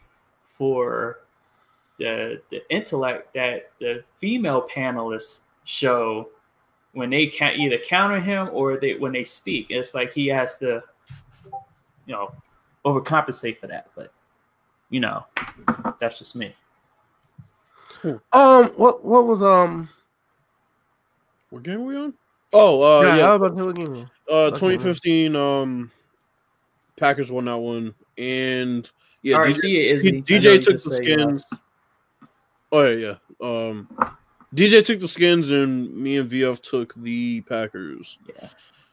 [0.48, 1.22] for
[1.98, 6.30] the the intellect that the female panelists show
[6.94, 9.66] when they can either counter him or they when they speak.
[9.70, 10.84] It's like he has to,
[12.06, 12.32] you know,
[12.86, 13.90] overcompensate for that.
[13.96, 14.14] But
[14.92, 15.26] you know,
[16.00, 16.54] that's just me.
[18.32, 19.90] Um, what what was um?
[21.50, 22.14] What game were we on?
[22.54, 24.10] Oh, uh, yeah, yeah, I was about to say what game.
[24.30, 25.36] uh, okay, 2015.
[25.36, 25.92] Um,
[26.98, 28.90] Packers won that one, and
[29.22, 30.10] yeah, All right, DJ, see it, He- Izzy.
[30.10, 31.46] I know DJ took the say, skins.
[32.72, 33.48] Oh yeah, yeah.
[33.70, 33.90] Um,
[34.54, 38.18] DJ took the skins, and me and VF took the Packers.
[38.28, 38.50] Yeah.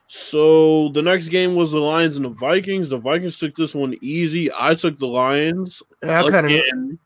[0.06, 2.88] So the next game was the Lions and the Vikings.
[2.88, 4.50] The Vikings took this one easy.
[4.52, 5.82] I took the Lions.
[6.02, 6.98] Yeah, I kind of again.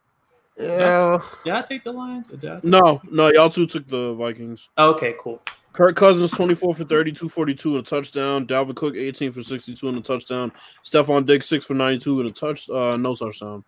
[0.59, 1.21] Yeah.
[1.45, 2.29] Did I take the Lions?
[2.31, 4.69] I No, no, y'all two took the Vikings.
[4.77, 5.41] Okay, cool.
[5.71, 8.45] Kirk Cousins 24 for 32, 42 and a touchdown.
[8.45, 10.51] Dalvin Cook 18 for 62 and a touchdown.
[10.83, 13.63] Stefon Diggs 6 for 92 and a touch uh no touchdown.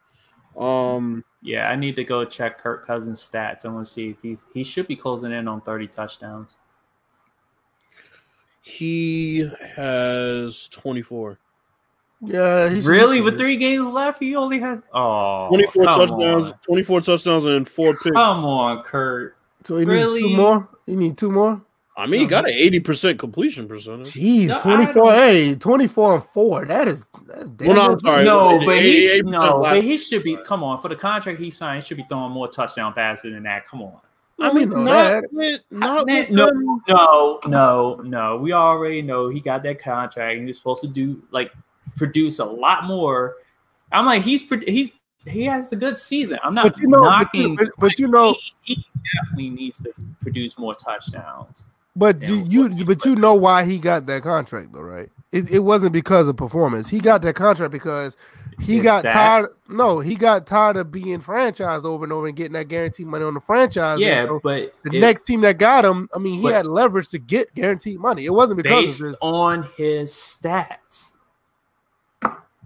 [0.57, 3.65] Um Yeah, I need to go check Kirk Cousins' stats.
[3.65, 6.57] I want to see if he's he should be closing in on 30 touchdowns.
[8.61, 11.39] he has 24.
[12.23, 16.57] Yeah, he should- Really, with three games left, he only has oh 24 touchdowns, on.
[16.65, 18.15] 24 touchdowns and four picks.
[18.15, 19.35] Come on, Kurt.
[19.63, 20.21] So he needs Really?
[20.21, 20.67] two more.
[20.85, 21.61] He need two more.
[21.97, 24.13] I mean, he got an 80% completion percentage.
[24.13, 24.93] Jeez, No, 24.
[24.93, 26.65] don't- Hey, 24 and 4.
[26.65, 28.23] That is that's damn Well, no, I'm sorry.
[28.23, 30.37] No, the but he no, but he should be.
[30.45, 33.43] Come on, for the contract he signed, he should be throwing more touchdown passes than
[33.43, 33.67] that.
[33.67, 33.93] Come on.
[34.39, 36.49] I mean, We not with, not Man, with no,
[36.87, 38.37] no, no, no.
[38.37, 40.33] We already know he got that contract.
[40.37, 41.51] and He was supposed to do like
[41.95, 43.35] produce a lot more.
[43.91, 44.93] I'm like he's he's
[45.25, 46.39] he has a good season.
[46.43, 47.55] I'm not But you know, knocking.
[47.55, 48.85] but, but you know, he, he
[49.15, 51.65] definitely needs to produce more touchdowns.
[51.95, 55.09] but you, you, but you know why he got that contract, though, right?
[55.31, 56.89] It, it wasn't because of performance.
[56.89, 58.17] He got that contract because
[58.59, 59.49] he got tired.
[59.69, 63.23] No, he got tired of being franchised over and over and getting that guaranteed money
[63.25, 63.99] on the franchise.
[63.99, 67.09] Yeah, And but the it- next team that got him, I mean, he had leverage
[67.09, 68.25] to get guaranteed money.
[68.25, 69.17] It wasn't because based of this.
[69.21, 71.11] on his stats.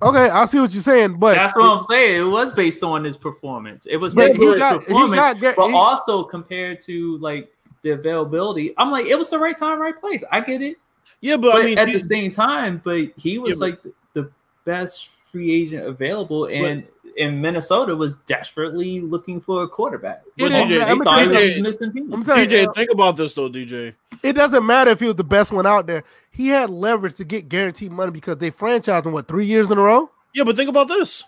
[0.04, 2.22] Okay, I see what you're saying, but That's what I'm saying.
[2.22, 3.86] It was based on his performance.
[3.86, 7.52] It was based on his got performance, got get- but he- also compared to like
[7.82, 8.74] the availability.
[8.78, 10.24] I'm like, it was the right time, right place.
[10.32, 10.78] I get it,
[11.22, 13.60] Yeah, but, but I mean, at he- the same time, but he was Yeah, but-
[13.62, 13.94] like the,
[14.24, 14.32] the
[14.66, 16.84] best free agent available, and
[17.18, 20.24] in Minnesota was desperately looking for a quarterback.
[20.38, 22.26] It Which is- they I'm thought telling he you- I'm pieces.
[22.26, 23.94] telling you, DJ, think about this though, DJ.
[24.26, 26.04] It doesn't matter if he was the best one out there.
[26.32, 29.78] He had leverage to get guaranteed money because they franchised him what three years in
[29.78, 30.10] a row.
[30.34, 31.24] Yeah, but think about this.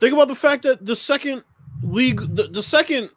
[0.00, 1.44] Think about the fact that the second
[1.82, 3.10] league, the, the second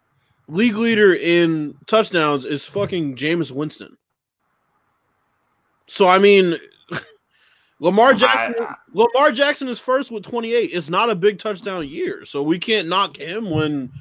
[0.48, 3.98] league leader in touchdowns is fucking Jameis Winston.
[5.88, 6.56] So I mean,
[7.80, 8.56] Lamar Jackson.
[8.62, 10.72] I- Lamar Jackson is first with 28.
[10.74, 13.92] It's not a big touchdown year, so we can't knock him when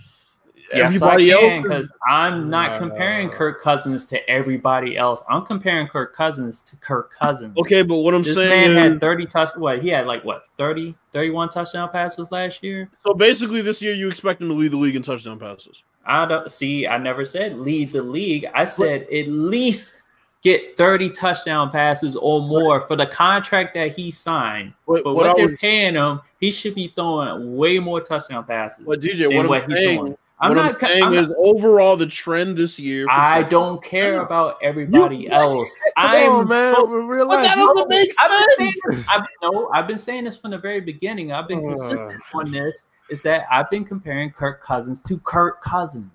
[0.72, 1.59] Yes, everybody I can, else.
[1.60, 5.20] because I'm not Uh, comparing Kirk Cousins to everybody else.
[5.28, 7.56] I'm comparing Kirk Cousins to Kirk Cousins.
[7.59, 10.44] Okay, but what I'm This saying man had 30 touch what he had like what
[10.59, 12.88] 30 31 touchdown passes last year.
[13.05, 15.82] so basically this year you expect him to lead the league in touchdown passes.
[16.06, 18.47] I don't see I never said lead the league.
[18.55, 19.94] I said at least
[20.42, 24.72] get 30 touchdown passes or more for the contract that he signed.
[24.86, 28.44] But, For what what, they're was, paying him, he should be throwing way more touchdown
[28.44, 30.16] passes what DJ, than what what I'm he's saying, doing.
[30.42, 33.06] I'm what not, I'm saying I'm is not- overall the trend this year.
[33.10, 35.70] I don't care about everybody You- else.
[35.96, 36.74] I'm on, man.
[36.74, 37.44] fo- Real life.
[37.44, 38.96] that doesn't make I've been saying sense.
[38.98, 41.32] this, I've, no, I've been saying this from the very beginning.
[41.32, 41.74] I've been Uh.
[41.74, 42.86] consistent on this.
[43.10, 46.10] Is that I've been comparing Kirk Cousins to Kirk Cousins.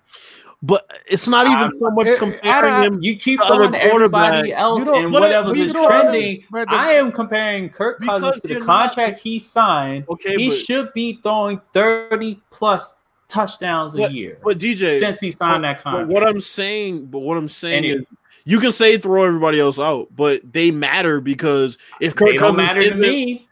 [0.62, 3.02] But it's not even I'm- so much comparing I- him.
[3.02, 6.42] You keep throwing everybody else and whatever is trending.
[6.50, 10.06] but I am comparing Kirk Cousins to the you're not- contract he signed.
[10.08, 12.94] Okay, he but, should be throwing 30 plus
[13.28, 16.08] touchdowns a But- year but DJ, since he signed that but contract.
[16.08, 18.04] what I'm saying, but what I'm saying And it- is,
[18.44, 22.40] you can say throw everybody else out, but they matter because if Kirk they don't
[22.54, 23.42] Cousins matter to isn't- me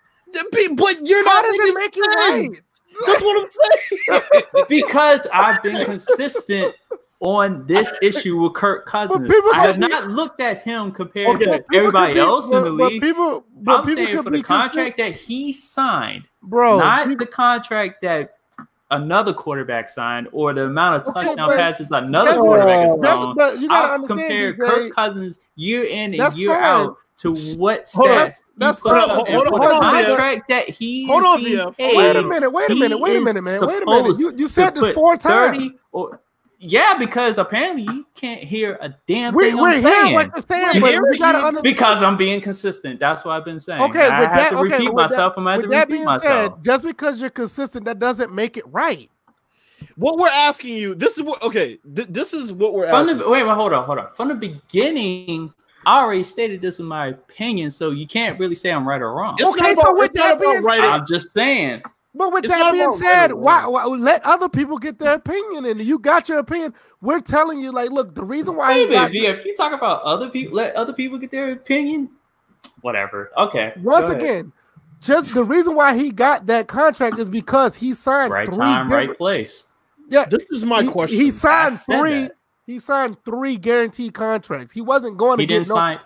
[0.74, 2.48] but you're How not does it making make you sense.
[2.48, 2.60] right?
[3.06, 4.64] That's what I'm saying.
[4.68, 6.74] because I've been consistent
[7.20, 9.30] on this issue with Kirk Cousins.
[9.54, 12.64] I have be- not looked at him compared Okay, to everybody be- else in but-
[12.64, 13.02] the but league.
[13.02, 16.78] people, but I'm people saying for be the contract that he signed, bro.
[16.78, 18.33] not people- the contract that
[18.94, 23.60] another quarterback signed or the amount of touchdown passes another quarterback has thrown.
[23.60, 24.58] you gotta I'll understand, compare DJ.
[24.58, 26.62] Kirk Cousins year in and year fine.
[26.62, 29.10] out to what Hold on, stats that's he put fine.
[29.10, 29.10] up.
[29.10, 32.22] Hold And for hold the on, contract that he Hold on, being paid, Wait a
[32.22, 32.50] minute.
[32.50, 32.98] Wait a minute.
[32.98, 33.60] Wait a minute, man.
[33.66, 34.18] Wait a minute.
[34.18, 35.56] You you said this four times.
[35.56, 36.20] 30 or
[36.66, 40.14] yeah, because apparently you can't hear a damn We, thing we're I'm hearing saying.
[40.14, 41.62] what you're saying, We're but hearing we gotta understand.
[41.62, 42.98] because I'm being consistent.
[42.98, 43.82] That's what I've been saying.
[43.82, 46.04] Okay, I with have that- to okay, repeat with that- I'm going to repeat being
[46.04, 46.54] myself.
[46.54, 49.10] said, just because you're consistent, that doesn't make it right.
[49.96, 53.18] What we're asking you, this is what okay, th- this is what we're From asking.
[53.18, 54.08] the wait, wait, hold on, hold on.
[54.16, 55.52] From the beginning,
[55.86, 59.12] I already stated this in my opinion, so you can't really say I'm right or
[59.12, 59.36] wrong.
[59.38, 61.82] It's Okay, not so about- with that being right I'm just saying.
[62.16, 65.14] But with It's that being about said, right why, why let other people get their
[65.14, 66.72] opinion and you got your opinion?
[67.00, 69.56] We're telling you, like, look, the reason why Wait he a got, minute, if you
[69.56, 72.10] talk about other people, let other people get their opinion.
[72.82, 73.30] Whatever.
[73.36, 73.72] Okay.
[73.82, 74.52] once go again,
[75.00, 78.86] just the reason why he got that contract is because he signed right three time,
[78.86, 79.64] different- right place.
[80.08, 81.18] Yeah, This is my he, question.
[81.18, 82.12] He signed three.
[82.24, 82.36] that.
[82.66, 84.70] He signed three guaranteed contracts.
[84.72, 85.74] He wasn't going He to didn't get no.
[85.74, 85.98] sign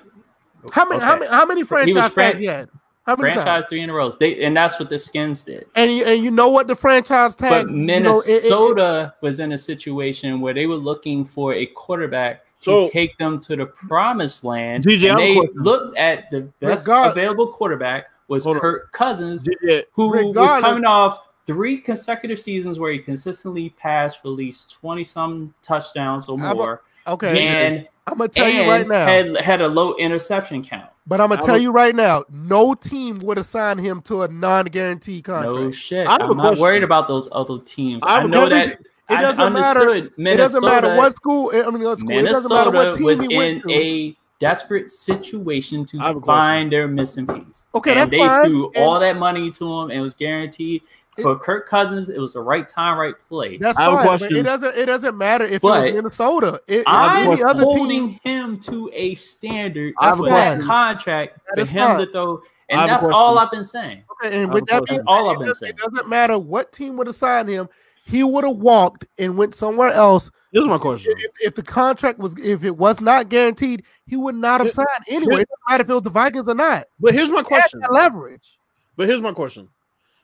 [0.72, 1.00] how many?
[1.00, 1.30] How many?
[1.30, 2.68] How many franchise fran- he had?
[3.08, 3.32] How many?
[3.32, 3.66] franchise times?
[3.70, 4.10] three in a row.
[4.10, 5.66] They and that's what the Skins did.
[5.74, 7.50] And you, and you know what the franchise tag?
[7.66, 11.24] But you know, it- it- it- Minnesota was in a situation where they were looking
[11.24, 14.84] for a quarterback to take them to the promised land.
[14.84, 18.60] DJ, and they looked at the best Regard- available quarterback was Hold on.
[18.60, 24.28] Kirk Cousins, DJ, who was coming off three consecutive seasons where he consistently passed for
[24.28, 26.82] at least 20 some touchdowns or How about- more.
[27.08, 29.06] Okay, And, I'm gonna tell and you right now.
[29.06, 30.88] had had a low interception count.
[31.06, 32.24] but I'm gonna I tell would- you right now.
[32.30, 35.54] No team would assign him to a non-guaranteed contract.
[35.54, 36.06] No shit.
[36.06, 36.62] I have a I'm not question.
[36.62, 38.00] worried about those other teams.
[38.02, 38.78] I I, have a know that
[39.10, 39.80] It doesn't matter.
[39.90, 41.50] understood It doesn't matter what school.
[41.54, 42.10] I mean, what school.
[42.18, 43.72] It doesn't matter what team was he in went to.
[43.72, 47.68] a desperate situation to I have find their missing piece.
[47.74, 48.44] Okay, and they fine.
[48.46, 50.82] threw And- all that money to him, and it was guaranteed.
[51.16, 53.58] It- For Kirk Cousins, it was the right time, right place.
[53.60, 54.02] That's I have fine.
[54.04, 54.36] But question.
[54.36, 54.76] it doesn't.
[54.76, 56.60] It doesn't matter if it But was Minnesota.
[56.68, 58.20] It, I'm any other holding team.
[58.22, 61.98] him to a standard I have a contract That for him fine.
[61.98, 64.04] to throw, and that's all I've been saying.
[64.24, 65.70] Okay, and with that being said, All I've it, been does, saying.
[65.70, 67.68] it doesn't matter what team would have signed him.
[68.08, 70.30] He would have walked and went somewhere else.
[70.50, 71.12] Here's my question.
[71.18, 74.88] If, if the contract was, if it was not guaranteed, he would not have signed
[75.08, 75.42] anyway.
[75.42, 76.86] It doesn't matter if it was the Vikings or not.
[76.98, 77.80] But here's my question.
[77.80, 78.58] that leverage.
[78.96, 79.68] But here's my question.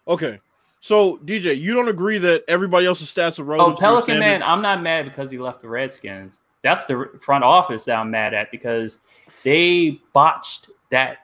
[0.09, 0.41] Okay.
[0.81, 4.43] So DJ, you don't agree that everybody else's stats are Oh, relative to Pelican man,
[4.43, 6.39] I'm not mad because he left the Redskins.
[6.63, 8.99] That's the front office that I'm mad at because
[9.43, 11.19] they botched that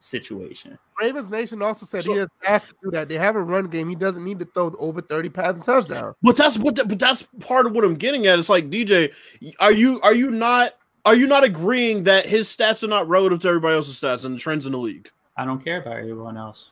[0.00, 0.78] situation.
[1.00, 3.08] Ravens Nation also said So- he has asked to do that.
[3.08, 3.88] They have a run game.
[3.88, 6.14] He doesn't need to throw over 30 passing touchdowns.
[6.22, 6.76] But that's what.
[6.76, 8.38] But that's part of what I'm getting at.
[8.38, 9.12] It's like DJ,
[9.60, 13.40] are you are you not are you not agreeing that his stats are not relative
[13.40, 15.10] to everybody else's stats and the trends in the league?
[15.36, 16.70] I don't care about everyone else.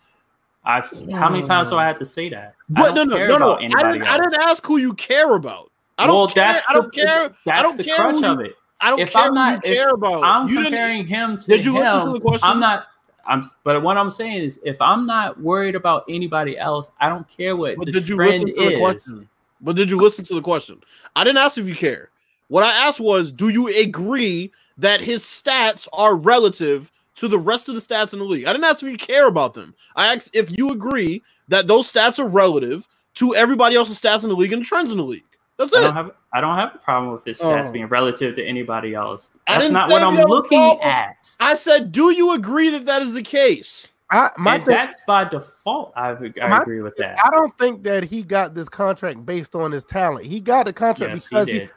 [0.64, 2.54] I've how many times do I have to say that?
[2.76, 3.52] I But no, don't no, care no, no.
[3.52, 5.70] about I didn't, I didn't ask who you care about.
[5.98, 6.44] I don't well, care.
[6.52, 7.28] that's I don't the, care.
[7.44, 8.52] That's I don't the care crutch who you- of it.
[8.80, 10.22] I don't if care I'm who not- you care about.
[10.24, 11.84] I'm You didn't- comparing him to Did you him.
[11.84, 12.48] listen to the question?
[12.50, 12.86] I'm not.
[13.26, 13.44] I'm.
[13.64, 17.56] But what I'm saying is, if I'm not worried about anybody else, I don't care
[17.56, 18.78] what But the did you trend listen to the is.
[18.78, 19.28] question?
[19.60, 20.82] But did you listen to the question?
[21.14, 22.10] I didn't ask if you care.
[22.48, 27.68] What I asked was, do you agree that his stats are relative to the rest
[27.68, 28.46] of the stats in the league?
[28.46, 29.74] I didn't ask if you care about them.
[29.96, 34.28] I asked if you agree that those stats are relative to everybody else's stats in
[34.28, 35.24] the league and the trends in the league.
[35.58, 36.10] That's I don't have.
[36.34, 37.72] I don't have a problem with his stats Oh.
[37.72, 39.32] being relative to anybody else.
[39.48, 40.86] I That's didn't what I'm looking problem.
[40.88, 41.32] at.
[41.40, 43.90] I said, do you agree that that is the case?
[44.10, 45.92] I my and thing, that's by default.
[45.96, 47.18] I, I My- agree with that.
[47.24, 50.26] I don't think that he got this contract based on his talent.
[50.26, 51.70] He got the contract Yes, because he, did.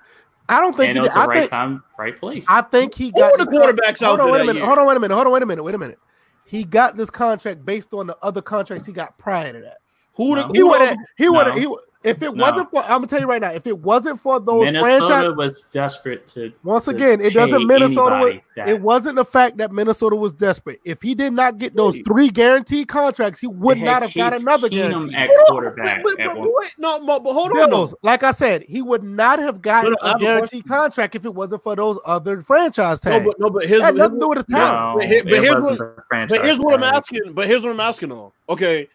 [0.49, 1.17] I don't think And he it was did.
[1.17, 2.45] the I right think time, right place.
[2.49, 4.57] I think he got were the this con- quarterbacks Hold on, wait a minute.
[4.59, 4.65] year?
[4.67, 5.13] Hold on, wait a minute.
[5.15, 5.63] Hold on, wait a minute.
[5.63, 5.99] Wait a minute.
[6.45, 9.77] He got this contract based on the other contracts he got prior to that.
[10.15, 10.47] Who No.
[10.47, 10.97] the, He who would the- have.
[11.17, 11.55] He would have.
[11.55, 11.61] No.
[11.61, 12.43] He would- if it No.
[12.45, 13.51] wasn't for, I'm gonna tell you right now.
[13.51, 16.53] If it wasn't for those Minnesota franchise, was desperate to.
[16.63, 17.67] once to again, it doesn't.
[17.67, 18.41] Minnesota.
[18.55, 20.79] Was, it wasn't the fact that Minnesota was desperate.
[20.85, 24.41] If he did not get those three guaranteed contracts, he would not had have got
[24.41, 25.15] another Keenum guarantee.
[25.15, 26.05] at Hold on, quarterback.
[26.05, 27.69] Wait, wait, at wait, no, but but hold on.
[27.69, 30.23] Bills, like I said, he would not have gotten No, no, I a have a
[30.23, 33.25] guaranteed contract if it wasn't for those other franchise No, tags.
[33.25, 34.99] but no, but here's It had here's nothing to do with his No, talent.
[34.99, 37.33] But here- but here's what- But here's what I'm asking.
[37.33, 38.31] But here's what I'm asking though.
[38.47, 38.87] Okay,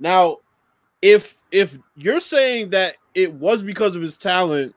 [0.00, 0.38] now
[1.02, 4.74] if if you're saying that it was because of his talent,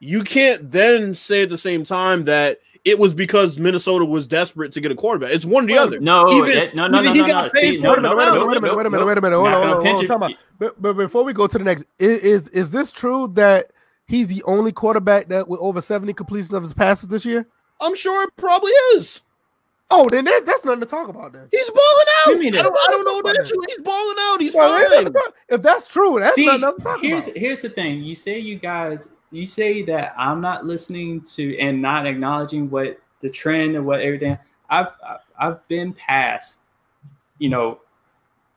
[0.00, 4.72] you can't then say at the same time that it was because Minnesota was desperate
[4.72, 5.30] to get a quarterback.
[5.32, 6.00] It's one or the other.
[6.00, 7.50] No, Even- it- no, no, no, he no, got no.
[7.60, 8.86] paid See, for no, it or no, wait a no, minute, wait a minute, wait
[8.86, 9.36] a minute, wait a minute.
[9.36, 10.04] Hold on, hold on, hold on.
[10.04, 10.08] it.
[10.08, 10.32] Time out.
[10.58, 13.70] But, but before we go to the next, i- is is this true that
[14.06, 17.46] he's the only quarterback that with over 70 completions of his passes this year?
[17.80, 19.20] I'm sure it probably is.
[19.94, 21.48] Oh, then that, that's nothing to talk about then.
[21.50, 22.30] He's balling out.
[22.32, 23.60] you mean I don't, I don't know that issue.
[23.68, 24.40] He's balling out.
[24.40, 25.12] He's Well, that's fine.
[25.12, 27.36] talk- if that's true, that's See, nothing to talk here's about.
[27.38, 28.02] here's the thing.
[28.02, 32.98] You say you guys, you say that I'm not listening to and not acknowledging what
[33.20, 34.38] the trend and what everything.
[34.70, 36.60] I've I've- I've been past,
[37.38, 37.80] you know,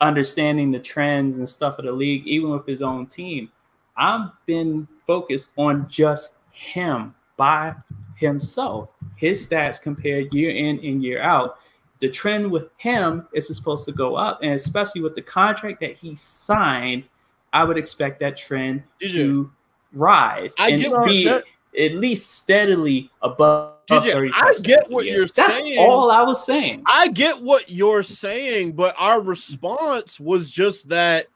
[0.01, 3.51] understanding the trends and stuff of the league, even with his own team.
[3.97, 7.73] I've been focused on just him by
[8.15, 11.57] himself, his stats compared year in and year out.
[11.99, 15.97] The trend with him is supposed to go up, and especially with the contract that
[15.97, 17.05] he signed,
[17.53, 19.51] I would expect that trend DJ, to
[19.93, 21.43] rise I and get be you're
[21.79, 23.73] at least steadily above.
[23.87, 25.77] DJ, 30 I get what you're That's saying.
[25.77, 26.81] all I was saying.
[26.87, 31.27] I get what you're saying, but our response was just that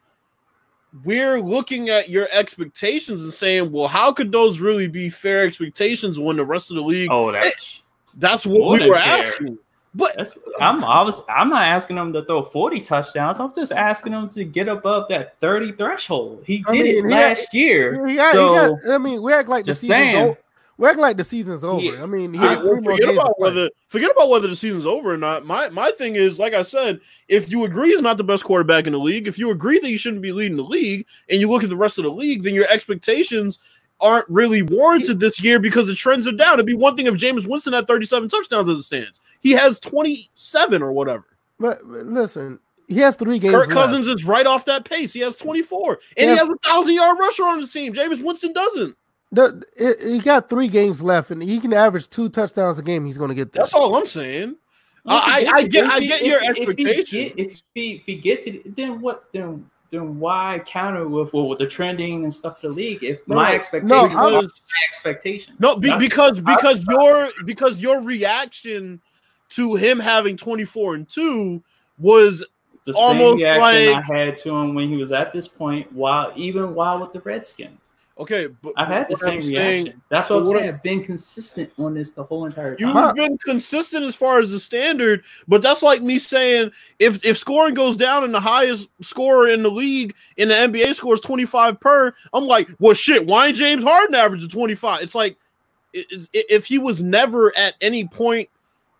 [1.04, 6.18] we're looking at your expectations and saying, well, how could those really be fair expectations
[6.18, 7.10] when the rest of the league?
[7.12, 7.80] Oh, that's
[8.16, 9.24] That's what we were fair.
[9.26, 9.58] asking.
[9.94, 13.40] But That's I'm was I'm not asking them to throw 40 touchdowns.
[13.40, 16.44] I'm just asking them to get above that 30 threshold.
[16.46, 18.06] He I did mean, it last year.
[18.06, 20.16] He got, so I mean, we act like the season's saying.
[20.24, 20.38] over.
[20.80, 21.82] We act like the season's over.
[21.82, 22.02] Yeah.
[22.02, 24.56] I mean, he I- has well, three more forget about whether forget about whether the
[24.56, 25.44] season's over or not.
[25.44, 28.86] My my thing is, like I said, if you agree he's not the best quarterback
[28.86, 31.50] in the league, if you agree that he shouldn't be leading the league, and you
[31.50, 33.58] look at the rest of the league, then your expectations
[34.00, 36.54] aren't really warranted this year because the trends are down.
[36.54, 39.20] It'd be one thing if James Winston had 37 touchdowns as it stands.
[39.42, 41.24] He has 27 or whatever.
[41.58, 42.58] But, but listen,
[42.88, 43.52] he has three games.
[43.54, 43.78] Kirk left.
[43.78, 45.12] Cousins is right off that pace.
[45.12, 45.92] He has 24.
[46.16, 46.40] And Yes.
[46.40, 47.92] he has a thousand yard rusher on his team.
[47.92, 48.96] James Winston doesn't.
[49.32, 53.04] The, it, he got three games left, and he can average two touchdowns a game.
[53.04, 53.62] He's going to get there.
[53.62, 54.56] That's all I'm saying.
[55.06, 57.36] I- I- I get- I If get your if- if he expectation.
[57.36, 59.24] get- If he, if he gets it, then what?
[59.32, 63.02] Then then why counter with well, with the trending and stuff of the league?
[63.02, 65.54] If No, my no, expectations was- my expectation.
[65.58, 69.00] No, be, That's- because because your because your reaction
[69.50, 71.62] to him having 24 and 2
[71.98, 72.44] was
[72.84, 73.62] the almost same reaction
[73.94, 77.12] like- I had to him when he was at this point, while even while with
[77.12, 77.89] the Redskins.
[78.20, 80.02] Okay, but I've had the what I'm same saying- reaction.
[80.10, 80.64] That's what I'm what saying.
[80.66, 82.94] I'm- I've been consistent on this the whole entire time.
[82.96, 87.36] You've been consistent as far as the standard, but that's like me saying if if
[87.38, 91.80] scoring goes down and the highest scorer in the league in the NBA scores 25
[91.80, 95.02] per, I'm like, well, shit, why ain't James Harden averaging 25?
[95.02, 95.36] It's like
[95.92, 98.48] it- it's- if he was never at any point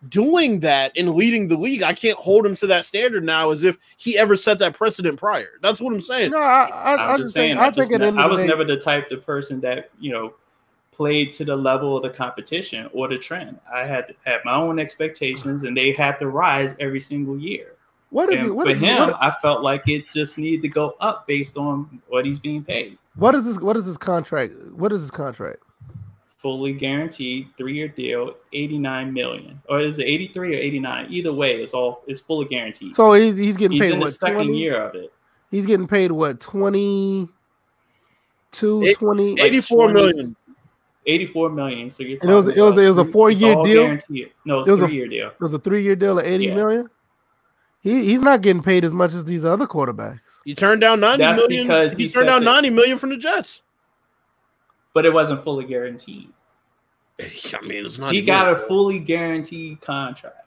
[0.09, 3.63] doing that and leading the league, I can't hold him to that standard now as
[3.63, 5.59] if he ever set that precedent prior.
[5.61, 6.31] That's what I'm saying.
[6.31, 7.51] No, I, I, I I'm just just saying.
[7.55, 9.89] think I, I just think ne- I was day- never the type of person that
[9.99, 10.33] you know
[10.91, 13.59] played to the level of the competition or the trend.
[13.73, 17.75] I had had my own expectations, and they had to rise every single year.
[18.09, 18.51] What is And it?
[18.51, 21.55] What for is him, What, I felt like it just needed to go up based
[21.55, 22.97] on what he's being paid.
[23.15, 23.57] what is this?
[23.59, 24.53] What is this contract?
[24.73, 25.63] What is this contract?
[26.41, 31.05] Fully guaranteed, three-year deal, eighty-nine million, or is it eighty-three or eighty-nine?
[31.11, 32.95] Either way, it's all it's fully guaranteed.
[32.95, 34.57] So he's he's getting he's paid in the second 20?
[34.57, 35.13] year of it.
[35.51, 36.39] He's getting paid what?
[36.39, 37.29] 22,
[38.85, 39.33] Eight- 20?
[39.33, 40.35] eight- 84 million.
[41.05, 41.89] 84 million.
[41.89, 43.83] So you're And it was- talking it was- it was a four-year deal?
[43.83, 44.31] guaranteed.
[44.45, 45.27] No, it's It was a- a three-year deal.
[45.29, 46.55] It was a three year deal at eighty Yeah.
[46.55, 46.89] million.
[47.81, 50.19] He he's not getting paid as much as these other quarterbacks.
[50.45, 51.67] He turned down 90 That's million.
[51.67, 53.61] because he, he turned down that- 90 million from the Jets.
[54.93, 56.29] But it wasn't fully guaranteed.
[57.19, 58.11] I mean, it's not.
[58.11, 60.37] He even- got a fully guaranteed contract.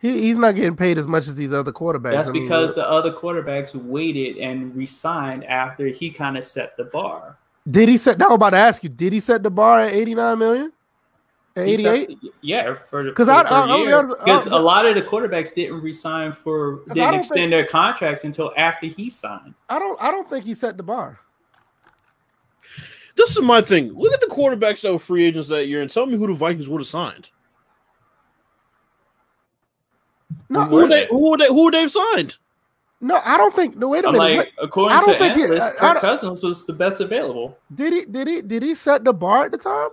[0.00, 2.12] He he's not getting paid as much as these other quarterbacks.
[2.12, 6.76] That's I mean, because the other quarterbacks waited and resigned after he kind of set
[6.76, 7.36] the bar.
[7.70, 8.18] did he set?
[8.18, 8.88] Now I'm about to ask you.
[8.88, 10.72] Did he set the bar at eighty nine million?
[11.54, 12.20] At He eighty set eight?
[12.20, 13.96] the- yeah, for the 'Cause for I- the I- third I'll be year.
[13.98, 17.66] honest- Because a lot of the quarterbacks didn't resign for didn't don't extend think- their
[17.66, 19.54] contracts until after he signed.
[19.68, 21.20] I don't I don't think he set the bar.
[23.16, 23.92] This is my thing.
[23.92, 26.32] Look at the quarterbacks that were free agents that year and tell me who the
[26.34, 27.30] Vikings would have signed.
[30.48, 31.06] No, Who would they?
[31.10, 31.46] Who they?
[31.48, 32.36] Who they've signed?
[33.00, 33.76] no, I don't think.
[33.76, 34.36] No, wait a I'm minute.
[34.36, 37.00] like, according I don't to think he- analysts, I- I Kirk Cousins was the best
[37.00, 37.58] available.
[37.74, 39.88] did he did he did he set the bar at the time?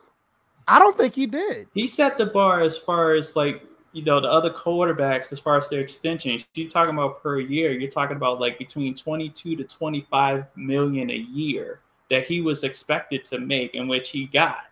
[0.68, 1.68] I don't think he did.
[1.74, 3.64] He set the bar as far as like
[3.94, 6.46] you know the other quarterbacks as far as their extensions.
[6.54, 7.72] You're talking about per year.
[7.72, 11.80] You're talking about like between 22 to 25 million a year
[12.10, 14.64] that he was expected to make, and which he got.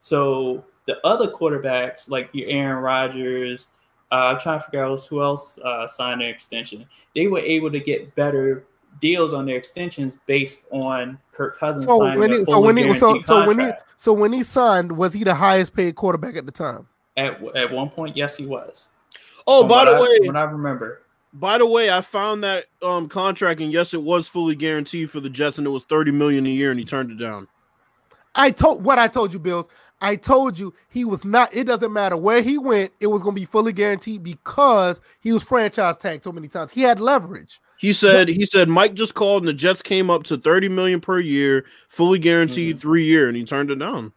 [0.00, 3.66] So the other quarterbacks like your Aaron Rodgers.
[4.12, 6.86] Uh, I'm trying to figure out who else uh, signed an extension.
[7.16, 8.64] They were able to get better
[9.00, 12.66] deals on their extensions based on Kirk Cousins So signing when a he, so fully
[12.66, 13.82] when he so guaranteed so when he contract.
[13.96, 16.86] so when he signed, was he the highest paid quarterback at the time?
[17.16, 18.88] At at one point, yes, he was.
[19.48, 21.00] Oh, From by the I- way, what I remember,
[21.34, 25.20] by the way, I found that um contract and yes, it was fully guaranteed for
[25.20, 27.48] the Jets and it was 30 million a year and he turned it down.
[28.34, 29.68] I told what I told you, Bills.
[30.00, 31.54] I told you he was not.
[31.54, 32.92] It doesn't matter where he went.
[33.00, 36.72] It was going to be fully guaranteed because he was franchise tagged so many times.
[36.72, 37.60] He had leverage.
[37.78, 41.00] He said he said Mike just called and the Jets came up to 30 million
[41.00, 44.12] per year, fully guaranteed 3 year and he turned it down.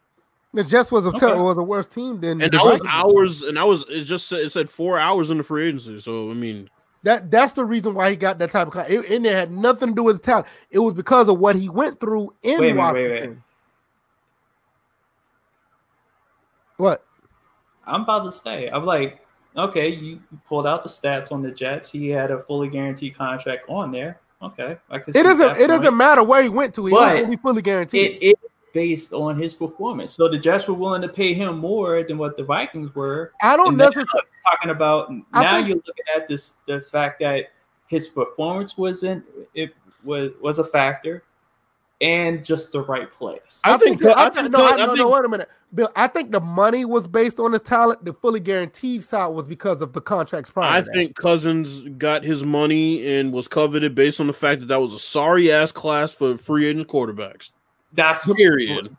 [0.54, 1.18] The Jets was a Okay.
[1.20, 2.90] ter- was a worse team than And the that was Vikings.
[2.92, 6.00] hours and I was it just said it said 4 hours in the free agency.
[6.00, 6.68] So I mean,
[7.04, 8.72] That that's the reason why he got that type of.
[8.72, 10.46] Con- it, and it had nothing to do with his talent.
[10.70, 13.30] It was because of what he went through in Wait minute, wait, Washington.
[13.30, 13.38] wait.
[16.76, 17.04] What?
[17.86, 19.24] I'm about to say, I'm like,
[19.56, 21.90] okay, you pulled out the stats on the Jets.
[21.90, 24.20] He had a fully guaranteed contract on there.
[24.42, 24.96] Okay, I.
[24.96, 25.56] It doesn't.
[25.58, 26.22] It doesn't matter.
[26.22, 26.86] where he went to.
[26.86, 28.18] He was But fully guaranteed.
[28.20, 28.34] It is
[28.72, 30.12] based on his performance.
[30.12, 33.32] So the Jets were willing to pay him more than what the Vikings were.
[33.42, 34.10] I don't And now necessarily.
[34.28, 37.46] it's talking about I now think- you're looking at this the fact that
[37.86, 39.24] his performance wasn't
[39.54, 39.72] it
[40.04, 41.24] was was a factor
[42.00, 43.60] and just the right place.
[43.64, 45.48] I, think, the- I think think, no, I, I no, think no, wait a minute,
[45.74, 45.90] Bill.
[45.96, 48.04] I think the money was based on his talent.
[48.04, 50.70] The fully guaranteed side was because of the contracts prior.
[50.70, 50.94] I to that.
[50.94, 54.94] think Cousins got his money and was coveted based on the fact that that was
[54.94, 57.50] a sorry ass class for free agent quarterbacks.
[57.92, 58.94] That's Period.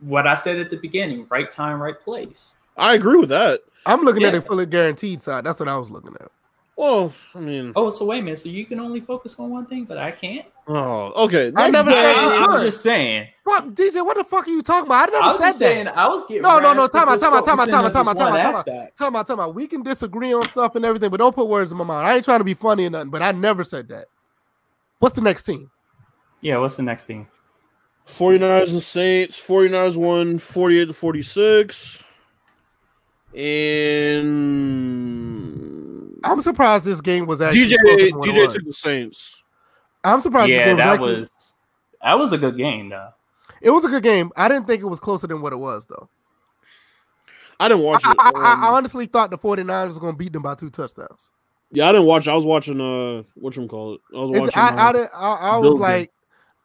[0.00, 1.26] what I said at the beginning.
[1.30, 2.54] Right time, right place.
[2.76, 3.60] I agree with that.
[3.86, 4.40] I'm looking at Yeah.
[4.40, 5.44] the fully guaranteed side.
[5.44, 6.30] That's what I was looking at.
[6.76, 8.40] Well, I mean, Oh, so wait a minute.
[8.40, 10.44] So you can only focus on one thing, but I can't.
[10.66, 11.48] oh, okay.
[11.54, 13.28] I next never game- said- I, you am just saying.
[13.44, 14.04] What, DJ?
[14.04, 15.08] What the fuck are you talking about?
[15.08, 15.84] I never I was said just saying.
[15.84, 15.96] that.
[15.96, 17.84] I was getting No, no, no, razzed for time out, time out, time out, time
[17.84, 18.56] out, time out, time out, time out.
[18.56, 18.98] aspect.
[18.98, 19.54] Talking about, talking about.
[19.54, 22.04] We can disagree on stuff and everything, but don't put words in my mouth.
[22.04, 24.06] I ain't trying to be funny or nothing, but I never said that.
[24.98, 25.70] What's the next team?
[26.40, 26.56] Yeah.
[26.58, 27.28] What's the next thing?
[28.08, 29.40] 49ers and Saints.
[29.40, 32.04] 49ers won 48 to 46.
[34.44, 38.72] And I'm surprised this game was actually DJ closer than what it DJ took the
[38.72, 39.42] Saints.
[40.04, 40.50] I'm surprised.
[40.50, 41.30] yeah, that actually- was
[42.02, 43.08] that was a good game though.
[43.62, 44.30] It was a good game.
[44.36, 46.06] I didn't think it was closer than what it was, though.
[47.58, 48.16] I didn't watch I, it.
[48.20, 50.68] I, I, I Um, honestly thought the 49ers was going to beat them by two
[50.68, 51.30] touchdowns.
[51.72, 52.28] yeah, I didn't watch.
[52.28, 52.78] I was watching.
[52.78, 54.00] Uh, what you call it?
[54.14, 54.58] I was It's- watching.
[54.60, 56.12] I, uh, I, didn't- I, I was Bills like,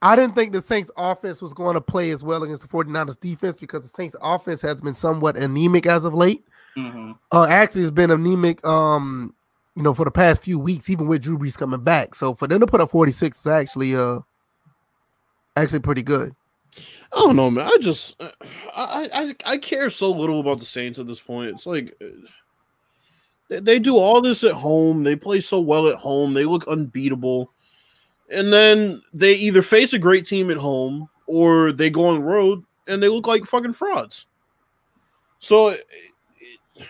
[0.02, 3.20] I didn't think the Saints offense was going to play as well against the 49ers
[3.20, 6.46] defense because the Saints offense has been somewhat anemic as of late.
[6.76, 9.36] hmm Uh, actually, it's been anemic, um,
[9.76, 12.16] you know, for the past few weeks, even with Drew Brees coming back.
[12.16, 14.20] So for them to put up 46 is actually, uh,
[15.56, 16.34] actually pretty good.
[17.12, 17.66] I don't know, man.
[17.66, 18.32] I just I,
[18.76, 21.50] I I I care so little about the Saints at this point.
[21.50, 22.00] It's like
[23.50, 25.04] they, they do all this at home.
[25.04, 26.34] They play so well at home.
[26.34, 27.50] They look unbeatable.
[28.32, 32.22] And then they either face a great team at home or they go on the
[32.26, 34.28] road and they look like fucking frauds.
[35.40, 35.86] So it-
[36.76, 36.88] it-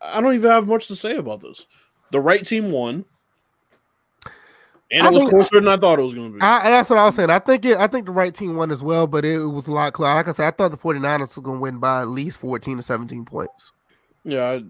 [0.00, 1.66] I don't even have much to say about this.
[2.10, 3.04] The right team won.
[4.90, 6.42] And I it was think- closer than I thought it was going to be.
[6.42, 7.30] I, and that's what I was saying.
[7.30, 9.70] I think it, I think the right team won as well, but it, was a
[9.70, 10.14] lot closer.
[10.14, 12.76] Like I said, I thought the 49ers were going to win by at least 14
[12.78, 13.72] to 17 points.
[14.24, 14.44] yeah.
[14.44, 14.64] I,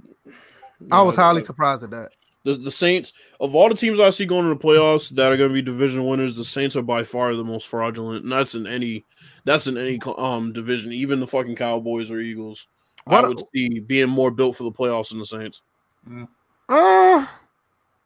[0.91, 2.11] I was yeah, highly surprised at that.
[2.44, 5.36] The, the Saints of all the teams I see going to the playoffs that are
[5.36, 8.55] going to be division winners, the Saints are by far the most fraudulent, and that's
[8.55, 9.05] in any
[9.44, 12.66] that's in any um division, even the fucking Cowboys or Eagles.
[13.05, 15.62] What- I would see being more built for the playoffs than the Saints.
[16.69, 17.27] Uh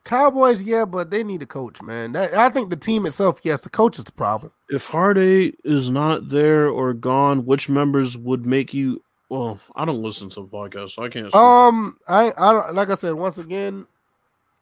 [0.04, 2.12] Cowboys, yeah, but they need a coach, man.
[2.12, 4.52] That, I think the team itself, yes, the coach is the problem.
[4.68, 9.02] If Harday is not there or gone, which members would make you?
[9.28, 11.26] Well, I don't listen to the podcast, so I can't.
[11.26, 11.34] speak.
[11.34, 13.86] Um, I, I don't like I said once again,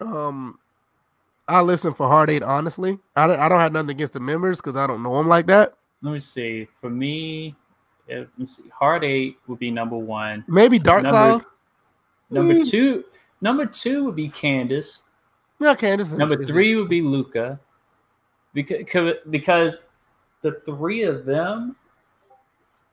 [0.06, 0.58] um,
[1.48, 2.42] I listen for Hard Eight.
[2.42, 5.28] Honestly, I don't, I don't have nothing against the members because I don't know them
[5.28, 5.74] like that.
[6.02, 6.68] Let me see.
[6.80, 7.54] For me,
[8.08, 8.64] let me see.
[8.78, 10.44] Hard eight would be number one.
[10.48, 11.44] Maybe Dark Number- Cloud.
[12.30, 12.70] Number Mm.
[12.70, 13.04] two,
[13.40, 15.02] number two would be Candace.
[15.60, 16.12] Yeah, Candace.
[16.12, 17.60] Number is- three would be Luca,
[18.54, 19.78] because because
[20.42, 21.76] the three of them,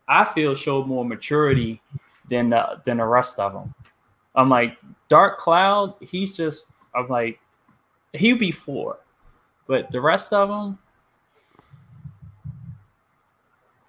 [0.08, 1.82] I feel showed more maturity
[2.30, 3.74] than the, than the rest of them.
[4.36, 4.78] I'm like
[5.10, 5.96] Dark Cloud.
[6.02, 6.66] He's just.
[6.94, 7.40] I'm like
[8.14, 9.00] he'd be four,
[9.68, 10.78] but the rest of them,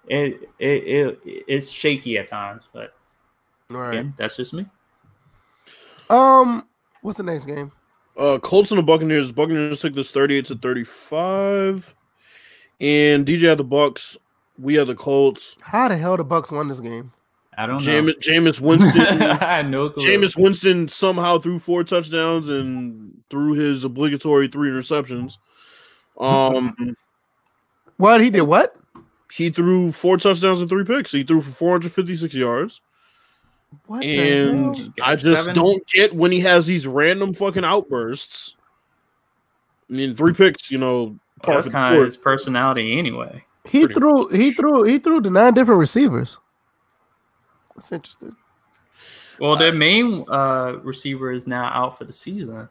[0.07, 2.63] it it, it it's shaky at times.
[2.73, 2.93] But
[3.71, 3.93] All right.
[3.93, 4.65] again, that's just me.
[6.09, 6.67] Um,
[7.01, 7.71] what's the next game?
[8.15, 9.31] Uh, Colts and the Buccaneers.
[9.31, 11.93] Buccaneers took this thirty-eight to thirty-five,
[12.79, 14.17] and DJ had the Bucks.
[14.57, 15.55] We had the Colts.
[15.61, 17.11] How the hell the Bucks won this game?
[17.57, 17.91] I don't know.
[17.91, 19.21] Jameis, Jameis Winston.
[19.21, 20.03] I had no clue.
[20.05, 25.37] Jameis Winston somehow threw four touchdowns and threw his obligatory three interceptions.
[26.19, 26.95] Um,
[27.97, 28.41] What he did?
[28.43, 28.75] What?
[29.31, 31.11] he threw four touchdowns and three picks.
[31.11, 32.81] He threw for 456 yards.
[33.87, 34.03] What?
[34.03, 35.55] And I just seven.
[35.55, 38.55] don't get when he has these random fucking outbursts.
[39.89, 43.43] I mean, three picks, you know, par That's for kind of his personality anyway.
[43.65, 44.27] he pretty- threw.
[44.29, 44.83] He threw.
[44.83, 46.37] He threw to nine different receivers.
[47.75, 48.35] That's interesting.
[49.39, 52.69] Well, their main uh, receiver is now out for the season.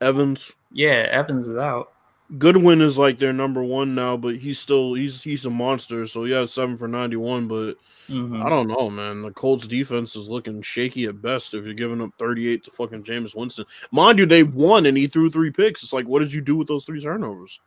[0.00, 0.54] Evans.
[0.72, 1.92] Yeah, Evans is out.
[2.38, 6.06] Goodwin is like their number one now, but he's still he's he's a monster.
[6.06, 7.74] So he has seven for ninety one, but
[8.08, 8.44] Mhm.
[8.44, 9.22] I don't know, man.
[9.22, 13.04] The Colts defense is looking shaky at best if you're giving up 38 to fucking
[13.04, 13.64] Jameis Winston.
[13.92, 15.84] Mind you, they won and he threw three picks.
[15.84, 17.60] It's like, what did you do with those three turnovers?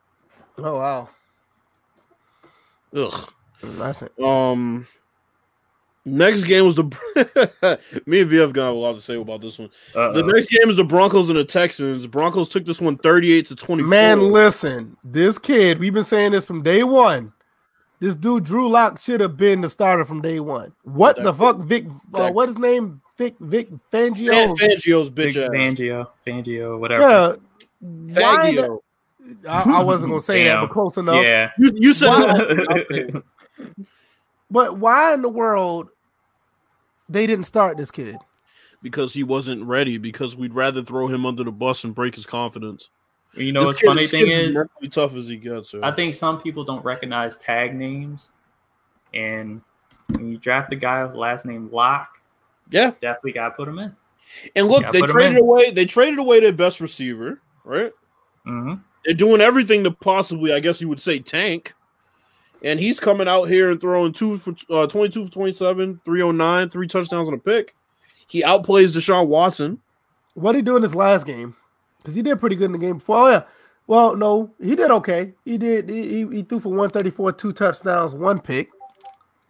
[0.58, 1.08] Oh wow.
[2.94, 3.30] Ugh.
[3.62, 4.12] That's it.
[4.22, 4.86] Um
[6.04, 6.82] next game was the
[8.06, 9.70] me and VF got a lot to say about this one.
[9.94, 10.20] The Uh-oh.
[10.26, 12.06] next game is the Broncos and the Texans.
[12.06, 13.88] Broncos took this one 38 to 24.
[13.88, 17.32] Man, listen, this kid, we've been saying this from day one.
[18.00, 20.72] This dude, Drew Lock, should have been the starter from day one.
[20.82, 21.86] What That- the fuck, Vic?
[22.12, 23.00] Uh, what his name?
[23.16, 24.56] Vic Vic Fan- Fangio?
[24.58, 25.50] Fangio's Big bitch ass.
[25.50, 27.02] Fangio, Fangio, whatever.
[27.02, 27.34] Yeah.
[27.80, 28.80] Why the- Fangio.
[29.48, 31.22] I, I wasn't gonna say that, but close enough.
[31.24, 31.50] Yeah.
[31.58, 33.22] You, you said Why-
[34.50, 35.88] But why in the world
[37.14, 38.16] they didn't start this kid?
[38.84, 39.96] because he wasn't ready.
[39.98, 42.90] Because we'd rather throw him under the bus and break his confidence.
[43.32, 45.70] you know This what's funny thing kid is, mentally tough as he gets.
[45.70, 45.80] so.
[45.82, 48.30] I think some people don't recognize tag names,
[49.14, 49.62] and
[50.08, 52.20] when you draft a guy with last name Lock,
[52.70, 52.92] yeah.
[53.00, 53.96] definitely got to put him in.
[54.54, 55.70] And look, they traded away.
[55.70, 57.92] They traded away their best receiver, right?
[58.44, 58.74] hmm
[59.04, 61.72] They're doing everything to possibly, I guess you would say, tank.
[62.64, 66.88] And he's coming out here and throwing two for uh, 22 for 27, 309, three
[66.88, 67.74] touchdowns and a pick.
[68.26, 69.80] He outplays Deshaun Watson.
[70.32, 71.54] What he do in his last game?
[71.98, 73.16] Because he did pretty good in the game before.
[73.18, 73.42] Oh yeah.
[73.86, 75.34] Well, no, he did okay.
[75.44, 75.90] He did.
[75.90, 78.70] He, he, threw for one thirty four, two touchdowns, one pick.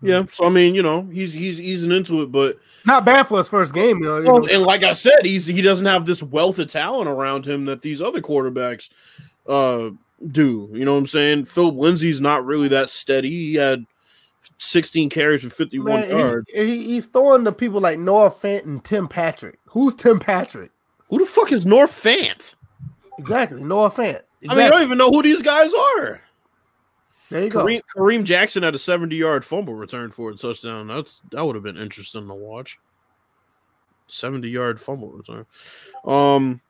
[0.02, 3.38] Yeah, so I mean, you know, he's he's easing into it, but Not bad for
[3.38, 3.98] his first game.
[3.98, 4.48] You know, you Well, know.
[4.52, 7.80] and like I said, he's he doesn't have this wealth of talent around him that
[7.80, 8.90] these other quarterbacks,
[9.48, 9.90] uh,
[10.30, 10.68] do.
[10.72, 11.44] You know what I'm saying?
[11.44, 13.30] Philip Lindsay's not really that steady.
[13.30, 13.84] He had
[14.58, 16.50] 16 carries for 51 Man, yards.
[16.54, 19.58] he- he's throwing to people like Noah Fant and Tim Patrick.
[19.66, 20.70] Who's Tim Patrick?
[21.08, 22.54] Who the fuck is Noah Fant?
[23.18, 24.22] Exactly, Noah Fant.
[24.48, 26.20] I mean, I don't even know who these guys are.
[27.30, 27.64] there you go.
[27.64, 30.88] Kareem, Kareem Jackson had a 70 yard fumble return for a touchdown.
[30.88, 32.78] That's that would have been interesting to watch.
[34.06, 35.46] 70 yard fumble return.
[36.04, 36.60] Um,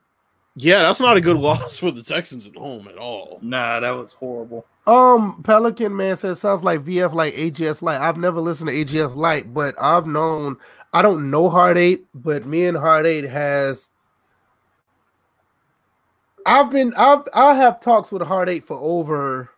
[0.56, 3.38] yeah, that's not a good loss for the Texans at home at all.
[3.42, 4.64] Nah, that was horrible.
[4.86, 8.00] Um, Pelican man says sounds like VF like AGS Light.
[8.00, 10.56] I've never listened to AGS Light, but I've known.
[10.92, 13.88] I don't know Hard Eight, but me and Hard Eight has.
[16.46, 19.50] I've been I've I have talks with Hard Eight for over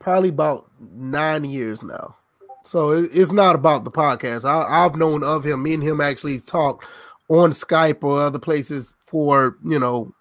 [0.00, 2.16] probably about nine years now.
[2.64, 4.44] So it, it's not about the podcast.
[4.44, 5.62] I, I've known of him.
[5.62, 6.84] Me and him actually talk
[7.30, 10.12] on Skype or other places for you know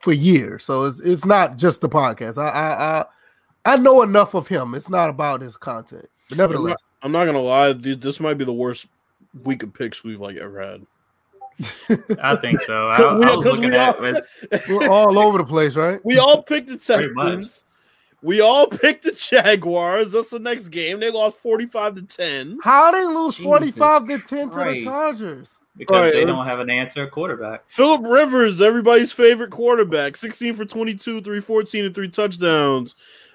[0.00, 0.64] for years.
[0.64, 2.36] So it's it's not just the podcast.
[2.36, 3.04] I I I,
[3.74, 4.74] I know enough of him.
[4.74, 6.06] It's not about his content.
[6.28, 8.88] But I'm not, nevertheless, I'm not gonna lie, th- this might be the worst
[9.44, 10.86] week of picks we've like ever had.
[12.20, 12.88] I think so.
[12.88, 14.26] I, We- I was 'cause looking we at all- it.
[14.68, 16.00] we're all over the place, right?
[16.04, 17.64] We all picked the Texans.
[18.22, 20.12] We all picked the Jaguars.
[20.12, 20.98] That's the next game.
[21.00, 22.58] They lost 45 to 10.
[22.64, 24.84] How they lose Jesus forty five to ten to the Christ.
[25.78, 25.86] Chargers?
[25.86, 27.64] because Alright, they don't have an answer quarterback.
[27.68, 32.94] Philip Rivers, everybody's favorite quarterback, 16 for 22, 314, and three touchdowns.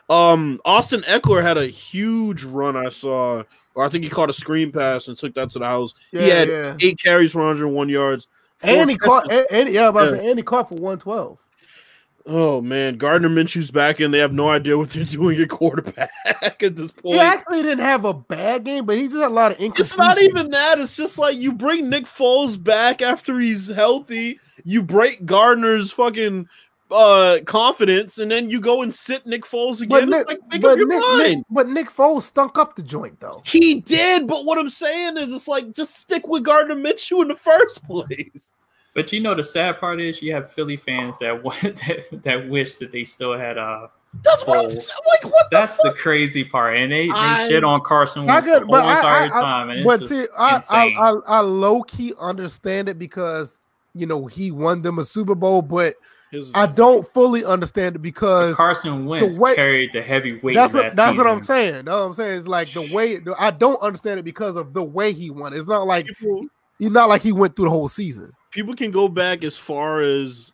[0.09, 3.43] Um, Austin Ekeler had a huge run I saw,
[3.73, 5.93] or I think he caught a screen pass and took that to the house.
[6.11, 6.77] Yeah, he had yeah.
[6.81, 8.27] eight carries for 101 yards.
[8.61, 10.21] And he caught and, and yeah, I was about to Yeah.
[10.21, 11.37] say, and he caught for one twelve.
[12.25, 16.09] Oh man, Gardner Minshew's back and They have no idea what they're doing at quarterback
[16.41, 17.15] at this point.
[17.15, 19.79] He actually didn't have a bad game, but he just had a lot of incompletions.
[19.79, 20.79] It's not even that.
[20.79, 24.39] It's just like you bring Nick Foles back after he's healthy.
[24.63, 26.47] You break Gardner's fucking
[26.91, 30.09] uh confidence, and then you go and sit Nick Foles But again.
[30.11, 31.17] Nick, like but Nick, mind.
[31.19, 33.41] Nick- but Nick Foles stunk up the joint though.
[33.45, 37.27] He did, but what I'm saying is, it's like just stick with Gardner Minshew in
[37.27, 38.53] the first place.
[38.93, 42.47] But you know the sad part is you have Philly fans that want that, that
[42.49, 43.87] wish that they still had uh
[44.23, 44.87] That's what I'm saying.
[45.11, 45.97] Like, what the that's the fuck?
[45.97, 46.77] crazy part.
[46.77, 49.39] And they, they I- shit on Carson I Wentz the get, whole I, entire I,
[49.39, 49.69] I, time.
[49.71, 50.85] And but see, I, I.
[50.99, 53.59] I, I low key understand it because
[53.95, 55.95] you know he won them a Super Bowl, but
[56.55, 60.55] I don't fully understand it because Carson Wentz way- carried the heavy weight.
[60.55, 61.55] that's of what that's what I'm season.
[61.55, 61.73] saying.
[61.85, 62.37] That's what I'm saying.
[62.39, 65.53] It's like the way I don't understand it because of the way he won.
[65.53, 66.45] It's not like people,
[66.79, 68.31] he's not like he went through the whole season.
[68.53, 70.51] People can go back as far as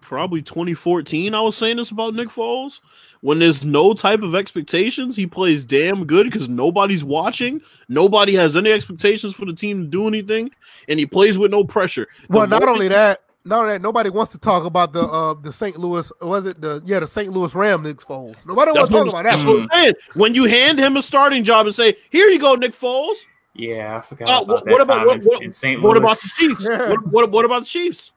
[0.00, 1.34] probably 2014.
[1.34, 2.80] I was saying this about Nick Foles.
[3.22, 7.60] When there's no type of expectations, he plays damn good because nobody's watching.
[7.88, 10.50] Nobody has any expectations for the team to do anything,
[10.88, 12.06] and he plays with no pressure.
[12.28, 15.02] The Well, not moment- only that, not only that, nobody wants to talk about the
[15.02, 15.76] uh the St.
[15.78, 17.32] Louis was it the yeah the St.
[17.32, 18.46] Louis Ram Nick Foles.
[18.46, 19.48] Nobody wants to talk about that's that.
[19.50, 19.94] what I'm saying.
[20.14, 23.16] When you hand him a starting job and say, "Here you go, Nick Foles,"
[23.58, 26.64] Yeah, I forgot Uh, about what- about- what- in, what- in what about the Chiefs?
[26.64, 26.88] Yeah.
[26.90, 28.12] What, what, what about the Chiefs?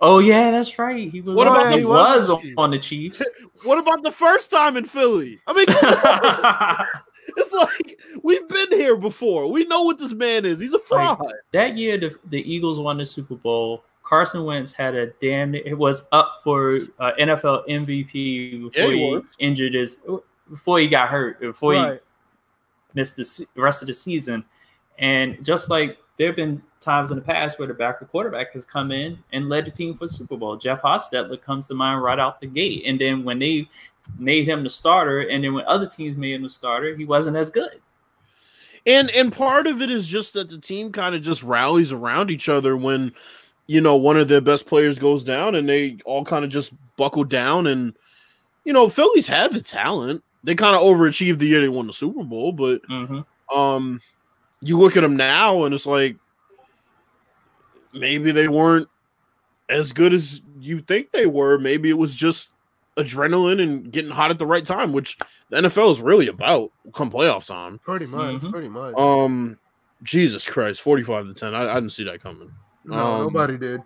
[0.00, 1.10] Oh yeah, that's right.
[1.10, 1.34] He was.
[1.34, 3.22] What on, about he the- was what- on the Chiefs.
[3.62, 5.38] What about the first time in Philly?
[5.46, 5.66] I mean,
[7.36, 9.50] it's like we've been here before.
[9.50, 10.58] We know what this man is.
[10.58, 11.24] He's a fraud.
[11.52, 13.84] that year, the, the Eagles won the Super Bowl.
[14.02, 15.54] Carson Wentz had a damn.
[15.54, 19.98] It was up for uh, NFL MVP before Yeah, he he, injured his.
[20.50, 21.40] Before he got hurt.
[21.40, 22.02] Before he Right.
[22.94, 24.44] Missed the rest of the season.
[24.98, 28.64] And just like there have been times in the past where the backup quarterback has
[28.64, 30.56] come in and led the team for the Super Bowl.
[30.56, 32.84] Jeff Hostetler comes to mind right out the gate.
[32.86, 33.68] And then when they
[34.18, 37.36] made him the starter, and then when other teams made him the starter, he wasn't
[37.36, 37.80] as good.
[38.86, 42.30] And and part of it is just that the team kind of just rallies around
[42.30, 43.12] each other when
[43.66, 46.74] you know one of their best players goes down and they all kind of just
[46.96, 47.96] buckle down and
[48.64, 50.22] you know Phillies had the talent.
[50.44, 53.20] They kind of overachieved the year they won the Super Bowl, but hmm
[53.54, 54.00] um
[54.60, 56.16] you look at them now and it's like
[57.92, 58.88] maybe they weren't
[59.68, 61.58] as good as you think they were.
[61.58, 62.50] Maybe it was just
[62.98, 65.18] adrenaline and getting hot at the right time, which
[65.50, 67.78] the NFL is really about come playoff time.
[67.84, 68.50] Pretty much, Mhm.
[68.50, 68.94] pretty much.
[68.96, 69.58] Um,
[70.02, 71.54] Jesus Christ, forty-five to ten.
[71.54, 72.50] I, I didn't see that coming.
[72.84, 73.80] no, um, nobody did.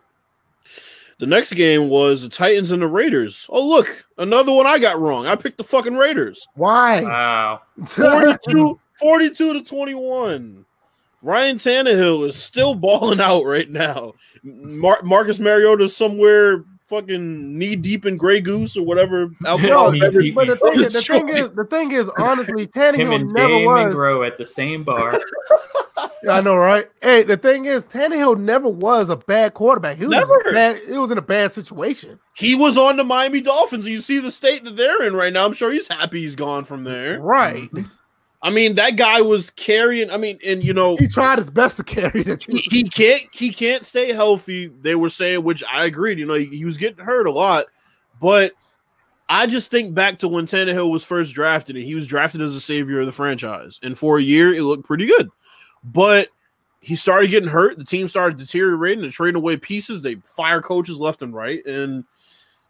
[1.19, 3.47] The next game was the Titans and the Raiders.
[3.51, 5.27] Oh, look, another one I got wrong.
[5.27, 6.47] I picked the fucking Raiders.
[6.55, 7.03] Why?
[7.03, 7.63] Wow.
[7.87, 10.65] 42, 42 to 21.
[11.23, 14.13] Ryan Tannehill is still balling out right now.
[14.45, 19.31] Mar- Marcus Mariota is somewhere fucking knee deep in Grey Goose or whatever.
[19.47, 22.69] alcohol knee beverage- but the thing, is, the thing is, the thing is, honestly, Him
[22.71, 23.87] Tannehill and never Dan was.
[23.87, 25.19] Monroe at the same bar.
[26.31, 26.87] I know, right?
[27.03, 29.99] Hey, the thing is, Tannehill never was a bad quarterback.
[29.99, 30.53] He was Never.
[30.53, 30.77] bad.
[30.89, 32.19] It was in a bad situation.
[32.37, 33.85] He was on the Miami Dolphins.
[33.85, 35.45] and You see the state that they're in right now.
[35.45, 37.21] I'm sure he's happy he's gone from there.
[37.21, 37.69] Right.
[38.41, 40.11] I mean, that guy was carrying.
[40.11, 43.23] I mean, and you know, He tried his best to carry the he, he can't
[43.33, 44.69] he can't stay healthy.
[44.69, 46.19] They were saying, which I agreed.
[46.19, 47.67] You know, he, he was getting hurt a lot,
[48.21, 48.53] but
[49.29, 52.55] I just think back to when Tannehill was first drafted, and he was drafted as
[52.55, 55.29] a savior of the franchise, and for a year it looked pretty good,
[55.83, 56.29] but
[56.81, 57.77] he started getting hurt.
[57.77, 60.01] The team started deteriorating and trading away pieces.
[60.01, 62.05] They fire coaches left and right, and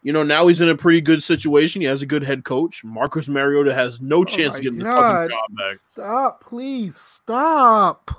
[0.02, 1.80] you know now he's in a pretty good situation.
[1.82, 2.84] He has a good head coach.
[2.84, 5.76] Marcus Mariota has no chance my of getting the fucking job back.
[5.92, 8.10] Stop, please stop.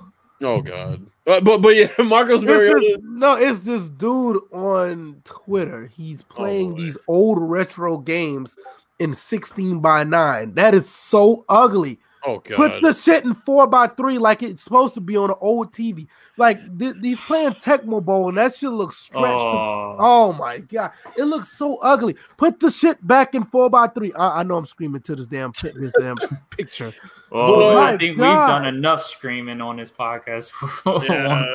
[0.42, 2.80] Oh god, uh, but but yeah, Marcus Mariota.
[2.80, 5.86] this- no, it's this dude on Twitter.
[5.86, 6.78] He's playing boy.
[6.78, 8.56] these old retro games
[9.00, 10.54] in 16 by 9.
[10.54, 11.98] That is so ugly.
[12.26, 12.56] Oh god.
[12.56, 15.72] Put the shit in 4 by 3 like it's supposed to be on an old
[15.72, 16.06] TV.
[16.36, 19.24] Like th- these playing Tecmo Bowl and that shit looks stretched.
[19.26, 22.16] Oh, Oh my god, it looks so ugly.
[22.36, 24.12] Put the shit back in four by three.
[24.12, 26.16] I, I know I'm screaming to this damn pi- this damn
[26.50, 26.92] picture.
[27.30, 27.76] well, Boy.
[27.78, 30.50] I think we've done enough screaming on this podcast.
[31.08, 31.54] Yeah.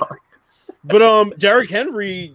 [0.83, 2.33] But um, Derrick Henry,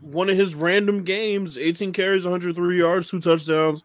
[0.00, 3.84] one of his random games, 18 carries, 103 yards, two touchdowns.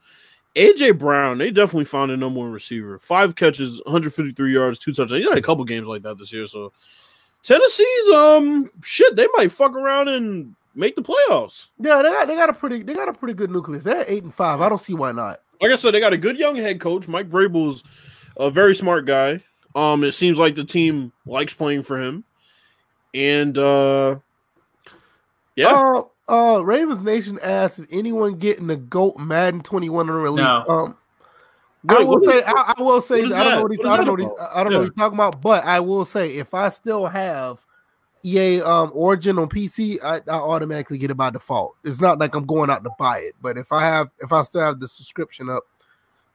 [0.56, 2.98] AJ Brown, they definitely found a number one receiver.
[2.98, 5.24] Five catches, 153 yards, two touchdowns.
[5.24, 6.48] He had a couple games like that this year.
[6.48, 6.74] So
[7.44, 11.70] Tennessee's um shit, they might fuck around and make the playoffs.
[11.80, 13.84] Yeah, they got they got a pretty they got a pretty good nucleus.
[13.84, 14.62] They're eight and five.
[14.62, 15.42] I don't see why not.
[15.62, 17.08] Like I said, they got a good young head coach.
[17.08, 17.84] Mike Vrabel's
[18.38, 19.44] a very smart guy.
[19.76, 22.24] Um, it seems like the team likes playing for him.
[23.14, 24.18] And uh
[25.56, 25.68] yeah.
[25.68, 30.38] Uh, uh, Ravens Nation asks, is anyone getting the GOAT Madden 21 on release?
[30.38, 30.66] No.
[30.68, 30.98] Um,
[31.88, 33.92] I will is- say, I, I will say, I don't know what he's, What is
[33.92, 34.50] I don't know what he's, about?
[34.56, 37.60] I don't know what he's talking about, but I will say, if I still have
[38.24, 41.76] EA um Origin on PC, I, I automatically get it by default.
[41.86, 44.42] It's not like I'm going out to buy it, but if I have, if I
[44.42, 45.64] still have the subscription up,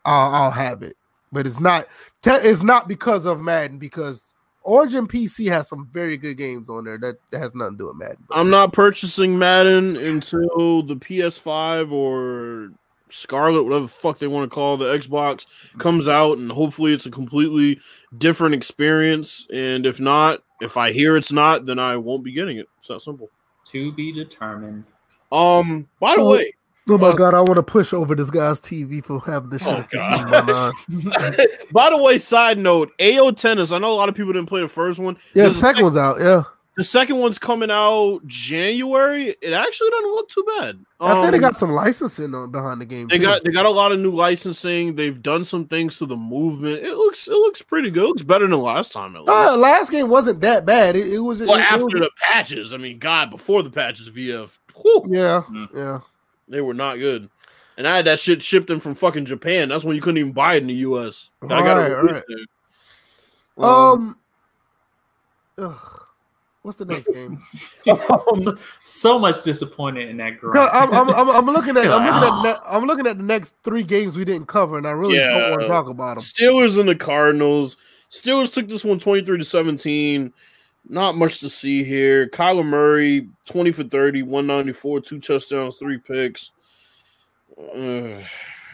[0.04, 0.96] I'll, I'll have it.
[1.30, 1.86] But it's not,
[2.22, 4.33] te- it's not because of Madden, because
[4.64, 7.86] Origin PC has some very good games on there that, that has nothing to do
[7.86, 8.24] with Madden.
[8.30, 12.70] I'm not purchasing Madden until the PS5 or
[13.10, 15.46] Scarlett, whatever the fuck they want to call the Xbox,
[15.78, 17.78] comes out, and hopefully it's a completely
[18.18, 19.46] different experience.
[19.52, 22.66] And if not, if I hear it's not, then I won't be getting it.
[22.78, 23.30] It's that simple.
[23.66, 24.84] To be determined.
[25.30, 26.54] Um, by the Oh, way,
[26.88, 29.62] Oh my Uh, god, I want to push over this guy's TV for having this
[29.62, 29.70] shit.
[29.70, 30.72] Oh, at 16 by gosh.
[30.88, 31.46] 9.
[31.72, 33.72] by the way, side note, AO Tennis.
[33.72, 35.14] I know a lot of people didn't play the first one.
[35.34, 36.20] Yeah, the There's a second one's out.
[36.20, 36.42] Yeah,
[36.76, 39.34] The second one's coming out January.
[39.40, 40.84] It actually doesn't look too bad.
[41.00, 43.08] I think they Um, got some licensing on behind the game.
[43.08, 43.22] They too.
[43.24, 44.94] got they got a lot of new licensing.
[44.96, 46.82] They've done some things to the movement.
[46.82, 48.04] It looks it looks pretty good.
[48.04, 49.30] It looks better than last time at least.
[49.30, 50.96] Uh, last game wasn't that bad.
[50.96, 51.40] It, it was.
[51.40, 55.04] well, it- it after was- the patches, I mean, God, before the patches, VF, whew,
[55.08, 55.68] yeah, Mm.
[55.74, 56.00] yeah.
[56.48, 57.28] They were not good.
[57.76, 59.68] And I had that shit shipped in from fucking Japan.
[59.68, 61.30] That's when you couldn't even buy it in the U.S.
[61.42, 62.22] I got Right, it right.
[63.58, 63.64] there.
[63.64, 64.16] Um,
[65.58, 66.04] ugh,
[66.62, 67.38] what's the next game?
[67.84, 70.70] so, so much disappointed in that No, grind.
[70.72, 72.42] I'm, I'm, I'm, I'm looking at I'm looking at, Oh.
[72.44, 75.50] ne- I'm looking at the next three games we didn't cover, and I really don't
[75.50, 76.22] want to talk about them.
[76.24, 77.76] Steelers and the Cardinals.
[78.10, 80.32] Steelers took this one 23 to 17.
[80.88, 82.26] Not much to see here.
[82.28, 86.52] Kyler Murray, 20 for 30, 194, two touchdowns, three picks.
[87.58, 88.22] Ugh.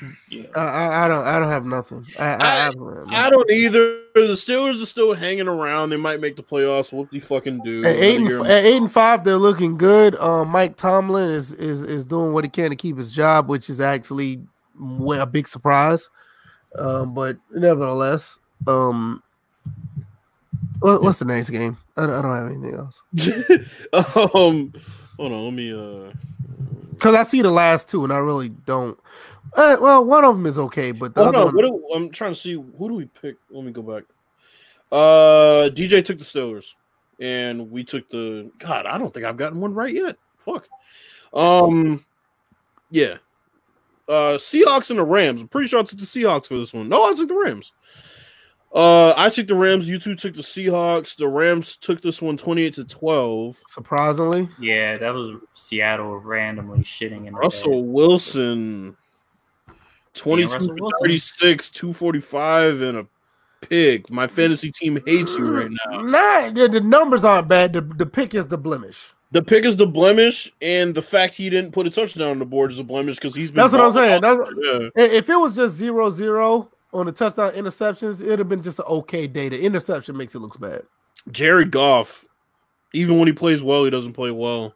[0.31, 0.45] yeah.
[0.57, 2.07] I, I, I don't I don't have nothing.
[2.19, 4.01] I, I, I, I- don't have I don't either.
[4.15, 5.91] The Steelers are still hanging around.
[5.91, 6.93] They might make the playoffs.
[6.93, 7.85] What do you fucking do?
[7.85, 10.17] At eight, and, Another f- year- at eight and five, they're looking good.
[10.17, 13.71] Um, Mike Tomlin is is is doing what he can to keep his job, which
[13.71, 14.41] is actually
[15.15, 16.11] a big surprise.
[16.77, 19.23] Um, but nevertheless, um,
[20.81, 21.79] what, what's the next game?
[21.97, 23.03] I don't, I don't have anything else
[24.35, 24.73] um,
[25.17, 25.45] hold on.
[25.45, 25.73] Let me.
[25.73, 26.13] Uh,
[27.01, 28.99] because I see the last two, and I really don't.
[29.55, 31.45] Uh, well, one of them is okay, but the other on.
[31.47, 32.53] one, What do, I'm trying to see.
[32.53, 33.37] Who do we pick?
[33.51, 34.05] Let me go back.
[34.93, 36.75] Uh, DJ took the Steelers,
[37.19, 38.51] and we took the.
[38.59, 40.17] God, I don't think I've gotten one right yet.
[40.37, 40.69] Fuck.
[41.33, 42.05] Um,
[42.91, 43.17] yeah.
[44.09, 45.43] Uh, Seahawks and the Rams.
[45.43, 46.89] I'm pretty sure I took the Seahawks for this one.
[46.89, 47.73] No, I took the Rams.
[48.73, 49.89] Uh, I took the Rams.
[49.89, 51.17] You two took the Seahawks.
[51.17, 53.61] The Rams took this one 28 to 12.
[53.69, 58.97] surprisingly, yeah, that was Seattle randomly shitting in the Russell Wilson,
[60.15, 60.99] 22 Russell for Wilson.
[61.03, 63.07] 36, 245, and a
[63.61, 64.09] pick.
[64.09, 66.01] My fantasy team hates you right now.
[66.03, 67.73] nah, the, the numbers aren't bad.
[67.73, 69.13] The, the pick is the blemish.
[69.33, 72.45] The pick is the blemish, and the fact he didn't put a touchdown on the
[72.45, 73.59] board is a blemish because he's been.
[73.63, 74.21] That's what I'm saying.
[74.23, 74.91] That's- there.
[74.97, 78.79] I- If it was just zero zero on the touchdown interceptions, it'd have been just
[78.79, 79.49] an okay day.
[79.49, 80.83] The interception makes it look bad.
[81.31, 82.25] Jared Goff,
[82.93, 84.75] even when he plays well, he doesn't play well.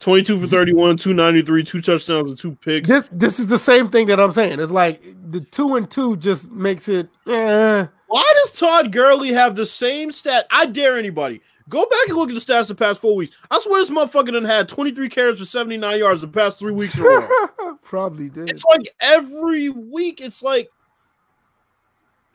[0.00, 2.88] 22 for 31, 293, two touchdowns and two picks.
[2.88, 4.60] This this is the same thing that I'm saying.
[4.60, 7.08] It's like the two and two just makes it.
[7.26, 7.86] Eh.
[8.08, 10.46] Why does Todd Gurley have the same stat?
[10.50, 11.40] I dare anybody.
[11.68, 13.34] Go back and look at the stats the past four weeks.
[13.50, 16.96] I swear this motherfucker done had 23 carries for 79 yards the past three weeks
[16.96, 17.78] in a row.
[17.82, 18.50] Probably did.
[18.50, 20.70] It's like every week, it's like,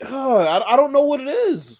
[0.03, 1.79] uh, I, I don't know what it is.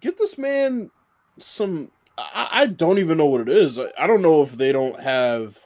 [0.00, 0.90] Get this man
[1.38, 1.90] some.
[2.18, 3.78] I, I don't even know what it is.
[3.78, 5.58] I, I don't know if they don't have.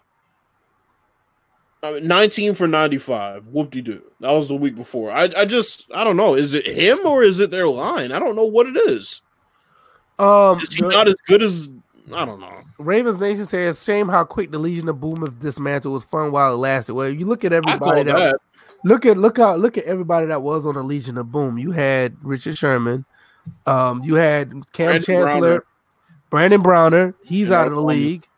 [1.82, 3.48] I mean, 19 for 95.
[3.48, 4.02] Whoop de doo.
[4.20, 5.12] That was the week before.
[5.12, 6.34] I, I just, I don't know.
[6.34, 8.10] Is it him or is it their line?
[8.10, 9.20] I don't know what it is.
[10.18, 11.68] Um, Is he not as good as,
[12.12, 12.60] I don't know.
[12.78, 16.54] Ravens Nation says, "Shame how quick the Legion of Boom of dismantle was fun while
[16.54, 18.36] it lasted." Well, you look at everybody that, that.
[18.84, 21.58] Look at look out look at everybody that was on the Legion of Boom.
[21.58, 23.04] You had Richard Sherman,
[23.66, 25.64] um, you had Kam Brandon Chancellor, Browner.
[26.30, 27.14] Brandon Browner.
[27.24, 27.96] He's And out Earl of the Thomas.
[27.96, 28.28] league.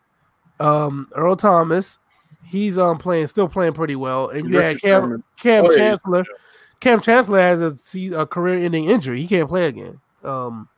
[0.59, 1.99] Um, Earl Thomas,
[2.45, 5.25] he's um playing still playing pretty well, and you had Kam Sherman.
[5.37, 6.25] Kam Oh, yeah, Chancellor.
[6.81, 7.61] Kam Chancellor has
[7.95, 9.21] a, a career-ending injury.
[9.21, 9.99] He can't play again.
[10.23, 10.69] Um,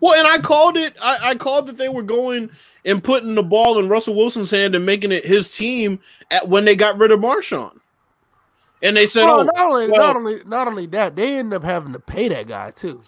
[0.00, 0.96] Well, and I called it.
[1.00, 2.50] I, I called that they were going
[2.84, 6.64] and putting the ball in Russell Wilson's hand and making it his team at when
[6.64, 7.78] they got rid of Marshawn.
[8.84, 11.52] And they said, well, "Oh, not only well- not only not only that, they end
[11.52, 13.02] up having to pay that guy too.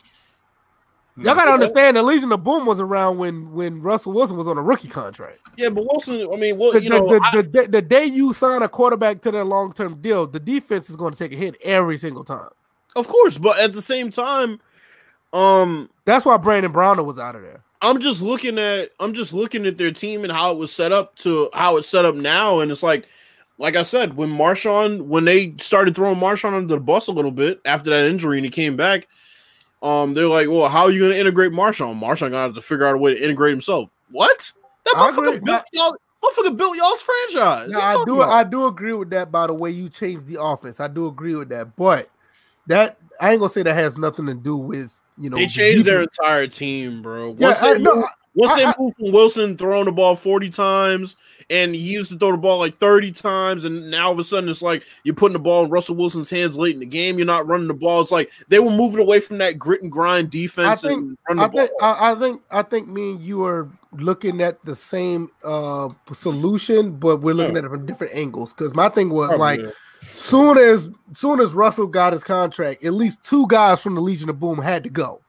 [1.19, 1.39] Y'all Hmm.
[1.39, 4.63] gotta understand the Legion of Boom was around when when Russell Wilson was on a
[4.63, 5.39] rookie contract.
[5.57, 6.29] yeah, but Wilson.
[6.33, 8.63] I mean, well, The, you the- know, the, I- the, the, the day you sign
[8.63, 11.57] a quarterback to their long term deal, the defense is going to take a hit
[11.63, 12.49] every single time.
[12.97, 14.59] of course, but at the same time,
[15.33, 17.63] um, That's why Brandon Browner was out of there.
[17.83, 20.93] I'm just looking at I'm just looking at their team and how it was set
[20.93, 23.07] up to how it's set up now, and it's like,
[23.59, 27.31] like I said, when Marshawn when they started throwing Marshawn under the bus a little
[27.31, 29.09] bit after that injury and he came back,
[29.83, 32.01] um, they're like, well, how are you going to integrate Marshawn?
[32.01, 33.91] Marshawn gonna have to figure out a way to integrate himself.
[34.11, 34.53] What?
[34.85, 35.97] That motherfucker built y'all.
[36.23, 37.69] Motherfucker built y'all's franchise.
[37.69, 38.31] Now, I do about?
[38.31, 39.31] I do agree with that.
[39.31, 40.81] By the way, you changed the offense.
[40.81, 42.11] I do agree with that, but
[42.67, 45.51] that I ain't gonna say that has nothing to do with you know they the
[45.51, 47.37] changed their entire team, bro.
[47.39, 48.07] Yeah, I, no,
[48.37, 51.17] Once I- they I- moved from Wilson throwing the ball 40 times
[51.51, 54.25] and he used to throw the ball like 30 times, and now all of a
[54.25, 57.17] sudden it's like you're putting the ball in Russell Wilson's hands late in the game.
[57.19, 58.01] You're not running the ball.
[58.03, 61.41] It's like they were moving away from that grit and grind defense I think- and
[61.41, 65.31] I think I, I think I think me and you are looking at the same
[65.43, 67.61] uh solution, but we're looking Yeah.
[67.61, 68.53] at it from different angles.
[68.53, 69.71] Because my thing was Probably, like, yeah.
[70.03, 74.29] soon as soon as Russell got his contract, at least two guys from the Legion
[74.29, 75.21] of Boom had to go.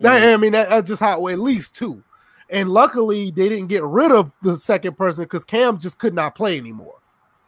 [0.00, 0.34] That- Mhm.
[0.34, 2.02] I mean, that, that's just how at least two.
[2.50, 6.34] And luckily, they didn't get rid of the second person because Kam just could not
[6.34, 6.96] play anymore.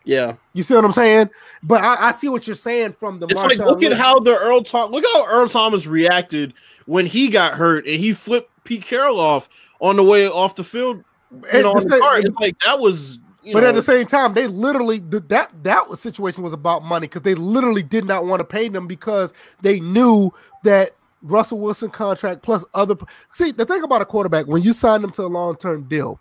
[0.04, 0.36] yeah.
[0.52, 1.30] You see what I'm saying?
[1.62, 3.26] But I, I see what you're saying from the.
[3.26, 6.54] It's like Marshawn look at how the Earl Thomas look how Earl Thomas reacted
[6.86, 9.48] when he got hurt and he flipped Pete Carroll off
[9.80, 11.02] on the way off the field.
[11.30, 12.24] And the on the same- cart.
[12.24, 15.88] It's like that was you but know, at the same time, they literally that that
[15.88, 19.32] was situation was about money because they literally did not want to pay them because
[19.62, 20.30] they knew
[20.62, 22.96] that Russell Wilson contract plus other.
[23.32, 26.18] See, the thing about a quarterback when you sign them to a long term deal,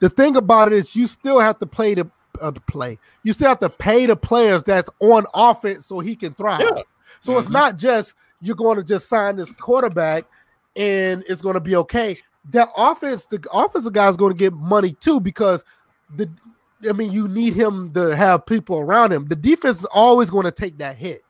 [0.00, 2.98] the thing about it is you still have to play the uh, the play.
[3.22, 6.60] You still have to pay the players that's on offense so he can thrive.
[6.60, 6.82] Yeah.
[7.20, 7.52] So it's Mhm.
[7.52, 10.24] not just you're going to just sign this quarterback
[10.76, 12.18] and it's going to be okay.
[12.50, 15.64] That offense, the offensive guy is going to get money too because
[16.16, 16.28] the
[16.88, 19.26] I mean you need him to have people around him.
[19.26, 21.23] The defense is always going to take that hit.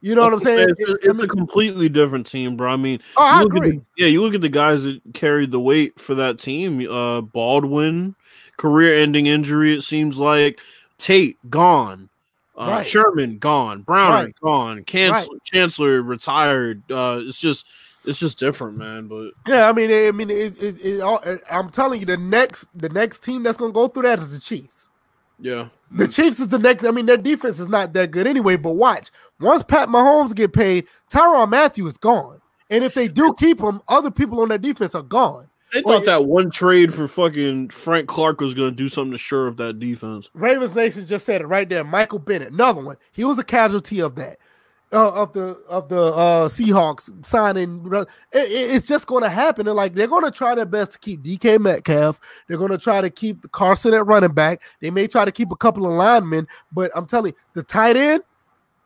[0.00, 0.68] You know what I'm saying?
[0.78, 2.72] It's, I it's a completely different team, bro.
[2.72, 3.70] I mean, oh, I you look at agree.
[3.78, 6.88] the- yeah, you look at the guys that carried the weight for that team.
[6.88, 8.14] Uh, Baldwin,
[8.58, 9.74] career-ending injury.
[9.74, 10.60] It seems like
[10.98, 12.08] Tate gone.
[12.56, 12.86] Uh, Right.
[12.86, 13.82] Sherman gone.
[13.82, 14.34] Brown Right.
[14.42, 14.84] gone.
[14.84, 16.82] Chancellor, Chancellor retired.
[16.90, 17.66] Uh, it's just,
[18.04, 19.06] it's just different, man.
[19.08, 22.66] But Yeah, I mean, I mean, it, it, it all, I'm telling you, the next
[22.74, 24.87] the next team that's going to go through that is the Chiefs.
[25.40, 26.84] Yeah, The Chiefs is the next.
[26.84, 28.56] I mean, their defense is not that good anyway.
[28.56, 29.10] But watch,
[29.40, 32.40] once Pat Mahomes get paid, Tyrann Mathieu is gone.
[32.70, 35.48] And if they do keep him, other people on their defense are gone.
[35.72, 39.18] they thought that one trade for fucking Frank Clark was going to do something to
[39.18, 40.28] shore up that defense.
[40.34, 41.84] Ravens Nation just said it right there.
[41.84, 42.96] Michael Bennett, another one.
[43.12, 44.38] He was a casualty of that,
[44.92, 47.84] uh, of the of the uh, Seahawks signing.
[47.92, 49.66] It- it- it's just going to happen.
[49.66, 52.18] And like they're going to try their best to keep DK Metcalf.
[52.48, 54.62] They're going to try to keep Carson at running back.
[54.80, 57.96] They may try to keep a couple of linemen, but I'm telling you, the tight
[57.96, 58.22] end.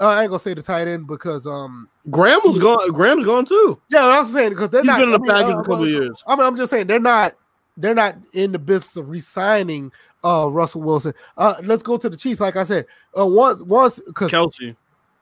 [0.00, 2.90] Uh, I ain't gonna say the tight end because um Graham was gone.
[2.90, 3.80] Graham's gone too.
[3.88, 5.56] yeah I was saying because they're He's not been in the I mean, package a
[5.58, 6.24] couple of years.
[6.26, 7.34] I mean, I'm just saying they're not
[7.76, 9.92] they're not in the business of re-signing
[10.24, 11.12] uh Russell Wilson.
[11.36, 12.40] Uh let's go to the Chiefs.
[12.40, 14.74] Like I said, uh once once because Kelce.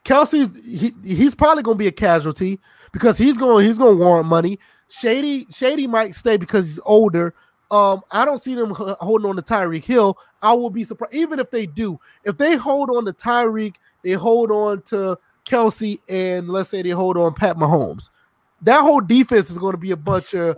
[0.05, 2.59] Kelce he, he's probably gonna be a casualty
[2.91, 4.57] because he's going he's gonna warrant money.
[4.89, 7.33] Shady Shady might stay because he's older.
[7.69, 10.17] Um, I don't see them holding on to Tyreek Hill.
[10.41, 11.99] I will be surprised even if they do.
[12.25, 16.89] If they hold on to Tyreek, they hold on to Kelce, and let's say they
[16.89, 18.09] hold on Pat Mahomes.
[18.63, 20.55] That whole defense is going to be a bunch of.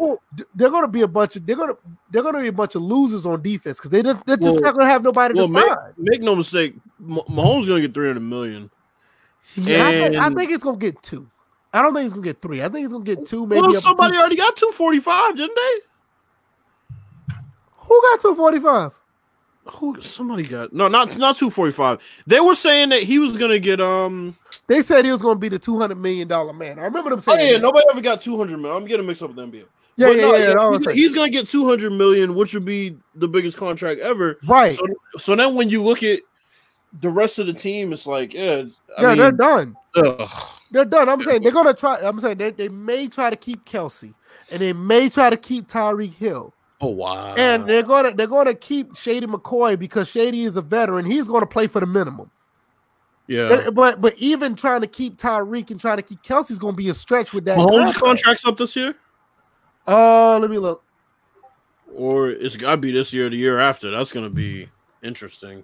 [0.56, 1.46] They're going to be a bunch of.
[1.46, 1.78] They're going to.
[2.12, 4.54] They're going to be a bunch of losers on defense because they just, they're just
[4.54, 5.94] Well- not going to have nobody Well, to make, sign.
[5.98, 8.72] make no mistake, Mah- Mahomes gonna get three hundred million.
[9.56, 11.30] Yeah, I, think, I think it's going to get two.
[11.74, 12.64] I don't think it's going to get three.
[12.64, 13.48] I think it's going to get two.
[13.48, 14.20] Maybe well, somebody two.
[14.20, 17.36] already got two forty five, didn't they?
[17.94, 18.92] who got two forty five.
[19.66, 20.00] Who?
[20.02, 22.02] Somebody got no, not not two forty five.
[22.28, 24.38] They were saying that he was gonna get um.
[24.68, 26.80] They said he was going to be the two hundred million dollar man.
[26.80, 27.40] I remember them saying.
[27.40, 27.62] Oh yeah, that.
[27.62, 28.82] nobody ever got two hundred million.
[28.82, 29.66] I'm getting mixed up with the NBA.
[29.96, 30.54] yeah, But yeah, no, yeah.
[30.54, 34.02] no, I'm he's, he's gonna get two hundred million, which would be the biggest contract
[34.02, 34.40] ever.
[34.46, 34.76] right.
[34.76, 34.86] So,
[35.18, 36.20] so then when you look at
[37.02, 39.76] the rest of the team, is like, yeah, it's, I yeah, they're done.
[39.96, 40.30] ugh.
[40.72, 41.08] They're done.
[41.10, 42.00] I'm saying they're gonna try.
[42.02, 44.14] I'm saying they, they may try to keep Kelce,
[44.52, 48.56] and they may try to keep Tyreek Hill, oh wow, and they're gonna they're gonna
[48.56, 51.06] keep Shady McCoy because Shady is a veteran.
[51.06, 52.32] He's gonna play for the minimum.
[53.28, 53.50] yeah.
[53.50, 56.90] But, but but even trying to keep Tyreek and trying to keep Kelce's gonna be
[56.90, 57.58] a stretch with that.
[57.58, 58.00] Mahomes contract.
[58.00, 58.96] contract's up this year,
[59.88, 60.84] Uh, let me look.
[61.94, 63.92] or it's gotta be this year, or the year after.
[63.92, 64.70] That's gonna be
[65.04, 65.64] interesting.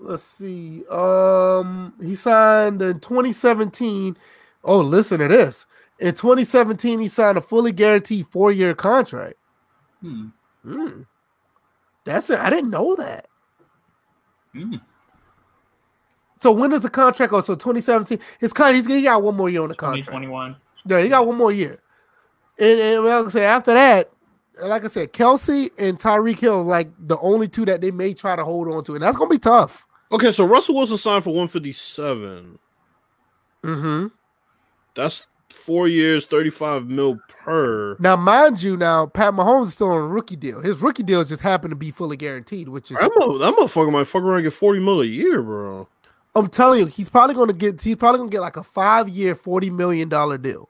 [0.00, 0.84] Let's see.
[0.88, 4.16] Um, he signed in 2017.
[4.64, 5.66] Oh, listen to this.
[5.98, 9.34] In 2017, he signed a fully guaranteed four year contract.
[10.00, 10.28] Hmm.
[10.62, 11.02] Hmm.
[12.04, 12.38] That's it.
[12.38, 13.26] I didn't know that.
[14.52, 14.76] Hmm.
[16.38, 17.40] So when does the contract go?
[17.40, 18.18] So 2017.
[18.38, 20.06] His con he's he got one more year on the contract.
[20.06, 20.56] 2021.
[20.86, 21.80] Yeah, he got one more year.
[22.58, 24.10] And, and like I say, after that,
[24.62, 28.14] like I said, Kelce and Tyreek Hill are like the only two that they may
[28.14, 29.86] try to hold on to, and that's gonna be tough.
[30.10, 32.58] Okay, so Russell Wilson signed for one fifty seven.
[33.62, 34.06] Mm-hmm.
[34.94, 37.96] That's four years, thirty five mil per.
[37.98, 40.60] Now, mind you, now Pat Mahomes is still on a rookie deal.
[40.60, 43.92] His rookie deal just happened to be fully guaranteed, which is That, mo- that motherfucker
[43.92, 45.88] might fuck around and get forty mil a year, bro.
[46.34, 49.34] I'm telling you, he's probably gonna get he's probably gonna get like a five year,
[49.34, 50.68] forty million dollar deal.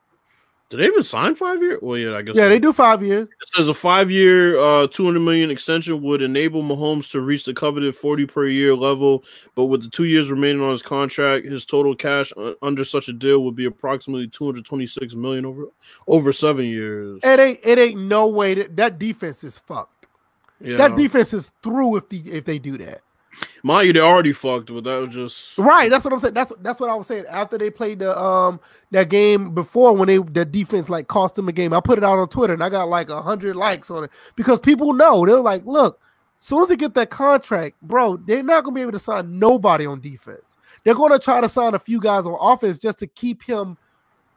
[0.70, 1.78] Did they even sign five year?
[1.80, 2.36] Well, yeah, I guess.
[2.36, 3.26] Yeah, they do five years.
[3.26, 7.46] It says a five year, uh, two hundred million extension would enable Mahomes to reach
[7.46, 9.24] the coveted forty per year level,
[9.54, 13.14] but with the two years remaining on his contract, his total cash under such a
[13.14, 15.68] deal would be approximately two hundred twenty six million over
[16.06, 17.20] over seven years.
[17.22, 20.06] It ain't it ain't no way that that defense is fucked.
[20.60, 23.00] Yeah, That defense is through if the if they do that.
[23.62, 26.34] Mind you, they already fucked, but that was just Right, that's what I'm saying.
[26.34, 27.24] That's that's what I was saying.
[27.28, 28.60] After they played the um
[28.90, 32.04] that game before when they the defense like cost them a game, I put it
[32.04, 35.26] out on Twitter and I got like a hundred likes on it because people know
[35.26, 36.00] they're like, look,
[36.38, 39.38] as soon as they get that contract, bro, they're not gonna be able to sign
[39.38, 40.56] nobody on defense.
[40.84, 43.76] They're gonna try to sign a few guys on offense just to keep him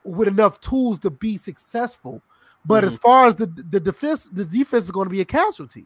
[0.04, 2.22] with enough tools to be successful.
[2.66, 5.86] But as far as the the defense, the defense is going to be a casualty.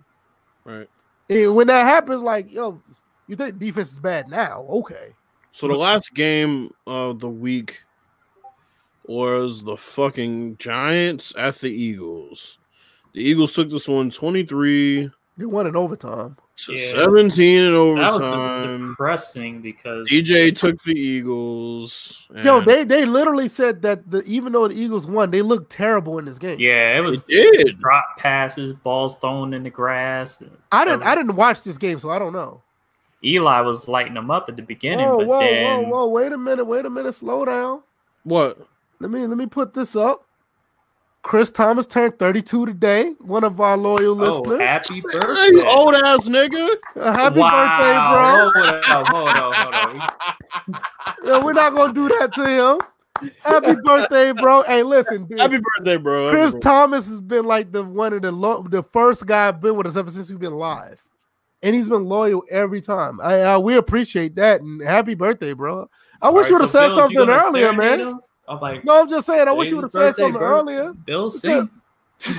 [0.65, 0.89] right.
[1.29, 2.81] And when that happens, like yo,
[3.27, 4.65] you think defense is bad now?
[4.69, 5.13] Okay.
[5.51, 7.81] So the last game of the week
[9.05, 12.57] was the fucking Giants at the Eagles.
[13.13, 16.35] The Eagles took this one 23 They won in overtime.
[16.65, 16.91] to Yeah.
[17.03, 18.89] 17 in That was overtime.
[18.89, 22.27] depressing because DJ took the Eagles.
[22.43, 26.17] Yo, they they literally said that the even though the Eagles won, they looked terrible
[26.19, 26.57] in this game.
[26.59, 27.77] yeah, it they was did.
[27.79, 30.41] drop passes, balls thrown in the grass.
[30.71, 32.61] I didn't I didn't watch this game, so I don't know.
[33.25, 36.07] Eli was lighting them up at the beginning, Whoa, but whoa, then whoa, whoa!
[36.09, 37.81] Wait a minute, wait a minute, slow down.
[38.23, 38.67] What?
[38.99, 40.25] Let me let me put this up.
[41.25, 43.15] Chris Thomas turned 32 today.
[43.19, 44.59] One of our loyal oh, listeners.
[44.59, 45.47] happy birthday!
[45.47, 46.77] you old ass nigga.
[46.95, 50.07] Happy Wow, birthday, Hold on, hold on, hold on.
[50.67, 50.79] bro.
[51.23, 53.31] Yeah, we're not gonna do that to him.
[53.41, 54.61] Happy birthday, bro.
[54.63, 55.39] Hey, listen, dude.
[55.39, 56.29] Happy birthday, bro.
[56.29, 56.59] Chris birthday.
[56.69, 59.95] Thomas has been like the one of the lo- the first guy been with us
[59.95, 61.01] ever since we've been live,
[61.63, 63.19] and he's been loyal every time.
[63.21, 65.89] I, I we appreciate that and happy birthday, bro.
[66.21, 68.19] I wish All you would have so said Bill, something earlier, man.
[68.47, 69.47] I'm like, No, I'm just saying.
[69.47, 70.93] I wish you would have said something bro." earlier.
[70.93, 71.69] Bill, sing.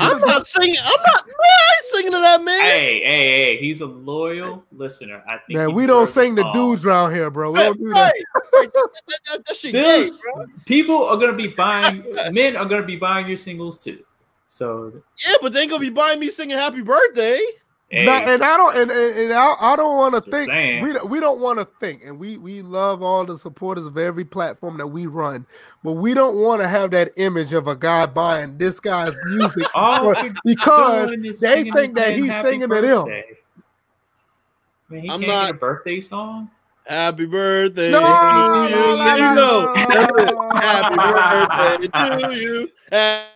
[0.00, 0.78] I'm not singing.
[0.82, 1.26] I'm not.
[1.26, 2.60] Man, I ain't singing to that man.
[2.60, 3.58] Hey, hey, hey!
[3.58, 5.22] He's a loyal listener.
[5.28, 5.58] I think.
[5.58, 7.52] Man, we don't sing the dudes around here, bro.
[7.52, 8.14] We don't do that.
[8.54, 8.70] Right.
[8.72, 10.16] that, that, that Bills- gay.
[10.64, 12.04] People are gonna be buying.
[12.32, 14.02] men are gonna be buying your singles too.
[14.48, 14.92] So,
[15.26, 17.40] Yeah, but they ain't gonna be buying me singing happy birthday.
[17.88, 20.48] Hey, Nah, and I don't, and, and, and I, I don't want to think.
[20.82, 23.96] We don't, we don't want to think, and we we love all the supporters of
[23.98, 25.46] every platform that we run,
[25.84, 29.66] but we don't want to have that image of a guy buying this guy's music
[29.74, 31.10] all for- because
[31.40, 33.08] they think that he's happy singing to them.
[34.88, 36.50] Man, he I'm can't not- get a birthday song.
[36.86, 38.74] Happy birthday No, to no, you.
[38.76, 40.50] no, There you no, no.
[40.54, 43.26] Happy birthday to you.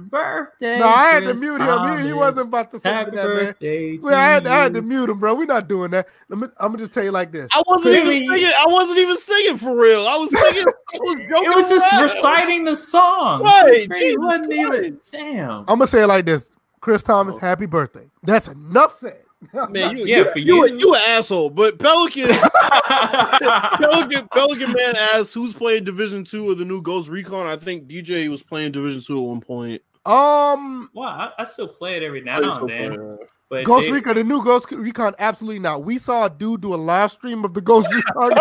[0.00, 0.78] Birthday.
[0.78, 1.98] No, I had to mute him.
[1.98, 3.36] He, he wasn't about to say Happy that, man.
[3.36, 5.34] birthday to Well, I, had, I had to mute him, bro.
[5.34, 6.08] We're not doing that.
[6.28, 7.50] Let me, I'm gonna just tell you like this.
[7.54, 8.52] I wasn't even singing.
[8.56, 10.06] I wasn't even singing for real.
[10.06, 10.64] I was singing.
[10.94, 11.28] I was joking.
[11.52, 12.02] It was just around.
[12.02, 13.42] reciting the song.
[13.42, 14.68] Right, It Jesus wasn't even.
[14.96, 15.12] Christ.
[15.12, 15.50] Damn.
[15.60, 16.50] I'm gonna say it like this.
[16.80, 17.38] Chris Thomas, Oh.
[17.38, 18.06] happy birthday.
[18.24, 19.21] That's enough said.
[19.70, 20.78] Man, you, Yeah, you, for you, you.
[20.78, 21.50] you an asshole.
[21.50, 22.28] But Pelican,
[22.88, 27.46] Pelican, Pelican man asked who's playing Division Two of the new Ghost Recon.
[27.46, 29.82] I think DJ was playing Division Two at one point.
[30.06, 33.18] um, well, I, I still play it every now and then.
[33.52, 35.84] But Ghost they- Recon, the new Ghost Recon, absolutely not.
[35.84, 38.32] We saw a dude do a live stream of the Ghost Recon.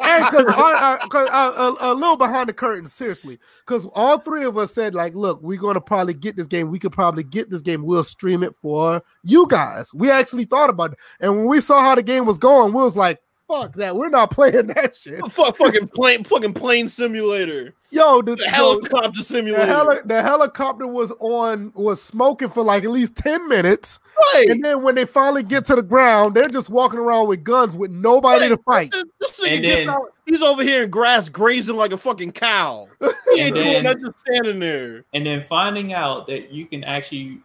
[0.00, 4.72] and because uh, uh, a little behind the curtain, seriously, because all three of us
[4.72, 6.70] said, like, look, we're gonna probably get this game.
[6.70, 7.82] We could probably get this game.
[7.82, 9.92] We'll stream it for you guys.
[9.92, 12.84] We actually thought about it, and when we saw how the game was going, we
[12.84, 13.96] was like, fuck that.
[13.96, 15.20] We're not playing that shit.
[15.32, 19.64] Fuck, fucking plane, fucking plane simulator, Yo, the, the yo, helicopter the, simulator.
[19.66, 23.98] heli- the helicopter was on was smoking for like at least 10 minutes.
[24.34, 24.48] right.
[24.50, 27.74] And then when they finally get to the ground, they're just walking around with guns
[27.74, 28.92] with nobody to fight.
[28.92, 32.32] This, this nigga And then- out, he's over here in grass grazing like a fucking
[32.32, 32.88] cow.
[33.00, 33.06] He
[33.40, 35.04] ain't And doing then- just standing there.
[35.14, 37.40] and then finding out that you can actually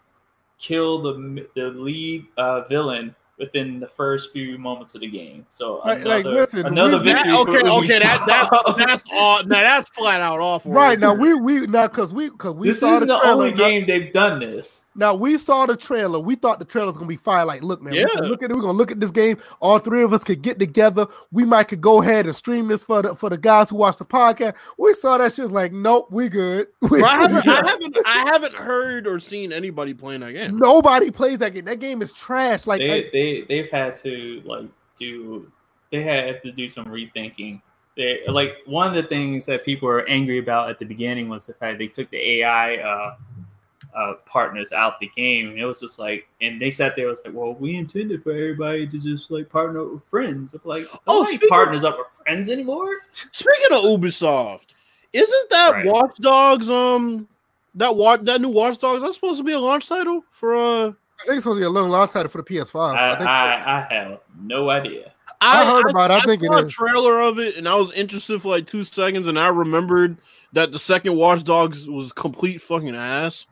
[0.60, 5.46] kill the the lead uh, villain within the first few moments of the game.
[5.50, 7.32] So Like- another, like, listen, another we- victory.
[7.32, 9.44] That- for okay, okay, that, that, that's all.
[9.46, 10.72] Now that's flat out awful.
[10.72, 13.52] Right now, we we now because we because we this saw is the, the only
[13.52, 14.84] game they've done this.
[14.96, 16.20] Now we saw the trailer.
[16.20, 17.46] We thought the trailer's gonna be fire.
[17.46, 18.06] Like, look, man, Yeah.
[18.06, 18.56] we can look at it.
[18.56, 19.38] We're gonna look at this game.
[19.60, 21.08] All three of us could get together.
[21.32, 23.98] We might could go ahead and stream this for the for the guys who watch
[23.98, 24.56] the podcast.
[24.78, 26.68] We saw that shit's like, nope, we good.
[26.82, 30.58] We, Bro, I haven't, I haven't, I haven't heard or seen anybody playing that game.
[30.58, 31.66] Nobody plays that game.
[31.66, 32.68] That game is trash.
[32.68, 34.68] Like, They they they've had to like
[35.00, 35.52] do
[35.92, 37.62] they had to do some rethinking.
[37.96, 41.46] They like one of the things that people were angry about at the beginning was
[41.48, 43.16] the fact they took the AI uh,
[43.96, 47.10] uh, partners out the game, and it was just like, and they sat there it
[47.10, 50.54] was like, well, we intended for everybody to just like partner up with friends.
[50.54, 52.98] I'm like, Oh, speaking- partners up with friends anymore?
[53.12, 54.68] Speaking of Ubisoft,
[55.14, 55.86] isn't that Right.
[55.86, 56.70] Watch Dogs?
[56.70, 57.28] Um,
[57.76, 59.02] that watch that new Watch Dogs.
[59.02, 60.56] That's supposed to be a launch title for.
[60.56, 60.88] uh
[61.22, 62.96] I think it's supposed to be a long launch title for the PS5.
[62.96, 65.12] I, I think I, I have no idea.
[65.40, 66.16] I heard about it.
[66.16, 68.84] I think it saw a trailer of it, and I was interested for like two
[68.84, 70.18] seconds, and I remembered
[70.54, 73.46] that the second Watch Dogs was complete fucking ass.